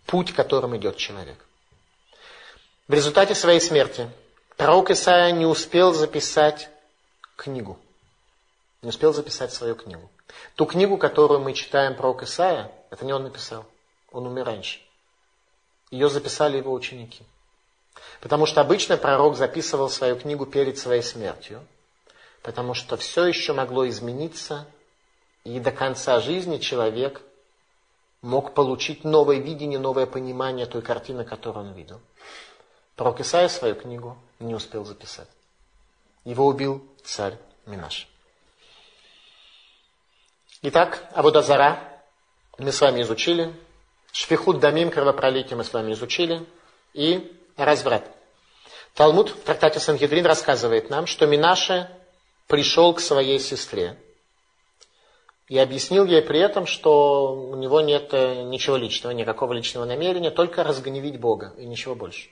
путь, 0.06 0.34
которым 0.34 0.76
идет 0.76 0.98
человек. 0.98 1.38
В 2.88 2.94
результате 2.94 3.36
своей 3.36 3.62
смерти 3.62 4.10
пророк 4.58 4.92
Исаия 4.92 5.32
не 5.32 5.46
успел 5.46 5.94
записать 5.94 6.70
книгу. 7.36 7.78
Не 8.82 8.90
успел 8.90 9.14
записать 9.14 9.54
свою 9.54 9.76
книгу. 9.76 10.10
Ту 10.56 10.66
книгу, 10.66 10.98
которую 10.98 11.40
мы 11.40 11.54
читаем 11.54 11.96
про 11.96 12.18
Исаия, 12.22 12.72
это 12.90 13.06
не 13.06 13.14
он 13.14 13.24
написал. 13.24 13.66
Он 14.12 14.28
умер 14.28 14.46
раньше. 14.46 14.80
Ее 15.92 16.10
записали 16.10 16.58
его 16.58 16.74
ученики. 16.74 17.24
Потому 18.22 18.46
что 18.46 18.62
обычно 18.62 18.98
пророк 18.98 19.36
записывал 19.36 19.90
свою 19.90 20.16
книгу 20.16 20.46
перед 20.46 20.78
своей 20.78 21.02
смертью. 21.02 21.66
Потому 22.42 22.74
что 22.74 22.98
все 22.98 23.26
еще 23.26 23.54
могло 23.54 23.88
измениться, 23.88 24.68
и 25.44 25.60
до 25.60 25.72
конца 25.72 26.20
жизни 26.20 26.58
человек 26.58 27.22
мог 28.22 28.54
получить 28.54 29.04
новое 29.04 29.38
видение, 29.38 29.80
новое 29.80 30.06
понимание 30.06 30.66
той 30.66 30.82
картины, 30.82 31.24
которую 31.24 31.68
он 31.68 31.74
видел. 31.74 32.02
Пророк 32.96 33.20
Исаия 33.22 33.48
свою 33.48 33.76
книгу 33.76 34.18
не 34.40 34.56
успел 34.56 34.86
записать. 34.86 35.30
Его 36.26 36.48
убил 36.48 36.86
царь 37.04 37.38
Минаш. 37.66 38.08
Итак, 40.64 41.08
Абудазара 41.14 42.02
мы 42.58 42.72
с 42.72 42.82
вами 42.82 43.04
изучили. 43.04 43.54
Шпихут 44.12 44.60
Дамим, 44.60 44.90
кровопролитие 44.90 45.56
мы 45.56 45.64
с 45.64 45.72
вами 45.72 45.94
изучили. 45.94 46.46
И 46.96 47.32
разврат. 47.56 48.10
Талмуд 48.96 49.30
в 49.30 49.44
трактате 49.44 49.80
Сангедрин 49.80 50.26
рассказывает 50.26 50.90
нам, 50.90 51.06
что 51.06 51.28
Минаше 51.28 51.92
пришел 52.48 52.96
к 52.96 53.02
своей 53.02 53.40
сестре 53.40 54.00
и 55.48 55.60
объяснил 55.60 56.06
ей 56.06 56.24
при 56.24 56.40
этом, 56.40 56.66
что 56.66 57.36
у 57.36 57.56
него 57.56 57.82
нет 57.82 58.10
э, 58.14 58.42
ничего 58.42 58.78
личного, 58.78 59.14
никакого 59.14 59.54
личного 59.54 59.86
намерения, 59.86 60.32
только 60.32 60.64
разгневить 60.64 61.20
Бога 61.20 61.54
и 61.58 61.66
ничего 61.66 61.94
больше. 61.94 62.30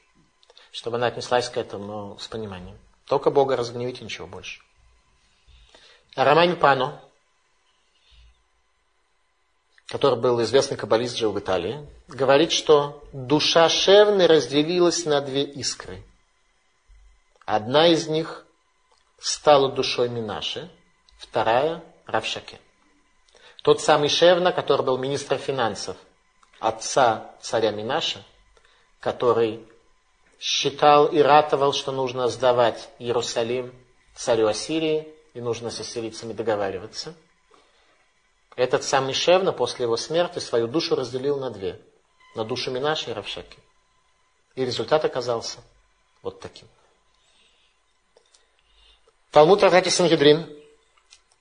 Чтобы 0.71 0.97
она 0.97 1.07
отнеслась 1.07 1.47
к 1.49 1.57
этому 1.57 2.17
с 2.19 2.28
пониманием. 2.28 2.78
Только 3.05 3.30
Бога 3.30 3.55
разгневить 3.55 4.01
и 4.01 4.03
ничего 4.03 4.26
больше. 4.26 4.61
Романь 6.15 6.55
Пано, 6.55 7.01
который 9.88 10.19
был 10.19 10.41
известный 10.41 10.77
каббалист, 10.77 11.15
жил 11.15 11.31
в 11.31 11.39
Италии, 11.39 11.88
говорит, 12.07 12.51
что 12.51 13.03
душа 13.13 13.69
Шевны 13.69 14.27
разделилась 14.27 15.05
на 15.05 15.21
две 15.21 15.43
искры. 15.43 16.03
Одна 17.45 17.88
из 17.88 18.07
них 18.07 18.45
стала 19.19 19.71
душой 19.71 20.09
Минаши, 20.09 20.69
вторая– 21.17 21.83
Равшаке. 22.07 22.59
Тот 23.63 23.81
самый 23.81 24.09
Шевна, 24.09 24.51
который 24.51 24.86
был 24.86 24.97
министром 24.97 25.39
финансов, 25.39 25.97
отца 26.59 27.31
царя 27.41 27.71
Минаша, 27.71 28.23
который 28.99 29.67
считал 30.39 31.07
и 31.07 31.19
ратовал, 31.19 31.73
что 31.73 31.91
нужно 31.91 32.27
сдавать 32.27 32.89
Иерусалим 32.99 33.73
царю 34.15 34.47
Ассирии, 34.47 35.07
и 35.33 35.41
нужно 35.41 35.69
с 35.69 35.79
ассирийцами 35.79 36.33
договариваться– 36.33 37.13
этот 38.55 38.83
самый 38.83 39.13
Шевна 39.13 39.51
после 39.51 39.83
его 39.83 39.97
смерти 39.97 40.39
свою 40.39 40.67
душу 40.67 40.95
разделил 40.95 41.37
на 41.37 41.49
две. 41.49 41.79
На 42.35 42.43
душу 42.45 42.71
Минаши 42.71 43.11
и 43.11 43.13
Равшаки. 43.13 43.57
И 44.55 44.63
результат 44.63 45.03
оказался 45.05 45.59
вот 46.21 46.39
таким. 46.39 46.67
Талмуд 49.31 49.61
Равхати 49.61 49.89
Сангедрин 49.89 50.49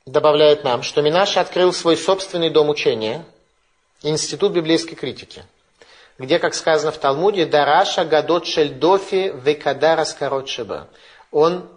добавляет 0.05 0.65
нам, 0.65 0.83
что 0.83 1.01
Минаши 1.01 1.39
открыл 1.39 1.73
свой 1.73 1.97
собственный 1.97 2.51
дом 2.51 2.69
учения, 2.69 3.25
Институт 4.03 4.53
библейской 4.53 4.97
критики, 4.97 5.45
где, 6.19 6.39
как 6.39 6.55
сказано 6.55 6.93
в 6.93 6.99
Талмуде, 6.99 7.47
Дараша 7.47 8.05
Гадот 8.05 8.47
Шельдофи 8.47 9.33
Векадара 9.35 10.05
Скоротшеба. 10.05 10.89
Он 11.31 11.69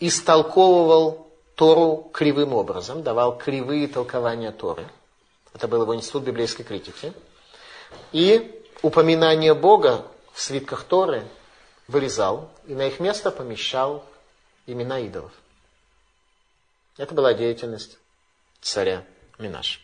истолковывал 0.00 1.31
Тору 1.54 2.10
кривым 2.12 2.54
образом, 2.54 3.02
давал 3.02 3.36
кривые 3.36 3.86
толкования 3.88 4.52
Торы. 4.52 4.88
Это 5.54 5.68
был 5.68 5.82
его 5.82 5.94
институт 5.94 6.24
библейской 6.24 6.62
критики. 6.62 7.12
И 8.12 8.64
упоминание 8.80 9.54
Бога 9.54 10.06
в 10.32 10.40
свитках 10.40 10.84
Торы 10.84 11.26
вырезал 11.88 12.50
и 12.66 12.74
на 12.74 12.86
их 12.86 13.00
место 13.00 13.30
помещал 13.30 14.04
имена 14.66 15.00
идолов. 15.00 15.32
Это 16.96 17.14
была 17.14 17.34
деятельность 17.34 17.98
царя 18.60 19.04
Минаша. 19.38 19.80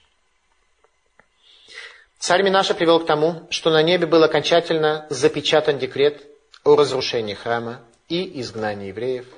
Царь 2.19 2.43
Минаша 2.43 2.75
привел 2.75 3.01
к 3.01 3.07
тому, 3.07 3.47
что 3.51 3.71
на 3.71 3.83
небе 3.83 4.07
был 4.07 4.23
окончательно 4.25 5.07
запечатан 5.11 5.79
декрет 5.79 6.27
о 6.65 6.77
разрушении 6.77 7.35
храма 7.35 7.81
и 8.09 8.41
изгнании 8.41 8.89
евреев– 8.89 9.27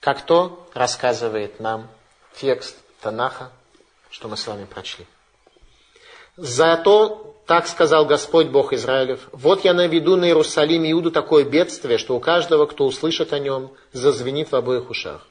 как 0.00 0.24
то 0.24 0.66
рассказывает 0.74 1.60
нам 1.60 1.88
текст 2.36 2.76
Танаха, 3.00 3.52
что 4.10 4.28
мы 4.28 4.36
с 4.36 4.46
вами 4.46 4.64
прочли. 4.64 5.06
Зато 6.36 7.36
так 7.46 7.66
сказал 7.66 8.06
Господь 8.06 8.46
Бог 8.46 8.72
Израилев, 8.72 9.28
вот 9.32 9.64
я 9.64 9.74
наведу 9.74 10.16
на 10.16 10.24
Иерусалим 10.24 10.90
Иуду 10.90 11.10
такое 11.10 11.44
бедствие, 11.44 11.98
что 11.98 12.16
у 12.16 12.20
каждого, 12.20 12.66
кто 12.66 12.86
услышит 12.86 13.32
о 13.32 13.38
нем, 13.38 13.72
зазвенит 13.92 14.50
в 14.50 14.56
обоих 14.56 14.88
ушах. 14.88 15.26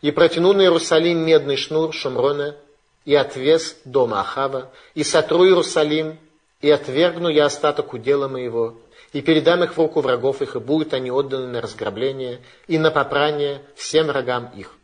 И 0.00 0.10
протяну 0.10 0.52
на 0.52 0.62
Иерусалим 0.62 1.18
медный 1.18 1.56
шнур 1.56 1.92
Шумрона 1.92 2.56
и 3.04 3.14
отвес 3.14 3.76
дома 3.84 4.20
Ахава, 4.20 4.70
и 4.94 5.02
сотру 5.02 5.44
Иерусалим, 5.46 6.18
и 6.60 6.70
отвергну 6.70 7.28
я 7.28 7.46
остаток 7.46 7.92
удела 7.94 8.28
моего, 8.28 8.76
и 9.14 9.22
передам 9.22 9.62
их 9.62 9.74
в 9.74 9.78
руку 9.78 10.00
врагов 10.00 10.42
их, 10.42 10.56
и 10.56 10.58
будут 10.58 10.92
они 10.92 11.10
отданы 11.10 11.46
на 11.46 11.60
разграбление 11.60 12.42
и 12.66 12.78
на 12.78 12.90
попрание 12.90 13.62
всем 13.76 14.08
врагам 14.08 14.46
их. 14.56 14.76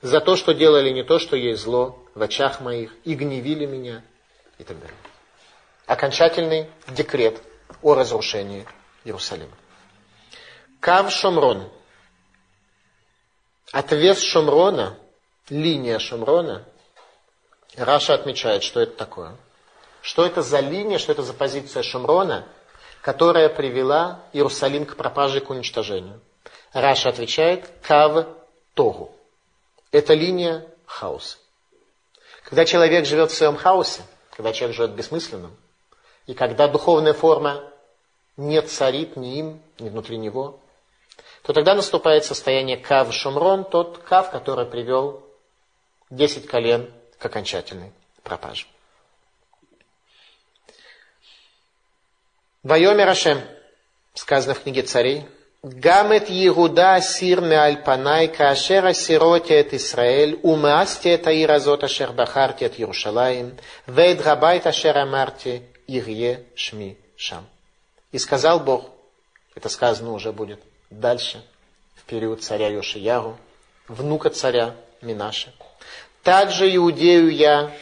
За 0.00 0.20
то, 0.20 0.36
что 0.36 0.54
делали 0.54 0.88
не 0.88 1.04
то, 1.04 1.18
что 1.18 1.36
есть 1.36 1.62
зло 1.62 2.02
в 2.14 2.22
очах 2.22 2.62
моих, 2.62 2.94
и 3.04 3.14
гневили 3.14 3.66
меня, 3.66 4.02
и 4.56 4.64
так 4.64 4.80
далее. 4.80 4.96
Окончательный 5.84 6.70
декрет 6.88 7.42
о 7.82 7.94
разрушении 7.94 8.66
Иерусалима. 9.04 9.52
Кав 10.80 11.12
Шомрон. 11.12 11.68
Отвес 13.70 14.22
Шомрона, 14.22 14.98
линия 15.50 15.98
Шомрона, 15.98 16.64
Раши 17.76 18.14
отмечает, 18.14 18.62
что 18.62 18.80
это 18.80 18.96
такое. 18.96 19.36
Что 20.00 20.24
это 20.24 20.40
за 20.40 20.60
линия, 20.60 20.96
что 20.96 21.12
это 21.12 21.22
за 21.22 21.34
позиция 21.34 21.82
Шомрона– 21.82 22.48
которая 23.02 23.48
привела 23.48 24.22
Иерусалим 24.32 24.84
к 24.86 24.96
пропаже, 24.96 25.40
к 25.40 25.50
уничтожению. 25.50 26.20
Раши 26.72 27.08
отвечает 27.08 27.70
קו 27.82 28.26
תוהו. 28.74 29.12
Это 29.90 30.14
линия 30.14 30.66
хаоса. 30.86 31.38
Когда 32.44 32.64
человек 32.64 33.06
живет 33.06 33.30
в 33.30 33.34
своем 33.34 33.56
хаосе, 33.56 34.02
когда 34.30 34.52
человек 34.52 34.76
живет 34.76 34.90
бессмысленным, 34.92 35.56
и 36.26 36.34
когда 36.34 36.68
духовная 36.68 37.14
форма 37.14 37.64
не 38.36 38.60
царит 38.62 39.16
ни 39.16 39.38
им, 39.38 39.62
ни 39.78 39.88
внутри 39.88 40.18
него, 40.18 40.60
то 41.42 41.52
тогда 41.52 41.74
наступает 41.74 42.24
состояние 42.24 42.76
קו 42.76 43.12
שומרון, 43.12 43.64
тот 43.64 43.98
קו, 43.98 44.30
который 44.30 44.66
привел 44.66 45.22
10 46.10 46.46
колен 46.46 46.90
к 47.18 47.24
окончательной 47.24 47.92
пропаже. 48.22 48.66
Вайомер 52.64 53.08
Ашем, 53.08 53.40
сказано 54.14 54.54
в 54.54 54.62
книге 54.64 54.82
царей, 54.82 55.24
Гамет 55.62 56.28
Егуда 56.28 57.00
сир 57.00 57.40
меальпанай, 57.40 58.26
каашера 58.26 58.92
сироте 58.92 59.60
от 59.60 59.74
Исраэль, 59.74 60.40
умасти 60.42 61.06
это 61.06 61.30
иразот 61.40 61.84
ашер 61.84 62.12
бахарти 62.12 62.64
от 62.64 62.78
Иерушалаим, 62.78 63.56
вейд 63.86 64.22
габайт 64.22 64.66
ашер 64.66 64.98
амарти, 64.98 65.62
ирье 65.86 66.46
шми 66.56 66.98
шам. 67.16 67.46
И 68.10 68.18
сказал 68.18 68.58
Бог, 68.58 68.86
это 69.54 69.68
сказано 69.68 70.12
уже 70.12 70.32
будет 70.32 70.60
дальше, 70.90 71.44
в 71.94 72.02
период 72.04 72.42
царя 72.42 72.68
Йошияру, 72.70 73.36
внука 73.86 74.30
царя 74.30 74.74
Минаша. 75.00 75.52
Также 76.24 76.74
Иудею 76.74 77.30
я 77.30 77.72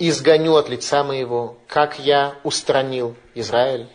изгоню 0.00 0.56
от 0.56 0.68
лица 0.68 1.04
моего, 1.04 1.58
как 1.68 2.00
я 2.00 2.34
устранил 2.42 3.14
Израиль. 3.34 3.88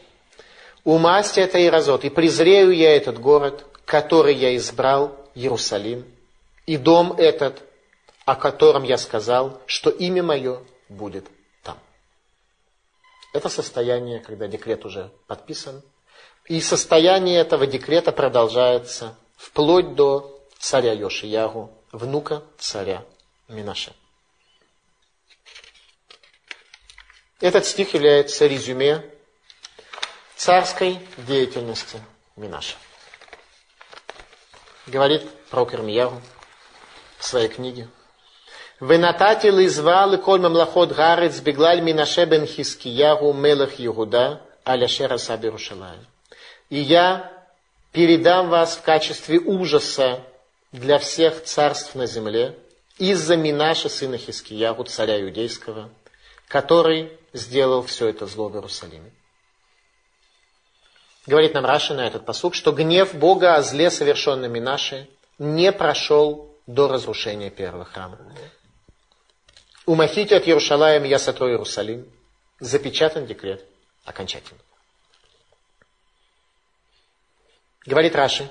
Умасти 0.84 1.40
это 1.40 1.64
Иразот, 1.66 2.06
и 2.06 2.10
презрею 2.10 2.72
я 2.72 2.96
этот 2.96 3.20
город, 3.20 3.66
который 3.86 4.36
я 4.36 4.56
избрал, 4.56 5.16
Иерусалим, 5.36 6.06
и 6.66 6.78
дом 6.78 7.14
этот, 7.14 7.62
о 8.26 8.36
котором 8.36 8.84
я 8.84 8.98
сказал, 8.98 9.62
что 9.66 9.90
имя 9.90 10.24
мое 10.24 10.62
будет 10.88 11.26
там. 11.64 11.78
Это 13.34 13.50
состояние, 13.50 14.20
когда 14.20 14.48
декрет 14.48 14.86
уже 14.86 15.12
подписан. 15.28 15.82
И 16.46 16.62
состояние 16.62 17.40
этого 17.40 17.68
декрета 17.68 18.12
продолжается 18.12 19.16
вплоть 19.38 19.96
до 19.96 20.40
царя 20.58 20.94
Йошиягу, 20.94 21.72
внука 21.92 22.44
царя 22.58 23.06
Минаше. 23.48 23.94
Этот 27.40 27.66
стих 27.66 27.94
является 27.94 28.48
резюме 28.48 29.04
царской 30.40 31.00
деятельности 31.18 32.00
Минаша. 32.38 32.78
Говорит 34.88 35.30
пророк 35.50 35.74
Ирмияу 35.74 36.22
в 37.18 37.26
своей 37.26 37.50
книге. 37.50 37.90
Вы 38.80 38.98
нататил 38.98 39.60
извал 39.60 40.18
коль 40.18 40.40
мамлахот 40.40 40.94
гарец 40.94 41.42
беглаль 41.42 41.82
Минаше 41.82 42.24
бен 42.24 42.46
Хискиягу 42.46 43.34
мелах 43.34 43.80
Югуда 43.80 44.42
аляшера 44.64 45.18
сабирушалая. 45.18 46.00
И 46.70 46.80
я 46.80 47.34
передам 47.92 48.48
вас 48.50 48.78
в 48.78 48.82
качестве 48.82 49.40
ужаса 49.40 50.24
для 50.72 51.00
всех 51.00 51.44
царств 51.44 51.96
на 51.96 52.06
земле 52.06 52.58
из-за 52.98 53.36
Минаша 53.36 53.90
сына 53.90 54.18
Хискиягу, 54.18 54.86
царя 54.86 55.22
иудейского, 55.22 55.90
который 56.48 57.12
сделал 57.34 57.84
все 57.84 58.08
это 58.08 58.26
зло 58.26 58.48
в 58.48 58.56
Иерусалиме. 58.56 59.12
Говорит 61.30 61.54
нам 61.54 61.64
Раши 61.64 61.94
на 61.94 62.08
этот 62.08 62.26
посук, 62.26 62.56
что 62.56 62.72
гнев 62.72 63.14
Бога 63.14 63.54
о 63.54 63.62
зле, 63.62 63.92
совершенном 63.92 64.52
Минаше, 64.52 65.08
не 65.38 65.72
прошел 65.72 66.58
до 66.66 66.88
разрушения 66.88 67.52
первого 67.52 67.86
храма. 67.86 68.18
Умахите 69.86 70.38
от 70.38 70.48
Иерушалаем 70.48 71.04
я 71.04 71.20
сотру 71.20 71.48
Иерусалим. 71.48 72.12
Запечатан 72.60 73.28
декрет 73.28 73.64
окончательно. 74.06 74.60
Говорит 77.86 78.16
Раши 78.16 78.50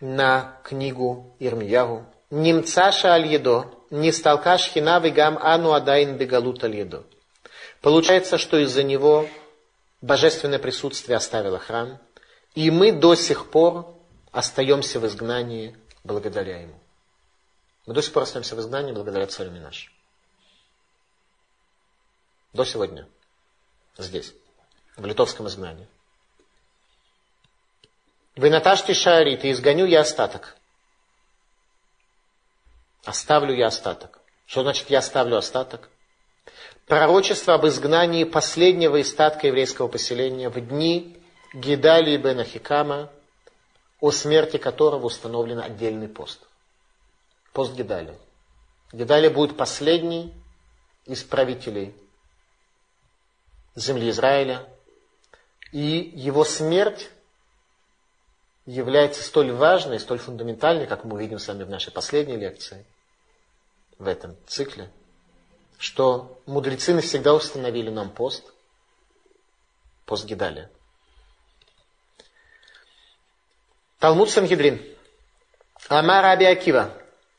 на 0.00 0.58
книгу 0.64 1.36
Ирмиягу. 1.40 2.06
Немцаша 2.30 3.12
аль-едо, 3.12 3.66
не 3.90 4.12
сталкаш 4.12 4.70
хинавы 4.70 5.10
гам 5.10 5.38
ану 5.42 5.74
адайн 5.74 6.16
бегалут 6.16 6.64
аль-едо. 6.64 7.04
Получается, 7.82 8.38
что 8.38 8.56
из-за 8.60 8.82
него 8.82 9.28
божественное 10.00 10.58
присутствие 10.58 11.18
оставило 11.18 11.58
храм, 11.58 11.98
и 12.54 12.70
мы 12.70 12.92
до 12.92 13.14
сих 13.14 13.50
пор 13.50 13.94
остаемся 14.30 15.00
в 15.00 15.06
изгнании 15.06 15.76
благодаря 16.04 16.60
ему. 16.60 16.78
Мы 17.86 17.94
до 17.94 18.02
сих 18.02 18.12
пор 18.12 18.22
остаемся 18.22 18.56
в 18.56 18.60
изгнании 18.60 18.92
благодаря 18.92 19.26
царю 19.26 19.50
Минаш. 19.50 19.92
До 22.52 22.64
сегодня. 22.64 23.08
Здесь. 23.98 24.32
В 24.96 25.04
литовском 25.04 25.48
изгнании. 25.48 25.88
Вы 28.36 28.50
наташьте 28.50 28.94
шарит, 28.94 29.44
и 29.44 29.50
изгоню 29.50 29.86
я 29.86 30.00
остаток. 30.00 30.56
Оставлю 33.04 33.54
я 33.54 33.66
остаток. 33.66 34.20
Что 34.46 34.62
значит 34.62 34.90
я 34.90 34.98
оставлю 34.98 35.36
остаток? 35.36 35.90
Пророчество 36.86 37.54
об 37.54 37.66
изгнании 37.66 38.24
последнего 38.24 38.98
остатка 38.98 39.46
еврейского 39.46 39.88
поселения 39.88 40.48
в 40.48 40.60
дни 40.60 41.16
Гидалии 41.54 42.16
бен 42.16 42.40
Ахикама, 42.40 43.12
о 44.00 44.10
смерти 44.10 44.56
которого 44.56 45.06
установлен 45.06 45.60
отдельный 45.60 46.08
пост. 46.08 46.40
Пост 47.52 47.74
Гидалия. 47.74 48.18
Гидалия 48.92 49.30
будет 49.30 49.56
последний 49.56 50.34
из 51.06 51.22
правителей 51.22 51.94
земли 53.76 54.10
Израиля. 54.10 54.68
И 55.70 56.12
его 56.14 56.44
смерть 56.44 57.08
является 58.66 59.22
столь 59.22 59.52
важной, 59.52 60.00
столь 60.00 60.18
фундаментальной, 60.18 60.88
как 60.88 61.04
мы 61.04 61.14
увидим 61.14 61.38
с 61.38 61.46
вами 61.46 61.62
в 61.62 61.70
нашей 61.70 61.92
последней 61.92 62.36
лекции, 62.36 62.84
в 63.98 64.08
этом 64.08 64.36
цикле, 64.48 64.90
что 65.78 66.40
мудрецы 66.46 66.94
навсегда 66.94 67.32
установили 67.32 67.90
нам 67.90 68.10
пост, 68.10 68.52
пост 70.04 70.24
Гидалия. 70.24 70.68
Талмуд 74.04 74.28
Сангидрин. 74.28 74.82
Амар 75.88 76.26
Аби 76.26 76.44
Акива. 76.44 76.92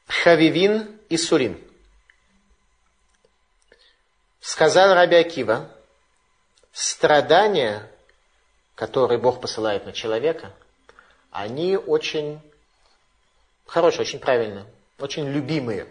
Хавивин 0.07 0.99
и 1.09 1.15
Сурин. 1.15 1.61
Сказал 4.39 4.95
Раби 4.95 5.15
Акива, 5.15 5.69
страдания, 6.71 7.87
которые 8.73 9.19
Бог 9.19 9.41
посылает 9.41 9.85
на 9.85 9.93
человека– 9.93 10.53
они 11.29 11.77
очень 11.77 12.39
хорошие, 13.67 14.01
очень 14.01 14.19
правильные, 14.19 14.65
очень 14.97 15.29
любимые. 15.29 15.85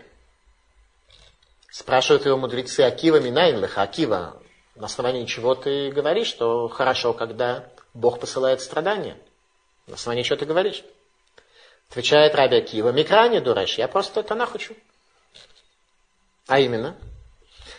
Спрашивают 1.70 2.26
его 2.26 2.36
мудрецы 2.36 2.80
Акива 2.80 3.20
Минайнлеха, 3.20 3.82
Акива, 3.82 4.42
на 4.74 4.86
основании 4.86 5.26
чего 5.26 5.54
ты 5.54 5.92
говоришь, 5.92 6.26
что 6.26 6.66
хорошо, 6.66 7.12
когда 7.12 7.70
Бог 7.92 8.18
посылает 8.18 8.60
страдания? 8.60 9.16
На 9.86 9.94
основании 9.94 10.22
чего 10.22 10.36
ты 10.36 10.46
говоришь? 10.46 10.82
Отвечает 11.90 12.34
Раби 12.34 12.56
Акива, 12.56 12.90
Микрани 12.90 13.38
дуреш, 13.38 13.78
я 13.78 13.88
просто 13.88 14.22
Танах 14.22 14.54
учу. 14.54 14.74
А 16.46 16.58
именно, 16.58 16.96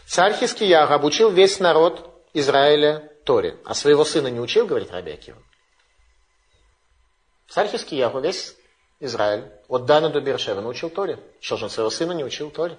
царь 0.05 0.33
Хискиях 0.33 0.91
обучил 0.91 1.31
весь 1.31 1.59
народ 1.59 2.23
Израиля 2.33 3.11
Торе, 3.25 3.57
а 3.65 3.73
своего 3.73 4.05
сына 4.05 4.27
не 4.27 4.39
учил, 4.39 4.67
говорит 4.67 4.91
Раби 4.91 5.11
Акива. 5.11 5.37
Царь 7.49 7.69
Хискияху, 7.69 8.19
весь 8.19 8.55
Израиль, 8.99 9.51
от 9.67 9.85
Дана 9.85 10.09
до 10.09 10.21
Бершева 10.21 10.61
научил 10.61 10.89
Торе. 10.89 11.19
Что 11.39 11.57
же 11.57 11.65
он 11.65 11.69
своего 11.69 11.89
сына 11.89 12.11
не 12.11 12.23
учил 12.23 12.49
Торе? 12.49 12.77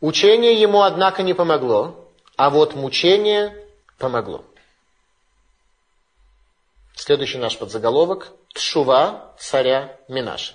Учение 0.00 0.54
ему, 0.54 0.82
однако, 0.82 1.22
не 1.22 1.34
помогло, 1.34 2.10
а 2.36 2.50
вот 2.50 2.74
мучение 2.74 3.66
помогло. 3.98 4.44
Следующий 7.04 7.38
наш 7.38 7.58
подзаголовок– 7.58 8.28
Тшува 8.54 9.34
царя 9.36 9.98
Минаша. 10.06 10.54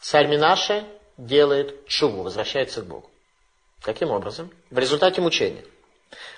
Царь 0.00 0.28
Минаша 0.28 0.84
делает 1.16 1.86
Тшуву, 1.88 2.22
возвращается 2.22 2.82
к 2.82 2.86
Богу. 2.86 3.10
Каким 3.82 4.12
образом? 4.12 4.48
В 4.70 4.78
результате 4.78 5.20
мучения. 5.20 5.64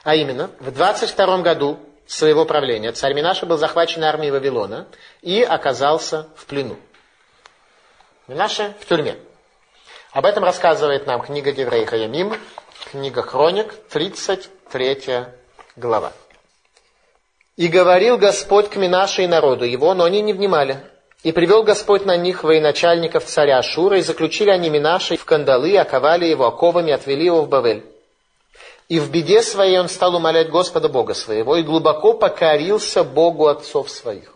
А 0.02 0.14
именно, 0.14 0.50
в 0.60 0.70
22 0.72 1.42
году 1.42 1.78
своего 2.06 2.46
правления 2.46 2.92
царь 2.92 3.12
Минаша 3.12 3.44
был 3.44 3.58
захвачен 3.58 4.02
армией 4.02 4.30
Вавилона 4.30 4.86
и 5.20 5.42
оказался 5.42 6.28
в 6.36 6.46
плену. 6.46 6.78
Минаша 8.28 8.72
в 8.80 8.86
тюрьме. 8.86 9.18
Об 10.12 10.24
этом 10.24 10.42
рассказывает 10.42 11.06
нам 11.06 11.20
книга 11.20 11.52
Деврей 11.52 11.84
Хаямим, 11.84 12.34
книга 12.90 13.20
Хроник, 13.20 13.74
33 13.90 15.26
глава. 15.76 16.14
«И 17.60 17.68
говорил 17.68 18.16
Господь 18.16 18.70
к 18.70 18.76
Минаше 18.76 19.24
и 19.24 19.26
народу 19.26 19.66
его, 19.66 19.92
но 19.92 20.04
они 20.04 20.22
не 20.22 20.32
внимали. 20.32 20.80
И 21.22 21.30
привел 21.30 21.62
Господь 21.62 22.06
на 22.06 22.16
них 22.16 22.42
военачальников 22.42 23.26
царя 23.26 23.58
Ашура, 23.58 23.98
и 23.98 24.00
заключили 24.00 24.48
они 24.48 24.70
Минаше 24.70 25.18
в 25.18 25.26
кандалы, 25.26 25.76
оковали 25.76 26.24
его 26.24 26.46
оковами, 26.46 26.90
отвели 26.90 27.26
его 27.26 27.42
в 27.42 27.50
Бавель. 27.50 27.84
И 28.88 28.98
в 28.98 29.10
беде 29.10 29.42
своей 29.42 29.78
он 29.78 29.90
стал 29.90 30.14
умолять 30.14 30.48
Господа 30.48 30.88
Бога 30.88 31.12
своего 31.12 31.54
и 31.56 31.62
глубоко 31.62 32.14
покорился 32.14 33.04
Богу 33.04 33.46
отцов 33.46 33.90
своих. 33.90 34.34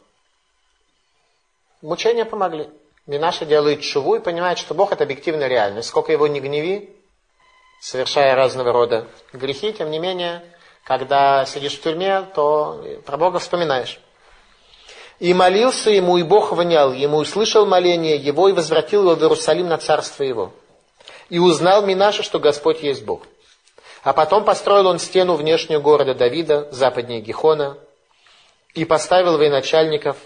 Мучения 1.80 2.26
помогли. 2.26 2.68
Минаша 3.06 3.46
делает 3.46 3.84
шуву 3.84 4.16
и 4.16 4.20
понимает, 4.20 4.58
что 4.58 4.74
Бог 4.74 4.92
это 4.92 5.04
объективная 5.04 5.48
реальность. 5.48 5.88
Сколько 5.88 6.12
его 6.12 6.26
не 6.26 6.40
гневи, 6.40 6.94
совершая 7.80 8.34
разного 8.34 8.70
рода 8.70 9.06
грехи, 9.32 9.72
тем 9.72 9.90
не 9.90 9.98
менее, 9.98 10.42
когда 10.84 11.46
сидишь 11.46 11.78
в 11.78 11.82
тюрьме, 11.82 12.22
то 12.34 12.84
про 13.06 13.16
Бога 13.16 13.38
вспоминаешь. 13.38 13.98
И 15.18 15.32
молился 15.32 15.90
ему, 15.90 16.18
и 16.18 16.22
Бог 16.22 16.52
внял 16.52 16.92
ему, 16.92 17.22
и 17.22 17.24
слышал 17.24 17.66
моление 17.66 18.16
его, 18.16 18.48
и 18.48 18.52
возвратил 18.52 19.02
его 19.02 19.14
в 19.14 19.22
Иерусалим 19.22 19.68
на 19.68 19.78
царство 19.78 20.22
его. 20.22 20.52
И 21.30 21.38
узнал 21.38 21.86
Минаша, 21.86 22.22
что 22.22 22.38
Господь 22.38 22.82
есть 22.82 23.04
Бог. 23.04 23.22
А 24.02 24.12
потом 24.12 24.44
построил 24.44 24.86
он 24.86 24.98
стену 24.98 25.34
внешнюю 25.34 25.80
города 25.80 26.14
Давида, 26.14 26.68
западнее 26.70 27.20
Гихона, 27.20 27.78
и 28.74 28.84
поставил 28.84 29.38
военачальников 29.38 30.18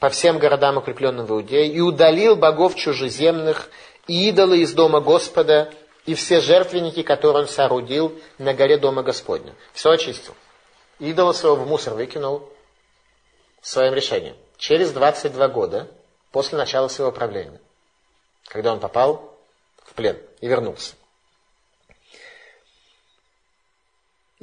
по 0.00 0.08
всем 0.08 0.38
городам, 0.38 0.78
укрепленным 0.78 1.26
в 1.26 1.30
Иудее, 1.30 1.68
и 1.68 1.80
удалил 1.80 2.34
богов 2.34 2.74
чужеземных 2.74 3.70
и 4.08 4.28
идолы 4.30 4.58
из 4.58 4.72
дома 4.72 5.00
Господа, 5.00 5.72
и 6.06 6.14
все 6.14 6.40
жертвенники, 6.40 7.02
которые 7.02 7.42
он 7.42 7.48
соорудил 7.48 8.18
на 8.38 8.54
горе 8.54 8.76
дома 8.76 9.02
Господня. 9.02 9.54
Все 9.72 9.90
очистил. 9.90 10.34
Идола 10.98 11.32
своего 11.32 11.56
в 11.56 11.66
мусор 11.66 11.94
выкинул 11.94 12.48
своим 13.60 13.94
решением. 13.94 14.36
Через 14.58 14.92
22 14.92 15.48
года 15.48 15.88
после 16.30 16.58
начала 16.58 16.88
своего 16.88 17.12
правления, 17.12 17.60
когда 18.46 18.72
он 18.72 18.80
попал 18.80 19.36
в 19.84 19.94
плен 19.94 20.18
и 20.40 20.46
вернулся. 20.46 20.94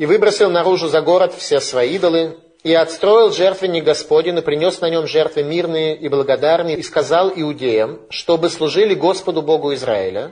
и 0.01 0.05
выбросил 0.07 0.49
наружу 0.49 0.88
за 0.88 1.01
город 1.01 1.32
все 1.38 1.59
свои 1.59 1.95
идолы, 1.95 2.38
и 2.64 2.74
отстроил 2.74 3.32
жертвенник 3.32 3.84
Господень, 3.84 4.38
и 4.38 4.41
принес 4.41 4.82
на 4.82 4.89
нем 4.89 5.05
жертвы 5.05 5.43
мирные 5.43 5.95
и 5.95 6.09
благодарные, 6.09 6.78
и 6.78 6.82
сказал 6.82 7.32
иудеям, 7.36 7.99
чтобы 8.09 8.49
служили 8.49 8.95
Господу 8.95 9.43
Богу 9.43 9.76
Израиля. 9.76 10.32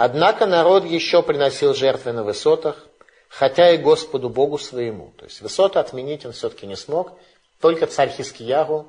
Однако 0.00 0.46
народ 0.46 0.84
еще 0.84 1.24
приносил 1.24 1.74
жертвы 1.74 2.12
на 2.12 2.22
высотах, 2.22 2.86
хотя 3.28 3.72
и 3.72 3.78
Господу 3.78 4.28
Богу 4.28 4.56
своему. 4.56 5.12
То 5.18 5.24
есть 5.24 5.40
высоты 5.40 5.80
отменить 5.80 6.24
он 6.24 6.30
все-таки 6.30 6.68
не 6.68 6.76
смог, 6.76 7.14
только 7.60 7.88
царь 7.88 8.08
Хискиягу 8.10 8.86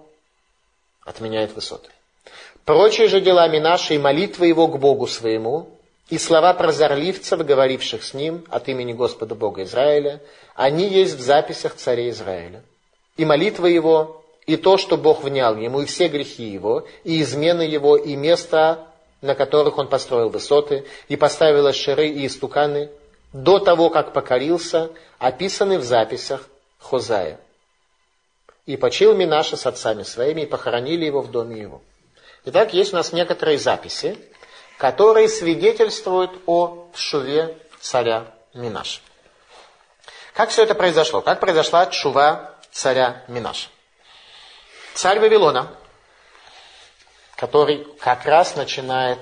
отменяет 1.03 1.55
высоты. 1.55 1.89
Прочие 2.63 3.07
же 3.07 3.21
делами 3.21 3.57
наши 3.57 3.95
и 3.95 3.97
молитвы 3.97 4.45
его 4.45 4.67
к 4.67 4.77
Богу 4.77 5.07
своему 5.07 5.79
и 6.11 6.19
слова 6.19 6.53
прозорливцев, 6.53 7.43
говоривших 7.43 8.03
с 8.03 8.13
ним 8.13 8.45
от 8.47 8.67
имени 8.67 8.93
Господа 8.93 9.33
Бога 9.33 9.63
Израиля, 9.63 10.21
они 10.53 10.87
есть 10.87 11.15
в 11.15 11.21
записях 11.21 11.73
царя 11.73 12.07
Израиля. 12.11 12.61
И 13.17 13.25
молитва 13.25 13.65
его, 13.65 14.23
и 14.45 14.57
то, 14.57 14.77
что 14.77 14.95
Бог 14.95 15.23
внял 15.23 15.57
ему, 15.57 15.81
и 15.81 15.85
все 15.85 16.07
грехи 16.07 16.43
его, 16.43 16.85
и 17.03 17.19
измены 17.23 17.63
его, 17.63 17.97
и 17.97 18.15
места, 18.15 18.88
на 19.21 19.35
которых 19.35 19.77
он 19.77 19.87
построил 19.87 20.29
высоты, 20.29 20.85
и 21.07 21.15
поставил 21.15 21.67
ашеры 21.67 22.07
и 22.07 22.25
истуканы, 22.25 22.89
до 23.33 23.59
того, 23.59 23.89
как 23.89 24.13
покорился, 24.13 24.89
описаны 25.17 25.77
в 25.77 25.83
записях 25.83 26.47
Хозая. 26.79 27.39
И 28.65 28.77
почил 28.77 29.13
Минаша 29.13 29.57
с 29.57 29.65
отцами 29.65 30.03
своими, 30.03 30.41
и 30.41 30.45
похоронили 30.45 31.05
его 31.05 31.21
в 31.21 31.29
доме 31.29 31.59
его. 31.59 31.81
Итак, 32.45 32.73
есть 32.73 32.93
у 32.93 32.95
нас 32.95 33.11
некоторые 33.11 33.57
записи, 33.57 34.17
которые 34.77 35.27
свидетельствуют 35.27 36.31
о 36.45 36.87
шуве 36.95 37.57
царя 37.81 38.33
Минаша. 38.53 39.01
Как 40.33 40.49
все 40.49 40.63
это 40.63 40.73
произошло? 40.73 41.21
Как 41.21 41.41
произошла 41.41 41.91
шува 41.91 42.55
царя 42.71 43.23
Минаша? 43.27 43.67
Царь 44.93 45.19
Вавилона, 45.19 45.69
который 47.39 47.85
как 48.01 48.25
раз 48.25 48.57
начинает 48.57 49.17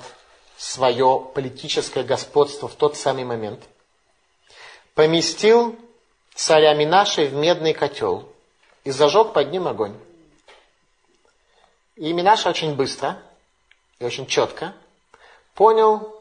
свое 0.57 1.30
политическое 1.36 2.01
господство 2.01 2.68
в 2.68 2.74
тот 2.74 2.97
самый 2.97 3.24
момент, 3.24 3.63
поместил 4.95 5.78
царя 6.34 6.74
Минаши 6.74 7.28
в 7.28 7.34
медный 7.34 7.76
котел 7.76 8.28
и 8.84 8.89
зажег 8.89 9.34
под 9.34 9.51
ним 9.51 9.68
огонь. 9.68 9.95
И 11.95 12.11
Минаша 12.11 12.49
очень 12.49 12.74
быстро 12.74 13.22
и 13.99 14.05
очень 14.05 14.26
четко 14.26 14.74
понял, 15.53 16.20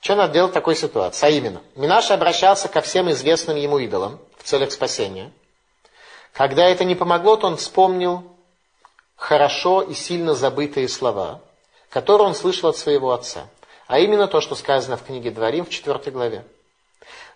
что 0.00 0.16
надо 0.16 0.32
делать 0.32 0.52
в 0.52 0.54
такой 0.54 0.76
ситуации. 0.76 1.26
А 1.26 1.28
именно, 1.28 1.60
Минаша 1.76 2.14
обращался 2.14 2.68
ко 2.68 2.80
всем 2.80 3.10
известным 3.10 3.58
ему 3.58 3.78
идолам 3.80 4.18
в 4.38 4.44
целях 4.44 4.72
спасения. 4.72 5.30
Когда 6.32 6.64
это 6.66 6.84
не 6.84 6.94
помогло, 6.94 7.36
то 7.36 7.48
он 7.48 7.58
вспомнил 7.58 8.33
хорошо 9.24 9.80
и 9.80 9.94
сильно 9.94 10.34
забытые 10.34 10.86
слова, 10.86 11.40
которые 11.88 12.28
он 12.28 12.34
слышал 12.34 12.68
от 12.68 12.76
своего 12.76 13.12
отца. 13.12 13.48
А 13.86 13.98
именно 13.98 14.26
то, 14.26 14.42
что 14.42 14.54
сказано 14.54 14.98
в 14.98 15.04
книге 15.04 15.30
Дворим 15.30 15.64
в 15.64 15.70
4 15.70 16.10
главе. 16.10 16.44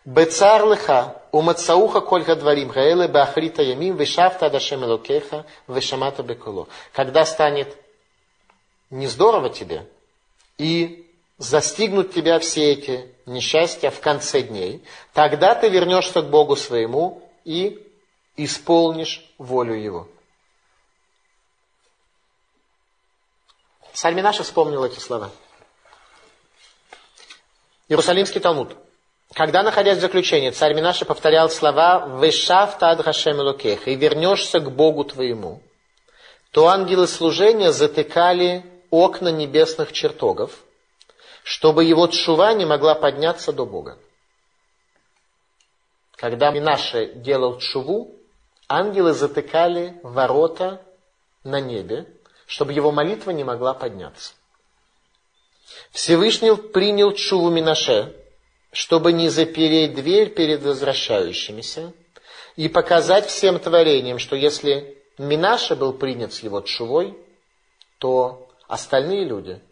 Бецар 0.05 0.65
лыха, 0.65 1.23
умацауха 1.33 2.01
кольга 2.01 2.37
дворим, 2.37 2.69
гаэле 2.69 3.09
бахрита 3.09 3.63
ямим, 3.63 3.97
вишафта 3.97 4.47
адашем 4.47 4.85
элокеха, 4.85 5.47
вишамата 5.67 6.23
бекуло. 6.23 6.69
Когда 6.93 7.25
станет 7.25 7.77
не 8.91 9.07
здорово 9.07 9.49
тебе, 9.49 9.87
и 10.59 11.07
застигнут 11.39 12.13
тебя 12.13 12.39
все 12.39 12.73
эти 12.73 13.15
несчастья 13.27 13.91
в 13.91 14.01
конце 14.01 14.43
дней, 14.43 14.85
тогда 15.15 15.55
ты 15.55 15.69
вернешься 15.69 16.21
к 16.21 16.29
Богу 16.29 16.55
своему 16.55 17.23
и 17.45 17.83
исполнишь 18.37 19.27
волю 19.39 19.75
Его. 19.75 20.09
Царь 24.01 24.15
Минаша 24.15 24.45
вспомнил 24.45 24.85
эти 24.85 25.01
слова. 25.01 25.33
Иерусалимский 27.89 28.41
Талмуд. 28.41 28.77
Когда, 29.33 29.65
находясь 29.65 29.99
в 29.99 30.01
заключении, 30.01 30.51
царь 30.51 30.73
Минаша 30.73 31.05
повторял 31.05 31.51
слова 31.51 32.07
«Вешав 32.23 32.79
тад 32.79 33.03
Хашем 33.03 33.41
и 33.41 33.95
вернешься 33.97 34.61
к 34.61 34.71
Богу 34.71 35.03
твоему», 35.03 35.65
то 36.53 36.69
ангелы 36.69 37.09
служения 37.09 37.73
затыкали 37.73 38.65
окна 38.91 39.33
небесных 39.33 39.91
чертогов– 39.93 40.53
чтобы 41.43 41.83
его 41.83 42.07
тшува 42.07 42.53
не 42.53 42.67
могла 42.67 42.95
подняться 42.95 43.53
до 43.53 43.67
Бога. 43.67 43.99
Когда 46.15 46.53
Минаше 46.53 47.15
делал 47.15 47.59
тшуву, 47.59 48.15
ангелы 48.69 49.13
затыкали 49.13 49.99
ворота 50.05 50.83
на 51.43 51.59
небе, 51.61 52.07
чтобы 52.49 52.73
его 52.73 52.91
молитва 52.91 53.31
не 53.31 53.45
могла 53.45 53.73
подняться. 53.75 54.33
Всевышний 55.93 56.57
принял 56.57 57.13
тшуву 57.13 57.51
Минаше, 57.51 58.13
чтобы 58.73 59.13
не 59.13 59.29
запереть 59.29 59.95
дверь 59.95 60.31
перед 60.31 60.63
возвращающимися 60.63 61.93
и 62.57 62.69
показать 62.69 63.29
всем 63.29 63.61
творениям, 63.61 64.19
что 64.19 64.35
если 64.35 64.99
Минаша 65.19 65.77
был 65.77 65.93
принят 65.93 66.33
с 66.33 66.41
его 66.41 66.61
тшувой, 66.61 67.17
то 67.99 68.51
остальные 68.67 69.25
люди– 69.25 69.61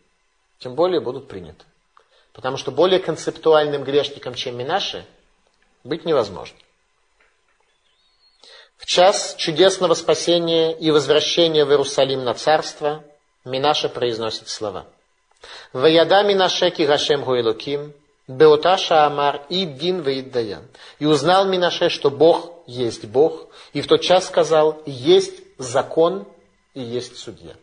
тем 0.58 0.74
более 0.74 1.00
будут 1.00 1.28
приняты. 1.28 1.64
Потому 2.32 2.56
что 2.56 2.70
более 2.70 2.98
концептуальным 2.98 3.84
грешником, 3.84 4.34
чем 4.34 4.56
Минаши, 4.56 5.06
быть 5.84 6.04
невозможно. 6.04 6.56
В 8.86 8.88
час 8.88 9.34
чудесного 9.36 9.94
спасения 9.94 10.70
и 10.70 10.92
возвращения 10.92 11.64
в 11.64 11.70
Иерусалим 11.70 12.22
на 12.22 12.34
царство 12.34 13.02
Минаша 13.44 13.88
произносит 13.88 14.48
слова. 14.48 14.86
«Ваяда 15.72 16.22
Минаше 16.22 16.70
Гашем 16.70 17.24
Гуэлуким, 17.24 17.92
Беоташа 18.28 19.04
Амар 19.04 19.42
и 19.48 19.64
Дин 19.64 20.02
Ваиддаян. 20.02 20.68
И 21.00 21.04
узнал 21.04 21.46
Минаше, 21.46 21.88
что 21.88 22.12
Бог 22.12 22.62
есть 22.68 23.06
Бог, 23.06 23.48
и 23.72 23.80
в 23.80 23.88
тот 23.88 24.02
час 24.02 24.28
сказал, 24.28 24.80
есть 24.86 25.42
закон 25.58 26.24
и 26.72 26.80
есть 26.80 27.18
судья. 27.18 27.56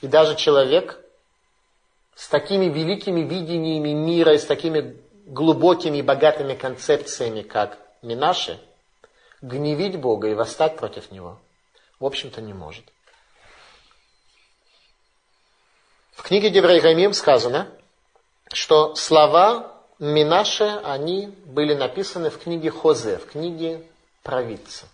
И 0.00 0.06
даже 0.06 0.36
человек, 0.36 0.98
с 2.14 2.28
такими 2.28 2.64
великими 2.64 3.20
видениями 3.20 3.90
мира 3.90 4.32
и 4.32 4.38
с 4.38 4.46
такими 4.46 4.96
глубокими 5.26 5.98
и 5.98 6.02
богатыми 6.02 6.54
концепциями, 6.54 7.42
как 7.42 7.78
Минаши, 8.00 8.58
гневить 9.42 9.96
Бога 9.98 10.28
и 10.28 10.34
восстать 10.34 10.76
против 10.76 11.10
Него, 11.10 11.38
в 11.98 12.06
общем-то, 12.06 12.40
не 12.40 12.52
может. 12.52 12.84
В 16.12 16.22
книге 16.22 16.50
Деврей 16.50 17.12
сказано, 17.14 17.70
что 18.52 18.94
слова 18.94 19.76
Минаши, 19.98 20.80
они 20.84 21.28
были 21.44 21.74
написаны 21.74 22.30
в 22.30 22.38
книге 22.38 22.70
Хозе, 22.70 23.18
в 23.18 23.26
книге 23.26 23.86
провидца. 24.22 24.86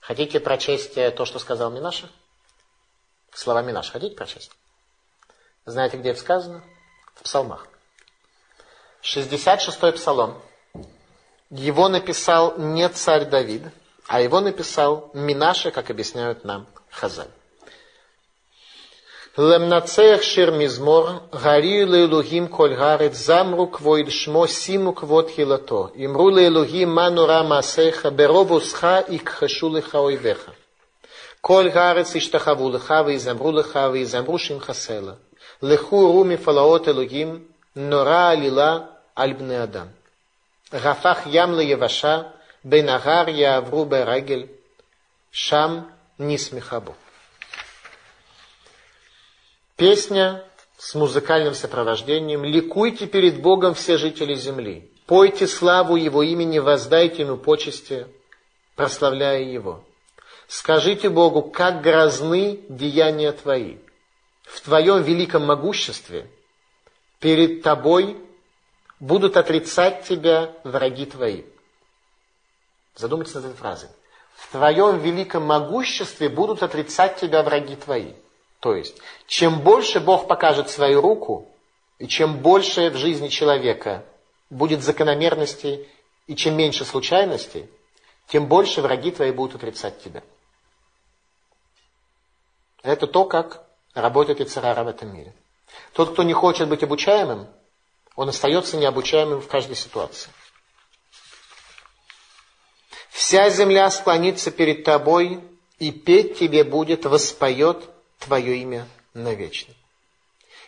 Хотите 0.00 0.38
прочесть 0.40 0.94
то, 0.94 1.24
что 1.24 1.38
сказал 1.38 1.70
Минаша? 1.70 2.08
Слова 3.32 3.62
Минаша 3.62 3.92
хотите 3.92 4.14
прочесть? 4.14 4.52
Знаете, 5.64 5.96
где 5.96 6.10
это 6.10 6.20
сказано? 6.20 6.62
В 7.14 7.22
псалмах. 7.22 7.66
66-й 9.02 9.92
псалом. 9.92 10.40
Его 11.50 11.88
написал 11.88 12.54
не 12.58 12.88
царь 12.88 13.26
Давид, 13.26 13.62
а 14.08 14.20
его 14.20 14.40
написал 14.40 15.10
Минаше, 15.14 15.70
как 15.70 15.90
объясняют 15.90 16.44
нам 16.44 16.66
Хазаль. 16.90 17.28
Лемнацех 19.36 20.22
шир 20.22 20.50
мизмор, 20.50 21.22
гари 21.30 21.84
лейлухим 21.84 22.48
коль 22.48 22.74
гарет, 22.74 23.14
замру 23.14 23.66
квоид 23.66 24.10
шмо, 24.10 24.46
симу 24.46 24.94
квот 24.94 25.28
хилато. 25.28 25.92
Имру 25.94 26.30
лейлухим 26.32 26.90
манура 26.94 27.42
масеха, 27.42 28.10
берову 28.10 28.60
сха 28.60 29.00
и 29.00 29.18
кхашу 29.18 29.68
леха 29.68 30.00
ойвеха. 30.00 30.54
Коль 31.42 31.70
гарец 31.70 32.16
иштахаву 32.16 32.70
леха, 32.70 33.02
визамру 33.02 33.52
леха, 33.52 33.88
визамру 33.88 34.38
шим 34.38 34.58
хасела. 34.58 35.18
Леху 35.60 36.12
руми 36.12 36.36
фалаот 36.36 36.88
элогим, 36.88 37.46
нора 37.74 38.30
алила 38.30 38.88
альбне 39.14 39.60
адам. 39.62 39.90
Гафах 40.72 41.26
ямла 41.26 41.60
яваша, 41.60 42.32
бенагар 42.64 43.28
явру 43.28 43.84
берагель, 43.84 44.50
шам 45.30 45.92
нисмехабу. 46.18 46.96
Песня 49.76 50.42
с 50.76 50.94
музыкальным 50.94 51.54
сопровождением 51.54 52.44
«Ликуйте 52.44 53.06
перед 53.06 53.40
Богом 53.40 53.74
все 53.74 53.96
жители 53.96 54.34
земли, 54.34 54.90
пойте 55.06 55.46
славу 55.46 55.96
Его 55.96 56.22
имени, 56.22 56.58
воздайте 56.58 57.22
Ему 57.22 57.36
почести, 57.36 58.06
прославляя 58.74 59.42
Его. 59.42 59.84
Скажите 60.48 61.08
Богу, 61.08 61.42
как 61.42 61.80
грозны 61.82 62.60
деяния 62.68 63.32
Твои. 63.32 63.76
В 64.42 64.60
Твоем 64.60 65.02
великом 65.02 65.44
могуществе 65.44 66.28
перед 67.20 67.62
Тобой 67.62 68.16
будут 69.00 69.36
отрицать 69.36 70.04
тебя 70.04 70.52
враги 70.64 71.06
твои. 71.06 71.44
Задумайтесь 72.94 73.34
над 73.34 73.46
этой 73.46 73.56
фразой. 73.56 73.90
В 74.36 74.52
твоем 74.52 74.98
великом 74.98 75.44
могуществе 75.44 76.28
будут 76.28 76.62
отрицать 76.62 77.16
тебя 77.16 77.42
враги 77.42 77.76
твои. 77.76 78.14
То 78.60 78.74
есть, 78.74 78.98
чем 79.26 79.60
больше 79.60 80.00
Бог 80.00 80.26
покажет 80.26 80.70
свою 80.70 81.00
руку, 81.00 81.48
и 81.98 82.06
чем 82.06 82.38
больше 82.38 82.90
в 82.90 82.96
жизни 82.96 83.28
человека 83.28 84.04
будет 84.50 84.82
закономерностей, 84.82 85.88
и 86.26 86.34
чем 86.34 86.56
меньше 86.56 86.84
случайностей, 86.84 87.70
тем 88.28 88.46
больше 88.46 88.82
враги 88.82 89.10
твои 89.10 89.30
будут 89.30 89.56
отрицать 89.56 90.02
тебя. 90.02 90.22
Это 92.82 93.06
то, 93.06 93.24
как 93.24 93.64
работает 93.94 94.40
и 94.40 94.44
царара 94.44 94.84
в 94.84 94.88
этом 94.88 95.14
мире. 95.14 95.34
Тот, 95.92 96.12
кто 96.12 96.22
не 96.22 96.32
хочет 96.32 96.68
быть 96.68 96.82
обучаемым, 96.82 97.48
Он 98.16 98.30
остается 98.30 98.78
необучаемым 98.78 99.40
в 99.40 99.46
каждой 99.46 99.76
ситуации. 99.76 100.30
Вся 103.10 103.50
земля 103.50 103.90
склонится 103.90 104.50
перед 104.50 104.84
тобой, 104.84 105.40
и 105.78 105.90
петь 105.92 106.38
тебе 106.38 106.64
будет, 106.64 107.04
воспоет 107.04 107.88
твое 108.18 108.58
имя 108.58 108.88
навечно. 109.14 109.74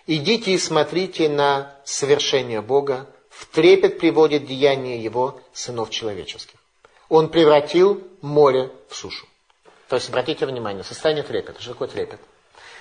Идите 0.07 0.53
и 0.53 0.59
смотрите 0.59 1.28
на 1.28 1.74
совершение 1.84 2.61
Бога, 2.61 3.07
в 3.30 3.46
трепет 3.46 3.99
приводит 3.99 4.46
деяние 4.46 5.03
Его 5.03 5.40
сынов 5.53 5.90
человеческих. 5.90 6.59
Он 7.09 7.30
превратил 7.30 8.03
море 8.20 8.70
в 8.88 8.94
сушу. 8.94 9.26
То 9.88 9.96
есть, 9.96 10.09
обратите 10.09 10.44
внимание, 10.44 10.84
состояние 10.84 11.24
трепета. 11.24 11.61
Что 11.62 11.72
такое 11.72 11.88
трепет? 11.88 12.20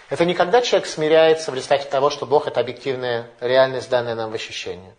Это 0.10 0.24
не 0.24 0.34
когда 0.34 0.62
человек 0.62 0.88
смиряется 0.88 1.51
в 1.51 1.55
результате 1.55 1.89
того, 1.89 2.10
что 2.10 2.26
Бог– 2.26 2.47
это 2.47 2.62
объективная 2.62 3.30
реальность, 3.41 3.89
данная 3.89 4.16
нам 4.16 4.32
в 4.32 4.34
ощущение, 4.34 4.95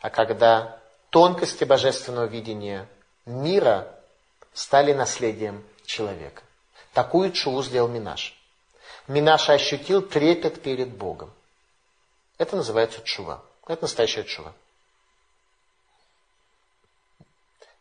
а 0.00 0.10
когда 0.10 0.80
тонкости 1.10 1.64
божественного 1.64 2.26
видения 2.26 2.88
мира 3.26 3.92
стали 4.52 4.92
наследием 4.92 5.64
человека. 5.84 6.42
Такую 6.92 7.32
чуву 7.32 7.62
сделал 7.62 7.88
Минаш. 7.88 8.34
Минаш 9.08 9.48
ощутил 9.50 10.02
трепет 10.02 10.62
перед 10.62 10.88
Богом. 10.88 11.32
Это 12.36 12.56
называется 12.56 13.00
чува. 13.02 13.42
Это 13.66 13.82
настоящая 13.82 14.24
чува. 14.24 14.52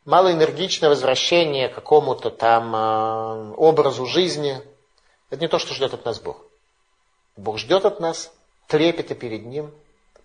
Малоэнергичное 0.05 0.89
возвращение 0.89 1.69
к 1.69 1.75
какому-то 1.75 2.29
там 2.29 2.73
э, 2.75 3.53
образу 3.57 4.05
жизни– 4.05 4.59
это 5.29 5.41
не 5.41 5.47
то, 5.47 5.59
что 5.59 5.73
ждет 5.73 5.93
от 5.93 6.05
нас 6.05 6.19
Бог. 6.19 6.46
Бог 7.37 7.59
ждет 7.59 7.85
от 7.85 7.99
нас 7.99 8.33
трепета 8.67 9.13
перед 9.15 9.45
Ним, 9.45 9.71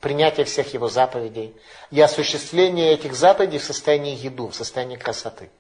принятия 0.01 0.45
всех 0.45 0.73
Его 0.73 0.89
заповедей 0.89 1.55
и 1.91 2.01
осуществления 2.01 2.93
этих 2.93 3.15
заповедей 3.15 3.59
в 3.59 3.65
состоянии 3.65 4.17
еду, 4.17 4.49
в 4.49 4.55
состоянии 4.55 4.97
красоты. 4.97 5.51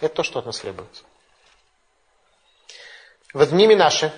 Это 0.00 0.16
то, 0.16 0.22
что 0.22 0.40
от 0.40 0.46
нас 0.46 0.58
требуется. 0.58 1.04
В 3.32 3.46
дни 3.46 3.74
наши 3.74 4.12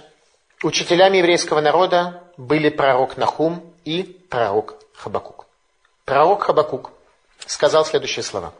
учителями 0.62 1.18
еврейского 1.18 1.60
народа 1.60 2.24
были 2.36 2.70
пророк 2.70 3.16
Нахум 3.16 3.74
и 3.84 4.02
пророк 4.02 4.76
Хабакук. 4.94 5.46
Пророк 6.04 6.44
Хабакук 6.44 6.90
сказал 7.46 7.84
следующие 7.84 8.22
слова. 8.22 8.54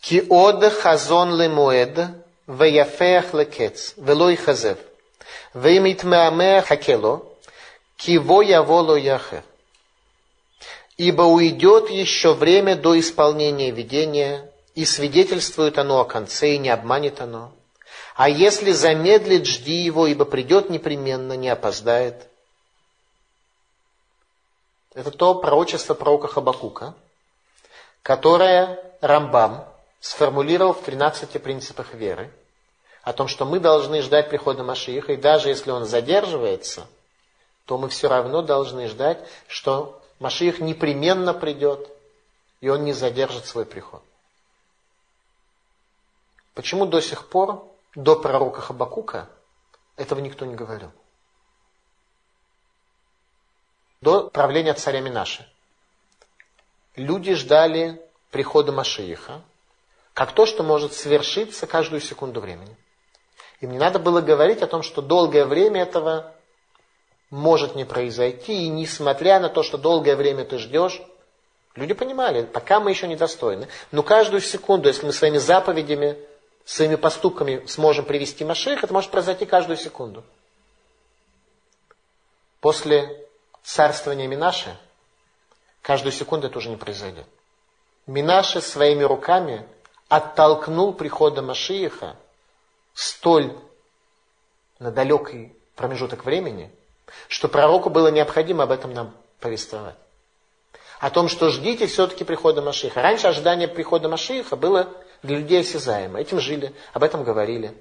Киод 0.00 0.64
хазон 0.72 1.40
лемуэд, 1.40 2.10
веяфех 2.46 3.34
лекец, 3.34 3.94
велой 3.96 4.36
хазев– 4.36 4.78
Вымитмеаме 5.54 6.62
хакело, 6.62 7.22
киво 7.96 8.40
яволо 8.42 8.96
яхе. 8.96 9.44
Ибо 10.96 11.22
уйдет 11.22 11.90
еще 11.90 12.34
время 12.34 12.76
до 12.76 12.98
исполнения 12.98 13.70
видения, 13.70 14.50
и 14.74 14.84
свидетельствует 14.84 15.78
оно 15.78 16.00
о 16.00 16.04
конце, 16.04 16.54
и 16.54 16.58
не 16.58 16.70
обманет 16.70 17.20
оно. 17.20 17.52
А 18.14 18.28
если 18.28 18.72
замедлит, 18.72 19.46
жди 19.46 19.82
его, 19.82 20.06
ибо 20.06 20.24
придет 20.24 20.70
непременно, 20.70 21.34
не 21.34 21.48
опоздает. 21.48 22.28
Это 24.94 25.10
то 25.10 25.34
пророчество 25.34 25.94
пророка 25.94 26.28
Хабакука, 26.28 26.94
которое 28.02 28.78
Рамбам 29.00 29.64
сформулировал 30.00 30.74
в 30.74 30.82
13 30.82 31.42
принципах 31.42 31.94
веры– 31.94 32.30
о 33.02 33.12
том, 33.12 33.28
что 33.28 33.44
мы 33.44 33.58
должны 33.58 34.00
ждать 34.00 34.30
прихода 34.30 34.62
Машииха, 34.62 35.12
и 35.12 35.16
даже 35.16 35.48
если 35.48 35.70
он 35.70 35.84
задерживается, 35.84 36.86
то 37.66 37.78
мы 37.78 37.88
все 37.88 38.08
равно 38.08 38.42
должны 38.42 38.88
ждать, 38.88 39.18
что 39.48 40.00
Машиих 40.20 40.60
непременно 40.60 41.34
придет, 41.34 41.88
и 42.60 42.68
он 42.68 42.84
не 42.84 42.92
задержит 42.92 43.46
свой 43.46 43.64
приход. 43.64 44.02
Почему 46.54 46.86
до 46.86 47.00
сих 47.00 47.28
пор, 47.28 47.64
до 47.94 48.14
пророка 48.14 48.60
Хабакука, 48.60 49.28
этого 49.96 50.20
никто 50.20 50.44
не 50.44 50.54
говорил? 50.54 50.90
До 54.00 54.30
правления 54.30 54.74
царя 54.74 55.00
Минаши. 55.00 55.48
Люди 56.94 57.34
ждали 57.34 58.00
прихода 58.30 58.70
Машииха, 58.70 59.42
как 60.12 60.32
то, 60.32 60.44
что 60.46 60.62
может 60.62 60.92
свершиться 60.92 61.66
каждую 61.66 62.00
секунду 62.00 62.40
времени. 62.40 62.76
Им 63.62 63.70
не 63.70 63.78
надо 63.78 64.00
было 64.00 64.20
говорить 64.20 64.60
о 64.60 64.66
том, 64.66 64.82
что 64.82 65.00
долгое 65.00 65.46
время 65.46 65.82
этого 65.82 66.32
может 67.30 67.76
не 67.76 67.84
произойти, 67.84 68.64
и 68.64 68.68
несмотря 68.68 69.38
на 69.38 69.48
то, 69.48 69.62
что 69.62 69.78
долгое 69.78 70.16
время 70.16 70.44
ты 70.44 70.58
ждешь, 70.58 71.00
люди 71.76 71.94
понимали, 71.94 72.42
пока 72.42 72.80
мы 72.80 72.90
еще 72.90 73.06
недостойны, 73.06 73.68
но 73.92 74.02
каждую 74.02 74.40
секунду, 74.40 74.88
если 74.88 75.06
мы 75.06 75.12
своими 75.12 75.38
заповедями, 75.38 76.18
своими 76.64 76.96
поступками 76.96 77.64
сможем 77.66 78.04
привести 78.04 78.44
Машех, 78.44 78.82
это 78.82 78.92
может 78.92 79.12
произойти 79.12 79.46
каждую 79.46 79.76
секунду. 79.76 80.24
После 82.60 83.28
царствования 83.62 84.26
Минаши, 84.26 84.76
каждую 85.82 86.12
секунду 86.12 86.48
это 86.48 86.58
уже 86.58 86.68
не 86.68 86.76
произойдет. 86.76 87.26
Минаши 88.08 88.60
своими 88.60 89.04
руками 89.04 89.64
оттолкнул 90.08 90.92
прихода 90.92 91.42
Машииха 91.42 92.16
столь 92.94 93.56
на 94.78 94.90
далекий 94.90 95.54
промежуток 95.76 96.24
времени, 96.24 96.70
что 97.28 97.48
пророку 97.48 97.90
было 97.90 98.08
необходимо 98.08 98.64
об 98.64 98.70
этом 98.70 98.92
нам 98.92 99.14
повествовать. 99.40 99.96
О 101.00 101.10
том, 101.10 101.28
что 101.28 101.50
ждите 101.50 101.86
все-таки 101.86 102.24
прихода 102.24 102.62
Машиха. 102.62 103.02
Раньше 103.02 103.26
ожидание 103.26 103.66
прихода 103.66 104.08
Машиха 104.08 104.56
было 104.56 104.88
для 105.22 105.38
людей 105.38 105.60
осязаемо. 105.60 106.20
Этим 106.20 106.40
жили, 106.40 106.74
об 106.92 107.02
этом 107.02 107.24
говорили. 107.24 107.76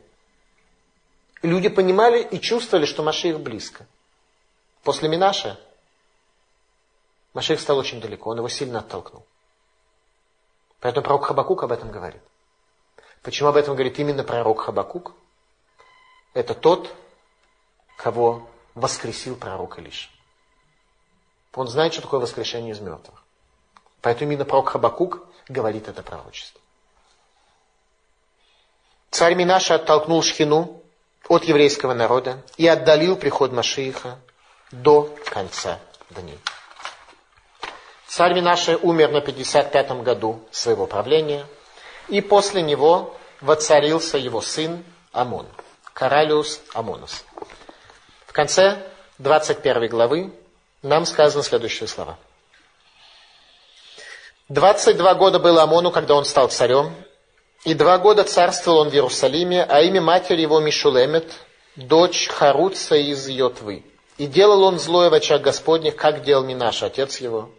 люди 1.44 1.70
понимали 1.70 2.22
и 2.22 2.40
чувствовали, 2.40 2.86
что 2.86 3.04
Маших 3.04 3.40
близко. 3.40 3.86
После 4.84 5.10
Минаша 5.10 5.60
Маших 7.34 7.60
стал 7.62 7.78
очень 7.78 8.02
далеко, 8.02 8.32
он 8.32 8.38
его 8.38 8.50
сильно 8.50 8.80
оттолкнул. 8.80 9.26
Поэтому 10.80 11.06
пророк 11.06 11.26
Хабакук 11.26 11.64
об 11.64 11.72
этом 11.72 11.92
говорит. 11.92 12.22
Почему 13.22 13.50
об 13.50 13.56
этом 13.56 13.76
говорит 13.76 14.00
именно 14.00 14.24
пророк 14.24 14.62
Хабакук? 14.62 15.14
Это 16.34 16.56
тот, 16.56 16.94
кого 17.98 18.48
воскресил 18.74 19.36
пророк 19.36 19.78
Илиш. 19.78 20.10
Он 21.54 21.68
знает, 21.68 21.94
что 21.94 22.02
такое 22.02 22.20
воскрешение 22.20 22.72
из 22.72 22.80
мертвых. 22.80 23.24
Поэтому 24.02 24.32
именно 24.32 24.46
пророк 24.46 24.70
Хабакук 24.70 25.24
говорит 25.48 25.88
это 25.88 26.02
пророчество. 26.02 26.60
Царь 29.12 29.36
Минаша 29.36 29.76
оттолкнул 29.76 30.24
Шхину 30.24 30.82
от 31.28 31.44
еврейского 31.44 31.94
народа 31.94 32.42
и 32.58 32.66
отдалил 32.66 33.18
приход 33.18 33.52
Машииха 33.52 34.18
до 34.72 35.16
конца 35.26 35.80
дней. 36.10 36.40
Царь 38.08 38.34
Минаша 38.34 38.78
умер 38.78 39.12
на 39.12 39.18
55-м 39.18 40.02
году 40.04 40.44
своего 40.50 40.88
правления– 40.88 41.46
и 42.10 42.22
после 42.22 42.62
него 42.62 43.16
воцарился 43.42 44.18
его 44.18 44.42
сын 44.42 44.84
Амон, 45.12 45.48
Каралиус 45.94 46.62
Амонус. 46.74 47.24
В 48.28 48.34
конце 48.34 48.78
21 49.18 49.88
главы 49.90 50.34
нам 50.82 51.06
сказаны 51.06 51.44
следующие 51.44 51.88
слова. 51.88 52.18
22 54.50 55.14
года 55.16 55.40
было 55.40 55.64
Амону, 55.64 55.92
когда 55.92 56.16
он 56.16 56.26
стал 56.26 56.50
царем, 56.50 56.94
и 57.64 57.74
два 57.74 57.98
года 58.00 58.24
царствовал 58.24 58.80
он 58.80 58.90
в 58.90 58.94
Иерусалиме, 58.94 59.64
а 59.64 59.82
имя 59.82 60.02
матери 60.02 60.42
его 60.42 60.60
Мишулемет, 60.60 61.32
дочь 61.76 62.28
Харуца 62.28 62.96
из 62.96 63.28
Йотвы. 63.28 63.86
И 64.18 64.28
делал 64.28 64.64
он 64.64 64.80
злое 64.80 65.10
в 65.10 65.14
очах 65.14 65.42
Господних, 65.42 65.96
как 65.96 66.24
делал 66.24 66.44
не 66.44 66.56
наш 66.56 66.84
отец 66.84 67.18
его. 67.20 67.50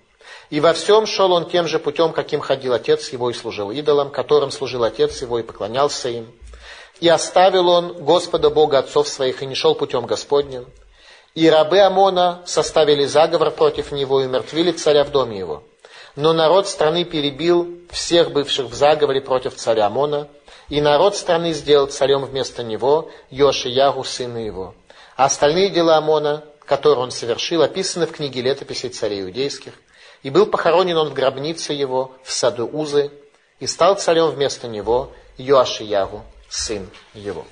И 0.53 0.61
во 0.61 0.75
всем 0.75 1.07
шел 1.07 1.33
он 1.33 1.49
тем 1.49 1.67
же 1.67 1.79
путем, 1.79 2.13
каким 2.13 2.41
ходил 2.41 2.75
отец 2.75 3.09
его 3.09 3.31
и 3.31 3.33
служил 3.33 3.71
идолам, 3.71 4.11
которым 4.11 4.51
служил 4.51 4.85
отец 4.85 5.23
его 5.23 5.39
и 5.39 5.43
поклонялся 5.43 6.11
им. 6.11 6.31
И 7.01 7.09
оставил 7.09 7.71
он 7.71 8.05
Господа 8.05 8.51
Бога 8.51 8.81
отцов 8.81 9.09
своих 9.09 9.43
и 9.43 9.47
не 9.47 9.55
шел 9.55 9.75
путем 9.75 10.05
Господним. 10.05 10.67
И 11.35 11.49
рабы 11.49 11.79
Амона 11.81 12.43
составили 12.45 13.07
заговор 13.07 13.51
против 13.51 13.93
него 13.93 14.21
и 14.21 14.27
умертвили 14.27 14.73
царя 14.73 15.05
в 15.05 15.11
доме 15.11 15.39
его. 15.39 15.63
Но 16.17 16.35
народ 16.35 16.69
страны 16.69 17.07
перебил 17.07 17.79
всех 17.91 18.31
бывших 18.31 18.67
в 18.67 18.75
заговоре 18.75 19.23
против 19.23 19.55
царя 19.55 19.87
Амона, 19.87 20.29
и 20.69 20.83
народ 20.83 21.17
страны 21.17 21.55
сделал 21.55 21.87
царем 21.87 22.27
вместо 22.27 22.63
него 22.63 23.11
Йошиягу, 23.31 24.05
сына 24.05 24.37
его. 24.37 24.75
А 25.17 25.25
остальные 25.25 25.71
дела 25.71 25.97
Амона, 25.97 26.45
которые 26.67 27.05
он 27.05 27.11
совершил, 27.11 27.63
описаны 27.63 28.07
в 28.07 28.13
книге 28.13 28.43
летописей 28.43 28.91
царей 28.91 29.23
иудейских– 29.23 29.73
и 30.23 30.31
был 30.31 30.47
похоронен 30.47 30.97
он 30.97 31.11
в 31.11 31.15
гробнице 31.15 31.73
его 31.73 32.13
в 32.23 32.33
саду 32.33 32.69
Узы, 32.73 33.11
и 33.61 33.67
стал 33.67 33.97
царем 33.97 34.31
вместо 34.31 34.69
него 34.69 35.13
Йоашиягу, 35.37 36.25
сын 36.49 36.89
его. 37.15 37.45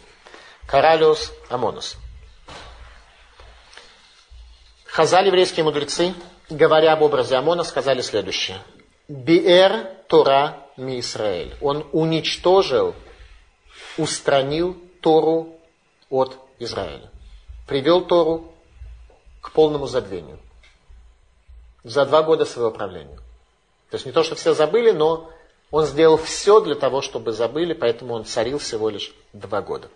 Каралиус 0.66 1.32
Амонус. 1.48 1.96
Хазали 4.86 5.28
еврейские 5.28 5.64
мудрецы 5.64 6.14
говоря 6.50 6.92
об 6.92 7.02
образе 7.02 7.36
Амона, 7.36 7.64
сказали 7.64 8.02
следующее. 8.02 8.58
Биэр 9.08 9.88
Тора 10.08 10.66
ми 10.76 11.00
Исраэль. 11.00 11.54
Он 11.60 11.86
уничтожил, 11.92 12.94
устранил 13.96 14.76
Тору 15.00 15.56
от 16.10 16.36
Израиля. 16.58 17.10
Привел 17.66 18.02
Тору 18.02 18.52
к 19.40 19.52
полному 19.52 19.86
забвению. 19.86 20.38
За 21.82 22.04
два 22.04 22.22
года 22.22 22.44
своего 22.44 22.70
правления. 22.70 23.16
То 23.90 23.96
есть 23.96 24.06
не 24.06 24.12
то, 24.12 24.22
что 24.22 24.34
все 24.34 24.54
забыли, 24.54 24.90
но 24.90 25.30
он 25.70 25.86
сделал 25.86 26.16
все 26.16 26.60
для 26.60 26.74
того, 26.74 27.00
чтобы 27.00 27.32
забыли, 27.32 27.72
поэтому 27.72 28.14
он 28.14 28.24
царил 28.24 28.58
всего 28.58 28.88
лишь 28.88 29.12
два 29.32 29.62
года. 29.62 29.88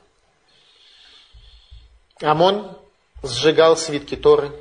Амон 2.21 2.77
сжигал 3.23 3.77
свитки 3.77 4.17
Торы 4.17 4.53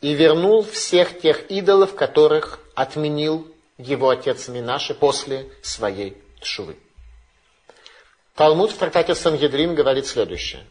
и 0.00 0.14
вернул 0.14 0.62
всех 0.62 1.20
тех 1.20 1.50
идолов, 1.50 1.94
которых 1.94 2.60
отменил 2.74 3.46
его 3.78 4.08
отец 4.08 4.48
Минаши 4.48 4.94
после 4.94 5.50
своей 5.62 6.16
шувы. 6.42 6.76
Талмуд 8.34 8.70
в 8.70 8.78
трактате 8.78 9.14
Сангедрин 9.14 9.74
говорит 9.74 10.06
следующее. 10.06 10.64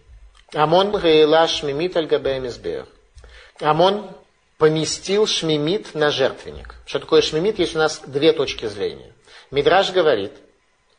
Амон 0.54 0.98
реила 0.98 1.48
шмимит 1.48 1.96
аль 1.96 2.10
Амон 3.60 4.10
поместил 4.62 5.26
шмимит 5.26 5.96
на 5.96 6.12
жертвенник. 6.12 6.76
Что 6.86 7.00
такое 7.00 7.24
шмимит? 7.24 7.58
Есть 7.58 7.76
у 7.76 7.80
нас 7.80 8.00
две 8.06 8.32
точки 8.32 8.68
зрения. 8.68 9.12
Мидраж 9.50 9.92
говорит, 9.92 10.34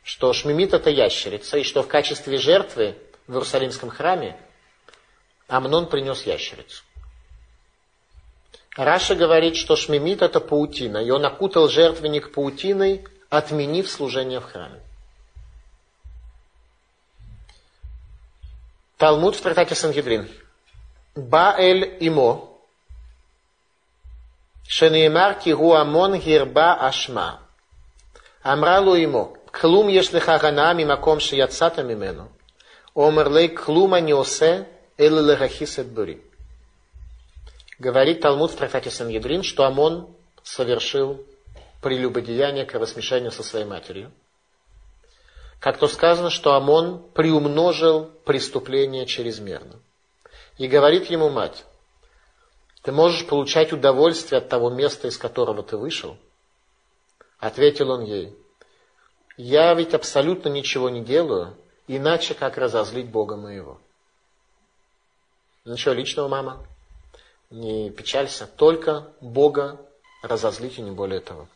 что 0.02 0.32
шмимит 0.32 0.72
это 0.72 0.90
ящерица, 0.90 1.58
и 1.58 1.62
что 1.62 1.84
в 1.84 1.86
качестве 1.86 2.38
жертвы 2.38 2.96
в 3.28 3.34
Иерусалимском 3.34 3.88
храме 3.88 4.36
Амнон 5.46 5.86
принес 5.86 6.26
ящерицу. 6.26 6.82
Раша 8.74 9.14
говорит, 9.14 9.54
что 9.54 9.76
шмимит 9.76 10.22
это 10.22 10.40
паутина, 10.40 10.98
и 10.98 11.10
он 11.10 11.24
окутал 11.24 11.68
жертвенник 11.68 12.32
паутиной, 12.32 13.06
отменив 13.30 13.88
служение 13.88 14.40
в 14.40 14.44
храме. 14.44 14.80
Талмуд 18.96 19.36
в 19.36 19.40
трактате 19.40 19.76
Сангедрин. 19.76 20.28
Баэль 21.14 21.96
имо, 22.00 22.51
Шенеймар 24.74 25.34
кигуамон 25.34 26.18
Герба 26.18 26.72
ашма. 26.72 27.40
Амралу 28.42 28.94
ему, 28.94 29.36
клум 29.50 29.88
ешлиха 29.88 30.38
ганами 30.38 30.84
маком 30.84 31.20
шияцата 31.20 31.82
мимену. 31.82 32.30
Омерлей 32.94 33.48
клума 33.48 34.00
не 34.00 34.14
осе, 34.14 34.66
эллахисет 34.96 35.88
бури. 35.88 36.22
Говорит 37.78 38.22
Талмуд 38.22 38.50
в 38.52 38.56
трактате 38.56 38.90
Сангедрин, 38.90 39.42
что 39.42 39.66
Амон 39.66 40.08
совершил 40.42 41.22
прелюбодеяние, 41.82 42.64
кровосмешение 42.64 43.30
со 43.30 43.42
своей 43.42 43.66
матерью. 43.66 44.10
Как 45.60 45.76
то 45.76 45.86
сказано, 45.86 46.30
что 46.30 46.54
Амон 46.54 47.02
приумножил 47.12 48.10
преступление 48.24 49.04
чрезмерно. 49.04 49.80
И 50.56 50.66
говорит 50.66 51.10
ему 51.10 51.28
мать, 51.28 51.66
ты 52.82 52.92
можешь 52.92 53.26
получать 53.26 53.72
удовольствие 53.72 54.38
от 54.38 54.48
того 54.48 54.70
места, 54.70 55.08
из 55.08 55.16
которого 55.16 55.62
ты 55.62 55.76
вышел? 55.76 56.16
Ответил 57.38 57.90
он 57.90 58.02
ей, 58.02 58.36
я 59.36 59.74
ведь 59.74 59.94
абсолютно 59.94 60.48
ничего 60.48 60.90
не 60.90 61.02
делаю, 61.02 61.56
иначе 61.88 62.34
как 62.34 62.58
разозлить 62.58 63.08
Бога 63.08 63.36
моего. 63.36 63.80
Ничего 65.64 65.94
личного, 65.94 66.28
мама 66.28 66.66
не 67.52 67.90
печалься, 67.90 68.46
только 68.46 69.12
Бога 69.20 69.78
разозлить 70.22 70.78
и 70.78 70.82
не 70.82 70.90
более 70.90 71.20
того. 71.20 71.48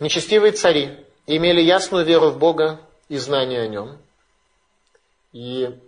Нечестивые 0.00 0.52
цари 0.52 1.06
имели 1.26 1.60
ясную 1.60 2.04
веру 2.04 2.30
в 2.30 2.38
Бога 2.38 2.80
и 3.08 3.18
знание 3.18 3.62
о 3.62 3.68
Нем. 3.68 3.98
И 5.32 5.78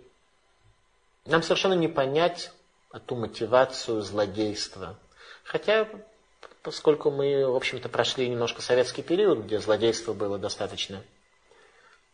нам 1.25 1.43
совершенно 1.43 1.73
не 1.73 1.87
понять 1.87 2.51
эту 2.93 3.15
мотивацию 3.15 4.01
злодейства. 4.01 4.97
Хотя, 5.43 5.87
поскольку 6.61 7.11
мы, 7.11 7.47
в 7.47 7.55
общем-то, 7.55 7.89
прошли 7.89 8.29
немножко 8.29 8.61
советский 8.61 9.01
период, 9.01 9.39
где 9.39 9.59
злодейство 9.59 10.13
было 10.13 10.37
достаточно 10.37 11.03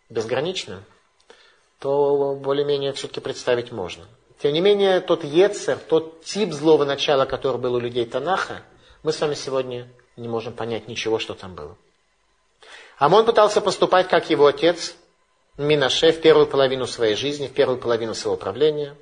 безгранично, 0.10 0.84
то 1.80 2.36
более-менее 2.36 2.94
все-таки 2.94 3.20
представить 3.20 3.72
можно. 3.72 4.06
Тем 4.42 4.54
не 4.54 4.62
менее, 4.62 5.02
тот 5.02 5.24
Ецер, 5.24 5.78
тот 5.78 6.24
тип 6.24 6.52
злого 6.52 6.84
начала, 6.84 7.26
который 7.26 7.58
был 7.58 7.76
у 7.76 7.80
людей 7.80 8.06
Танаха, 8.06 8.64
мы 9.04 9.14
с 9.14 9.22
вами 9.22 9.36
сегодня 9.36 9.88
не 10.18 10.28
можем 10.28 10.54
понять 10.54 10.88
ничего, 10.88 11.20
что 11.20 11.34
там 11.34 11.56
было. 11.56 11.78
Амон 12.98 13.26
пытался 13.26 13.62
поступать, 13.62 14.08
как 14.08 14.30
его 14.30 14.46
отец, 14.46 14.96
Минаше, 15.58 16.12
в 16.12 16.22
первую 16.22 16.48
половину 16.48 16.88
своей 16.88 17.16
жизни, 17.16 17.48
в 17.48 17.54
первую 17.54 17.78
половину 17.78 18.14
своего 18.14 18.38
правления. 18.38 18.96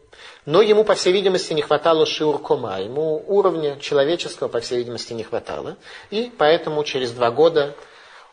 Но 0.46 0.62
ему, 0.62 0.84
по 0.84 0.96
всей 0.96 1.14
видимости, 1.14 1.54
не 1.54 1.62
хватало 1.62 2.06
шиуркома, 2.06 2.82
ему 2.82 3.24
уровня 3.28 3.80
человеческого, 3.80 4.48
по 4.48 4.60
всей 4.60 4.80
видимости, 4.80 5.14
не 5.14 5.24
хватало. 5.24 5.78
И 6.10 6.32
поэтому 6.38 6.84
через 6.84 7.12
два 7.12 7.30
года 7.30 7.76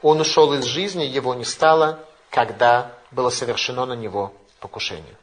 он 0.01 0.21
ушел 0.21 0.55
из 0.55 0.65
жизни, 0.65 1.05
его 1.05 1.35
не 1.35 1.45
стало, 1.45 1.99
когда 2.31 2.93
было 3.11 3.29
совершено 3.29 3.85
на 3.85 3.95
него 3.95 4.33
покушение. 4.61 5.17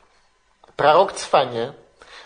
Пророк 0.75 1.13
Цфания 1.13 1.75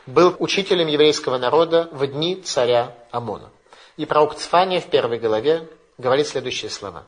был 0.06 0.36
учителем 0.40 0.88
еврейского 0.88 1.38
народа 1.38 1.88
в 1.92 2.06
дни 2.08 2.36
царя 2.36 2.94
Амона. 3.12 3.50
И 3.96 4.06
пророк 4.06 4.36
Цфания 4.36 4.82
в 4.82 4.88
первой 4.88 5.18
главе 5.18 5.68
говорит 5.98 6.28
следующие 6.28 6.70
слова. 6.70 7.04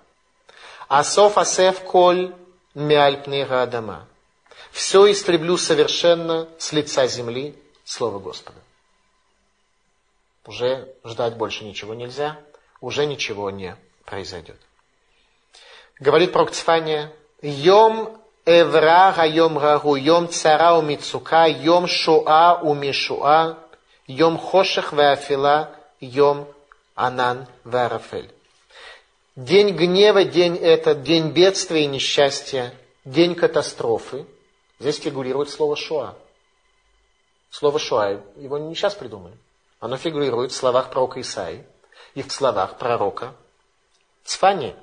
Асоф 0.87 1.37
асеф 1.37 1.81
коль 1.81 2.33
миальпнега 2.75 3.63
адама. 3.63 4.07
Все 4.71 5.11
истреблю 5.11 5.57
совершенно 5.57 6.47
с 6.57 6.71
лица 6.71 7.07
земли, 7.07 7.55
слово 7.83 8.19
Господа. 8.19 8.59
Уже 10.45 10.87
ждать 11.03 11.35
больше 11.35 11.65
ничего 11.65 11.93
нельзя, 11.93 12.39
уже 12.81 13.05
ничего 13.05 13.49
не 13.49 13.75
произойдет. 14.05 14.57
Говорит 15.99 16.31
пророк 16.31 16.51
Цфания, 16.51 17.11
Йом 17.41 18.17
Эвра 18.45 19.11
Хайом 19.11 19.57
Рагу, 19.57 19.95
Йом 19.95 20.29
Цара 20.29 20.73
у 20.73 20.81
Мицука, 20.81 21.45
Йом 21.47 21.87
Шуа 21.87 22.59
у 22.61 22.73
Мишуа, 22.73 23.57
Йом 24.07 24.37
Хошех 24.37 24.93
Веафила, 24.93 25.75
Йом 25.99 26.47
Анан 26.95 27.47
Веарафель. 27.65 28.33
День 29.39 29.69
гнева, 29.69 30.25
день 30.25 30.57
этот, 30.57 31.03
день 31.03 31.29
бедствия 31.29 31.85
и 31.85 31.87
несчастья, 31.87 32.73
день 33.05 33.35
катастрофы. 33.35 34.25
Здесь 34.79 34.99
фигурирует 34.99 35.49
слово 35.49 35.77
Шуа. 35.77 36.15
Слово 37.49 37.79
Шуа, 37.79 38.19
его 38.35 38.57
не 38.57 38.75
сейчас 38.75 38.95
придумали. 38.95 39.37
Оно 39.79 39.95
фигурирует 39.95 40.51
в 40.51 40.55
словах 40.55 40.89
пророка 40.89 41.21
Исаи 41.21 41.65
и 42.15 42.21
в 42.21 42.29
словах 42.33 42.77
пророка 42.77 43.33
Цфани. 44.25 44.75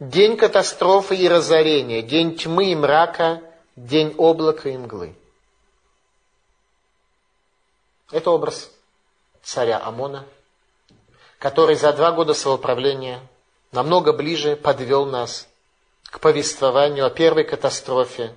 День 0.00 0.38
катастрофы 0.38 1.14
и 1.14 1.28
разорения, 1.28 2.00
день 2.00 2.38
тьмы 2.38 2.72
и 2.72 2.74
мрака, 2.74 3.42
день 3.76 4.14
облака 4.16 4.70
и 4.70 4.78
мглы. 4.78 5.14
Это 8.10 8.30
образ 8.30 8.70
царя 9.42 9.80
Амона, 9.84 10.24
который 11.38 11.74
за 11.74 11.92
два 11.92 12.10
года 12.12 12.32
своего 12.32 12.56
правления 12.56 13.20
намного 13.74 14.12
ближе 14.12 14.56
подвел 14.56 15.04
нас 15.04 15.48
к 16.04 16.20
повествованию 16.20 17.06
о 17.06 17.10
первой 17.10 17.44
катастрофе 17.44 18.34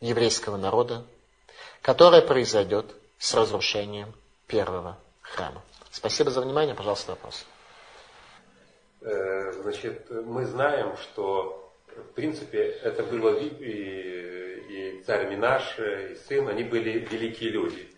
еврейского 0.00 0.56
народа, 0.56 1.04
которая 1.82 2.22
произойдет 2.22 2.86
с 3.18 3.34
разрушением 3.34 4.14
первого 4.46 4.96
храма. 5.20 5.62
Спасибо 5.90 6.30
за 6.30 6.40
внимание. 6.42 6.74
Пожалуйста, 6.74 7.12
вопрос. 7.12 7.44
Э, 9.00 9.52
значит, 9.62 10.08
мы 10.10 10.46
знаем, 10.46 10.96
что 10.98 11.72
в 11.88 12.12
принципе 12.14 12.58
это 12.82 13.02
было 13.02 13.36
и, 13.36 13.48
и 13.48 15.02
царь 15.04 15.28
Минаш, 15.28 15.76
и 15.78 16.14
сын, 16.28 16.48
они 16.48 16.62
были 16.62 17.00
великие 17.10 17.50
люди. 17.50 17.88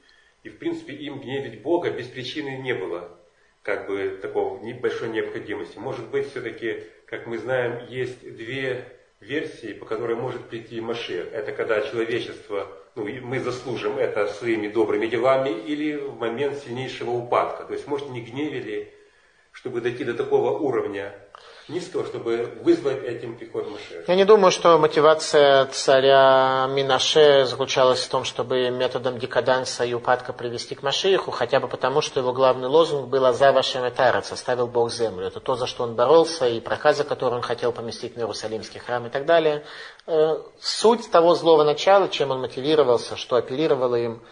И 0.43 0.49
в 0.49 0.59
принципе 0.59 0.95
им 0.95 1.21
гневить 1.21 1.63
Бога 1.63 1.91
без 1.91 2.09
причины 2.09 2.57
не 2.57 2.75
было 2.75 3.19
как 3.63 3.87
бы 3.87 4.19
такого 4.21 4.63
небольшой 4.63 5.09
необходимости. 5.09 5.79
Может 5.79 6.09
быть, 6.09 6.31
все-таки, 6.31 6.85
как 7.07 7.27
мы 7.27 7.39
знаем, 7.39 7.87
есть 7.89 8.21
две 8.21 8.85
версии, 9.21 9.73
по 9.73 9.87
которой 9.87 10.17
может 10.17 10.49
прийти 10.49 10.81
Машех. 10.81 11.33
Это 11.33 11.53
когда 11.53 11.81
человечество, 11.81 12.67
ну, 12.97 13.05
мы 13.23 13.39
заслужим 13.39 13.99
это 13.99 14.27
своими 14.27 14.69
добрыми 14.69 15.07
делами 15.07 15.51
или 15.51 15.95
в 15.95 16.19
момент 16.19 16.59
сильнейшего 16.59 17.11
упадка. 17.11 17.65
То 17.65 17.73
есть, 17.75 17.87
может, 17.87 18.11
не 18.11 18.21
гневили 18.21 18.93
чтобы 19.53 19.81
дойти 19.81 20.05
до 20.05 20.15
такого 20.15 20.59
уровня 20.59 21.15
низкого, 21.69 22.05
чтобы 22.05 22.59
вызвать 22.63 23.05
этим 23.05 23.37
приход 23.37 23.71
Машеха. 23.71 24.05
Я 24.09 24.17
не 24.17 24.25
думаю, 24.25 24.51
что 24.51 24.79
мотивация 24.79 25.67
царя 25.67 26.67
Минаше 26.69 27.47
заключалась 27.47 28.01
в 28.01 28.09
том, 28.09 28.25
чтобы 28.25 28.71
методом 28.71 29.19
декаданса 29.19 29.85
и 29.85 29.95
упадка 29.95 30.33
привести 30.33 30.75
к 30.75 30.83
Машииху, 30.83 31.31
хотя 31.31 31.61
бы 31.61 31.69
потому, 31.69 32.01
что 32.01 32.21
его 32.21 32.33
главный 32.33 32.69
лозунг 32.69 33.09
был 33.09 33.33
«За 33.33 33.53
вашим 33.53 33.89
этарец», 33.89 34.33
«Оставил 34.33 34.67
Бог 34.67 34.91
землю». 34.91 35.27
Это 35.27 35.41
то, 35.41 35.55
за 35.55 35.67
что 35.67 35.85
он 35.85 35.95
боролся, 35.95 36.49
и 36.49 36.61
проказы, 36.61 37.05
которые 37.05 37.37
он 37.37 37.43
хотел 37.43 37.73
поместить 37.73 38.17
на 38.17 38.21
Иерусалимский 38.21 38.81
храм 38.81 39.07
и 39.07 39.11
так 39.11 39.25
далее. 39.27 39.65
Э, 40.07 40.39
суть 40.61 41.11
того 41.11 41.35
злого 41.35 41.63
начала, 41.63 42.09
чем 42.09 42.33
он 42.33 42.41
мотивировался, 42.41 43.17
что 43.17 43.37
апеллировало 43.37 43.95
им, 43.95 44.23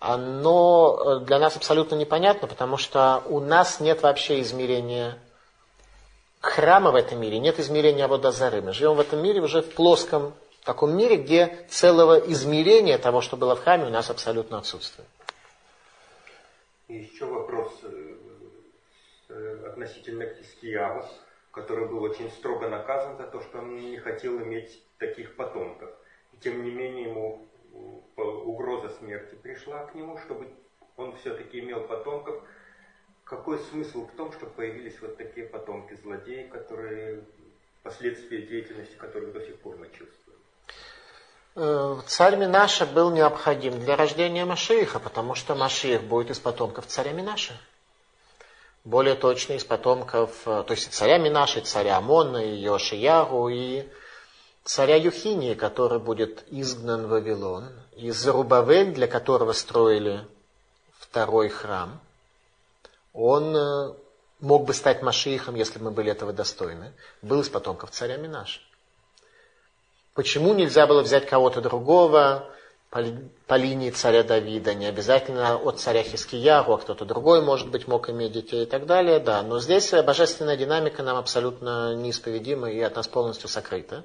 оно 0.00 1.20
э, 1.20 1.24
для 1.26 1.38
нас 1.38 1.56
абсолютно 1.56 1.94
непонятно, 1.94 2.48
потому 2.48 2.78
что 2.78 3.22
у 3.26 3.38
нас 3.38 3.80
нет 3.80 4.02
вообще 4.02 4.40
измерения 4.40 5.18
храма 6.40 6.90
в 6.90 6.94
этом 6.94 7.20
мире, 7.20 7.38
нет 7.38 7.60
измерения 7.60 8.06
Абодазары. 8.06 8.62
Мы 8.62 8.72
живем 8.72 8.94
в 8.94 9.00
этом 9.00 9.22
мире 9.22 9.40
уже 9.40 9.60
в 9.60 9.74
плоском 9.74 10.32
таком 10.64 10.96
мире, 10.96 11.16
где 11.16 11.66
целого 11.68 12.18
измерения 12.18 12.96
того, 12.96 13.20
что 13.20 13.36
было 13.36 13.54
в 13.54 13.62
храме, 13.62 13.84
у 13.84 13.90
нас 13.90 14.08
абсолютно 14.08 14.58
отсутствует. 14.58 15.08
И 16.88 16.94
еще 16.94 17.26
вопрос 17.26 17.70
э, 17.82 18.16
э, 19.28 19.66
относительно 19.68 20.24
Кискияву, 20.24 21.04
который 21.52 21.86
был 21.86 22.02
очень 22.02 22.30
строго 22.30 22.70
наказан 22.70 23.18
за 23.18 23.24
то, 23.24 23.42
что 23.42 23.58
он 23.58 23.76
не 23.76 23.98
хотел 23.98 24.38
иметь 24.38 24.82
таких 24.98 25.36
потомков. 25.36 25.90
И 26.32 26.38
тем 26.38 26.64
не 26.64 26.70
менее 26.70 27.10
ему 27.10 27.46
угроза 28.16 28.90
смерти 28.98 29.34
пришла 29.34 29.84
к 29.86 29.94
нему, 29.94 30.18
чтобы 30.18 30.48
он 30.96 31.16
все-таки 31.16 31.60
имел 31.60 31.80
потомков, 31.82 32.42
какой 33.24 33.58
смысл 33.58 34.06
в 34.06 34.12
том, 34.16 34.32
что 34.32 34.46
появились 34.46 35.00
вот 35.00 35.16
такие 35.16 35.46
потомки 35.46 35.94
злодеев, 35.94 36.50
которые 36.50 37.24
последствия 37.82 38.42
деятельности 38.42 38.94
которых 38.96 39.32
до 39.32 39.40
сих 39.40 39.58
пор 39.60 39.76
мы 39.76 39.86
чувствуем? 39.86 40.38
Э, 41.56 41.96
царь 42.06 42.36
Минаша 42.36 42.86
был 42.86 43.10
необходим 43.10 43.78
для 43.80 43.96
рождения 43.96 44.44
Машииха, 44.44 44.98
потому 44.98 45.34
что 45.34 45.54
Машиих 45.54 46.02
будет 46.02 46.30
из 46.30 46.38
потомков 46.38 46.86
царя 46.86 47.12
Минаша. 47.12 47.54
Более 48.84 49.14
точно 49.14 49.54
из 49.54 49.64
потомков, 49.64 50.46
э, 50.46 50.64
то 50.66 50.72
есть 50.72 50.92
царя 50.92 51.18
Минаша, 51.18 51.60
царя 51.60 51.98
Амона, 51.98 52.38
и 52.38 52.56
Йошиягу, 52.56 53.48
и 53.48 53.84
царя 54.64 54.96
Юхинии, 54.96 55.54
который 55.54 55.98
будет 55.98 56.44
изгнан 56.50 57.06
в 57.06 57.10
Вавилон, 57.10 57.68
и 57.96 58.10
Зарубавель, 58.10 58.92
для 58.92 59.06
которого 59.06 59.52
строили 59.52 60.26
второй 60.98 61.48
храм– 61.48 62.00
он 63.12 63.56
э, 63.56 63.92
мог 64.40 64.64
бы 64.64 64.74
стать 64.74 65.02
Машиихом, 65.02 65.54
если 65.54 65.78
бы 65.78 65.86
мы 65.86 65.90
были 65.90 66.10
этого 66.10 66.32
достойны, 66.32 66.92
был 67.22 67.40
из 67.40 67.48
потомков 67.48 67.90
царя 67.90 68.16
Минаша. 68.16 68.60
Почему 70.14 70.54
нельзя 70.54 70.86
было 70.86 71.02
взять 71.02 71.26
кого-то 71.26 71.60
другого 71.60 72.48
по, 72.90 73.04
по 73.46 73.54
линии 73.54 73.90
царя 73.90 74.22
Давида, 74.22 74.74
не 74.74 74.86
обязательно 74.86 75.56
от 75.56 75.80
царя 75.80 76.02
Хискияру, 76.02 76.74
а 76.74 76.78
кто-то 76.78 77.04
другой, 77.04 77.42
может 77.42 77.68
быть, 77.68 77.86
мог 77.86 78.10
иметь 78.10 78.32
детей 78.32 78.64
и 78.64 78.66
так 78.66 78.86
далее, 78.86 79.20
да. 79.20 79.42
Но 79.42 79.60
здесь 79.60 79.92
божественная 79.92 80.56
динамика 80.56 81.02
нам 81.02 81.16
абсолютно 81.16 81.94
неисповедима 81.94 82.70
и 82.70 82.80
от 82.80 82.96
нас 82.96 83.06
полностью 83.08 83.48
сокрыта. 83.48 84.04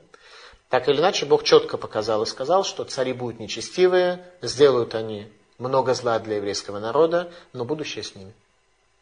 Так 0.70 0.90
или 0.90 1.00
иначе, 1.00 1.26
Бог 1.26 1.44
четко 1.44 1.78
показал 1.78 2.24
и 2.24 2.26
сказал, 2.26 2.64
что 2.64 2.84
цари 2.84 3.14
будут 3.14 3.40
нечестивые, 3.40 4.26
сделают 4.42 4.96
они 4.96 5.32
много 5.58 5.94
зла 5.94 6.20
для 6.20 6.38
еврейского 6.38 6.80
народа, 6.80 7.32
но 7.54 7.66
будущее 7.66 8.04
с 8.04 8.16
ними 8.16 8.34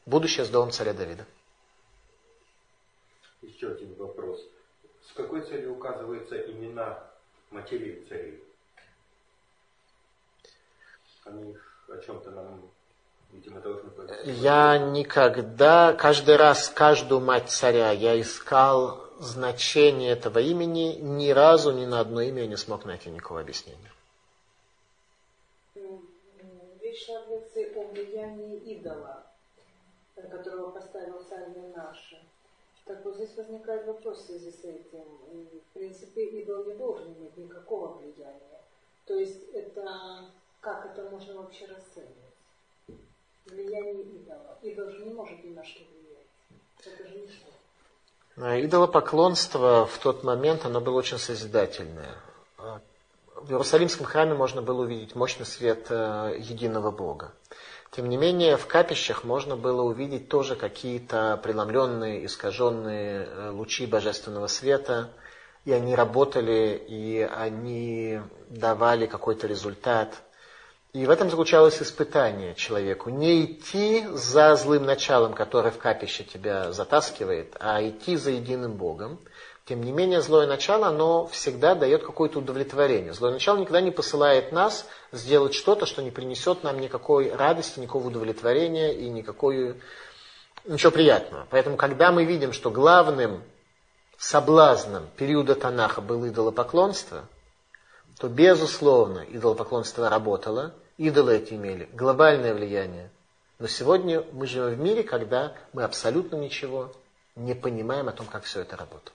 будущее 0.06 0.46
с 0.46 0.50
домом 0.50 0.72
царя 0.72 0.94
Давида. 0.94 1.26
Еще 3.42 3.68
один 3.68 3.94
вопрос. 3.96 4.42
С 5.10 5.14
какой 5.14 5.42
целью 5.42 5.74
указываются 5.74 6.38
имена 6.38 7.00
матерей 7.52 8.06
царей? 8.08 8.44
Они 11.26 11.56
о 11.88 11.98
чем-то 11.98 12.32
нам, 12.32 12.62
видимо, 13.32 13.60
должны. 13.60 13.90
Я 14.26 14.78
никогда, 14.78 15.94
каждый 15.94 16.36
раз, 16.36 16.70
каждую 16.70 17.22
мать 17.22 17.50
царя 17.50 17.92
я 17.92 18.20
искал 18.20 19.03
значение 19.24 20.12
этого 20.12 20.40
имени, 20.40 20.98
ни 21.00 21.30
разу 21.30 21.72
ни 21.72 21.86
на 21.86 22.00
одно 22.00 22.22
имя 22.22 22.44
я 22.44 22.48
не 22.48 22.58
смог 22.58 22.86
найти 22.86 23.10
никакого 23.10 23.42
объяснения. 23.42 23.92
Речь 26.82 27.10
о 27.10 27.22
влиянии 27.92 28.58
идола 28.76 29.24
которого 30.16 30.72
поставил 30.72 31.20
сами 31.20 31.74
наши. 31.76 32.20
Так 32.86 33.04
вот 33.06 33.16
здесь 33.16 33.36
возникает 33.36 33.88
вопрос 33.88 34.20
в 34.20 34.26
связи 34.26 34.52
с 34.52 34.64
этим. 34.64 35.06
И, 35.32 35.62
в 35.70 35.74
принципе, 35.74 36.26
идол 36.42 36.66
не 36.66 36.74
должен 36.74 37.14
иметь 37.14 37.38
никакого 37.38 37.94
влияния. 37.98 38.62
То 39.06 39.16
есть 39.16 39.50
это 39.54 40.30
как 40.60 40.86
это 40.86 41.10
можно 41.10 41.36
вообще 41.36 41.66
расценивать? 41.66 42.14
Влияние 43.46 44.04
идола. 44.04 44.58
Идол 44.62 44.90
же 44.90 45.06
не 45.06 45.14
может 45.14 45.44
ни 45.44 45.50
на 45.50 45.64
что 45.64 45.84
влиять. 45.84 46.28
Это 46.86 47.08
же 47.08 47.20
ничто. 47.20 47.52
А 48.36 48.60
идолопоклонство 48.60 49.86
в 49.86 49.98
тот 50.00 50.24
момент, 50.24 50.66
оно 50.66 50.82
было 50.82 50.98
очень 50.98 51.20
созидательное. 51.20 52.16
А 52.58 52.82
в 53.36 53.52
Иерусалимском 53.52 54.06
храме 54.06 54.34
можно 54.34 54.62
было 54.62 54.82
увидеть 54.82 55.16
мощный 55.16 55.46
свет 55.46 55.88
э, 55.90 56.38
единого 56.40 56.90
Бога. 56.90 57.34
Тем 57.92 58.10
не 58.10 58.18
менее, 58.18 58.58
в 58.58 58.66
капищах 58.66 59.24
можно 59.24 59.56
было 59.56 59.84
увидеть 59.84 60.30
тоже 60.30 60.56
какие-то 60.56 61.40
преломленные, 61.44 62.26
искаженные 62.26 63.26
э, 63.26 63.50
лучи 63.52 63.86
божественного 63.86 64.48
света, 64.48 65.12
и 65.66 65.72
они 65.72 65.94
работали, 65.94 66.84
и 66.88 67.22
они 67.22 68.20
давали 68.50 69.06
какой-то 69.06 69.46
результат. 69.46 70.24
И 70.94 71.06
в 71.06 71.10
этом 71.10 71.30
заключалось 71.30 71.82
испытание 71.82 72.54
человеку. 72.56 73.10
Не 73.10 73.46
идти 73.46 74.06
за 74.12 74.56
злым 74.56 74.86
началом, 74.86 75.34
которое 75.34 75.72
в 75.72 75.78
капище 75.78 76.24
тебя 76.24 76.72
затаскивает, 76.72 77.56
а 77.60 77.82
идти 77.82 78.16
за 78.16 78.32
единым 78.32 78.74
Богом– 78.74 79.20
тем 79.66 79.82
не 79.82 79.94
менее, 79.94 80.22
злое 80.22 80.46
начало, 80.46 80.88
оно 80.88 81.26
всегда 81.28 81.74
дает 81.74 82.04
какое-то 82.04 82.40
удовлетворение. 82.40 83.14
Злое 83.14 83.32
начало 83.32 83.58
никогда 83.58 83.80
не 83.80 83.92
посылает 83.92 84.52
нас 84.52 84.86
сделать 85.14 85.54
что-то, 85.54 85.86
что 85.86 86.02
не 86.02 86.12
принесет 86.12 86.64
нам 86.64 86.82
никакой 86.82 87.34
радости, 87.34 87.80
никакого 87.80 88.08
удовлетворения 88.08 88.92
и 88.92 89.08
никакой, 89.08 89.82
ничего 90.66 90.92
приятного. 90.92 91.48
Поэтому, 91.50 91.78
когда 91.78 92.12
мы 92.12 92.26
видим, 92.26 92.52
что 92.52 92.72
главным 92.72 93.42
соблазном 94.18 95.08
периода 95.16 95.56
Танаха 95.56 96.02
было 96.02 96.28
идолопоклонство, 96.28 97.30
то, 98.20 98.28
безусловно, 98.28 99.26
идолопоклонство 99.30 100.10
работало, 100.10 100.74
идолы 101.04 101.38
эти 101.38 101.54
имели 101.54 101.90
глобальное 101.92 102.54
влияние. 102.54 103.10
Но 103.60 103.68
сегодня 103.68 104.24
мы 104.32 104.48
живем 104.48 104.76
в 104.76 104.80
мире, 104.80 105.04
когда 105.04 105.54
мы 105.74 105.84
абсолютно 105.84 106.38
ничего 106.38 106.94
не 107.36 107.54
понимаем 107.54 108.08
о 108.08 108.14
том, 108.14 108.26
как 108.26 108.44
все 108.44 108.62
это 108.62 108.78
работает. 108.78 109.14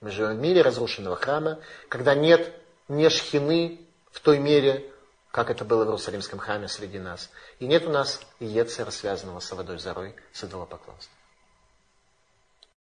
Мы 0.00 0.10
живем 0.10 0.36
в 0.36 0.40
мире 0.40 0.62
разрушенного 0.62 1.16
храма, 1.16 1.58
когда 1.88 2.14
нет 2.14 2.52
не 2.88 3.08
шхины 3.08 3.80
в 4.12 4.20
той 4.20 4.38
мере, 4.38 4.84
как 5.30 5.50
это 5.50 5.64
было 5.64 5.84
в 5.84 5.88
Иерусалимском 5.88 6.38
храме 6.38 6.68
среди 6.68 6.98
нас. 6.98 7.30
И 7.58 7.66
нет 7.66 7.86
у 7.86 7.90
нас 7.90 8.20
и 8.38 8.46
Ецера, 8.46 8.90
связанного 8.90 9.40
с 9.40 9.50
водой 9.50 9.78
зарой, 9.78 10.14
с 10.32 10.44
идолопоклонством. 10.44 11.16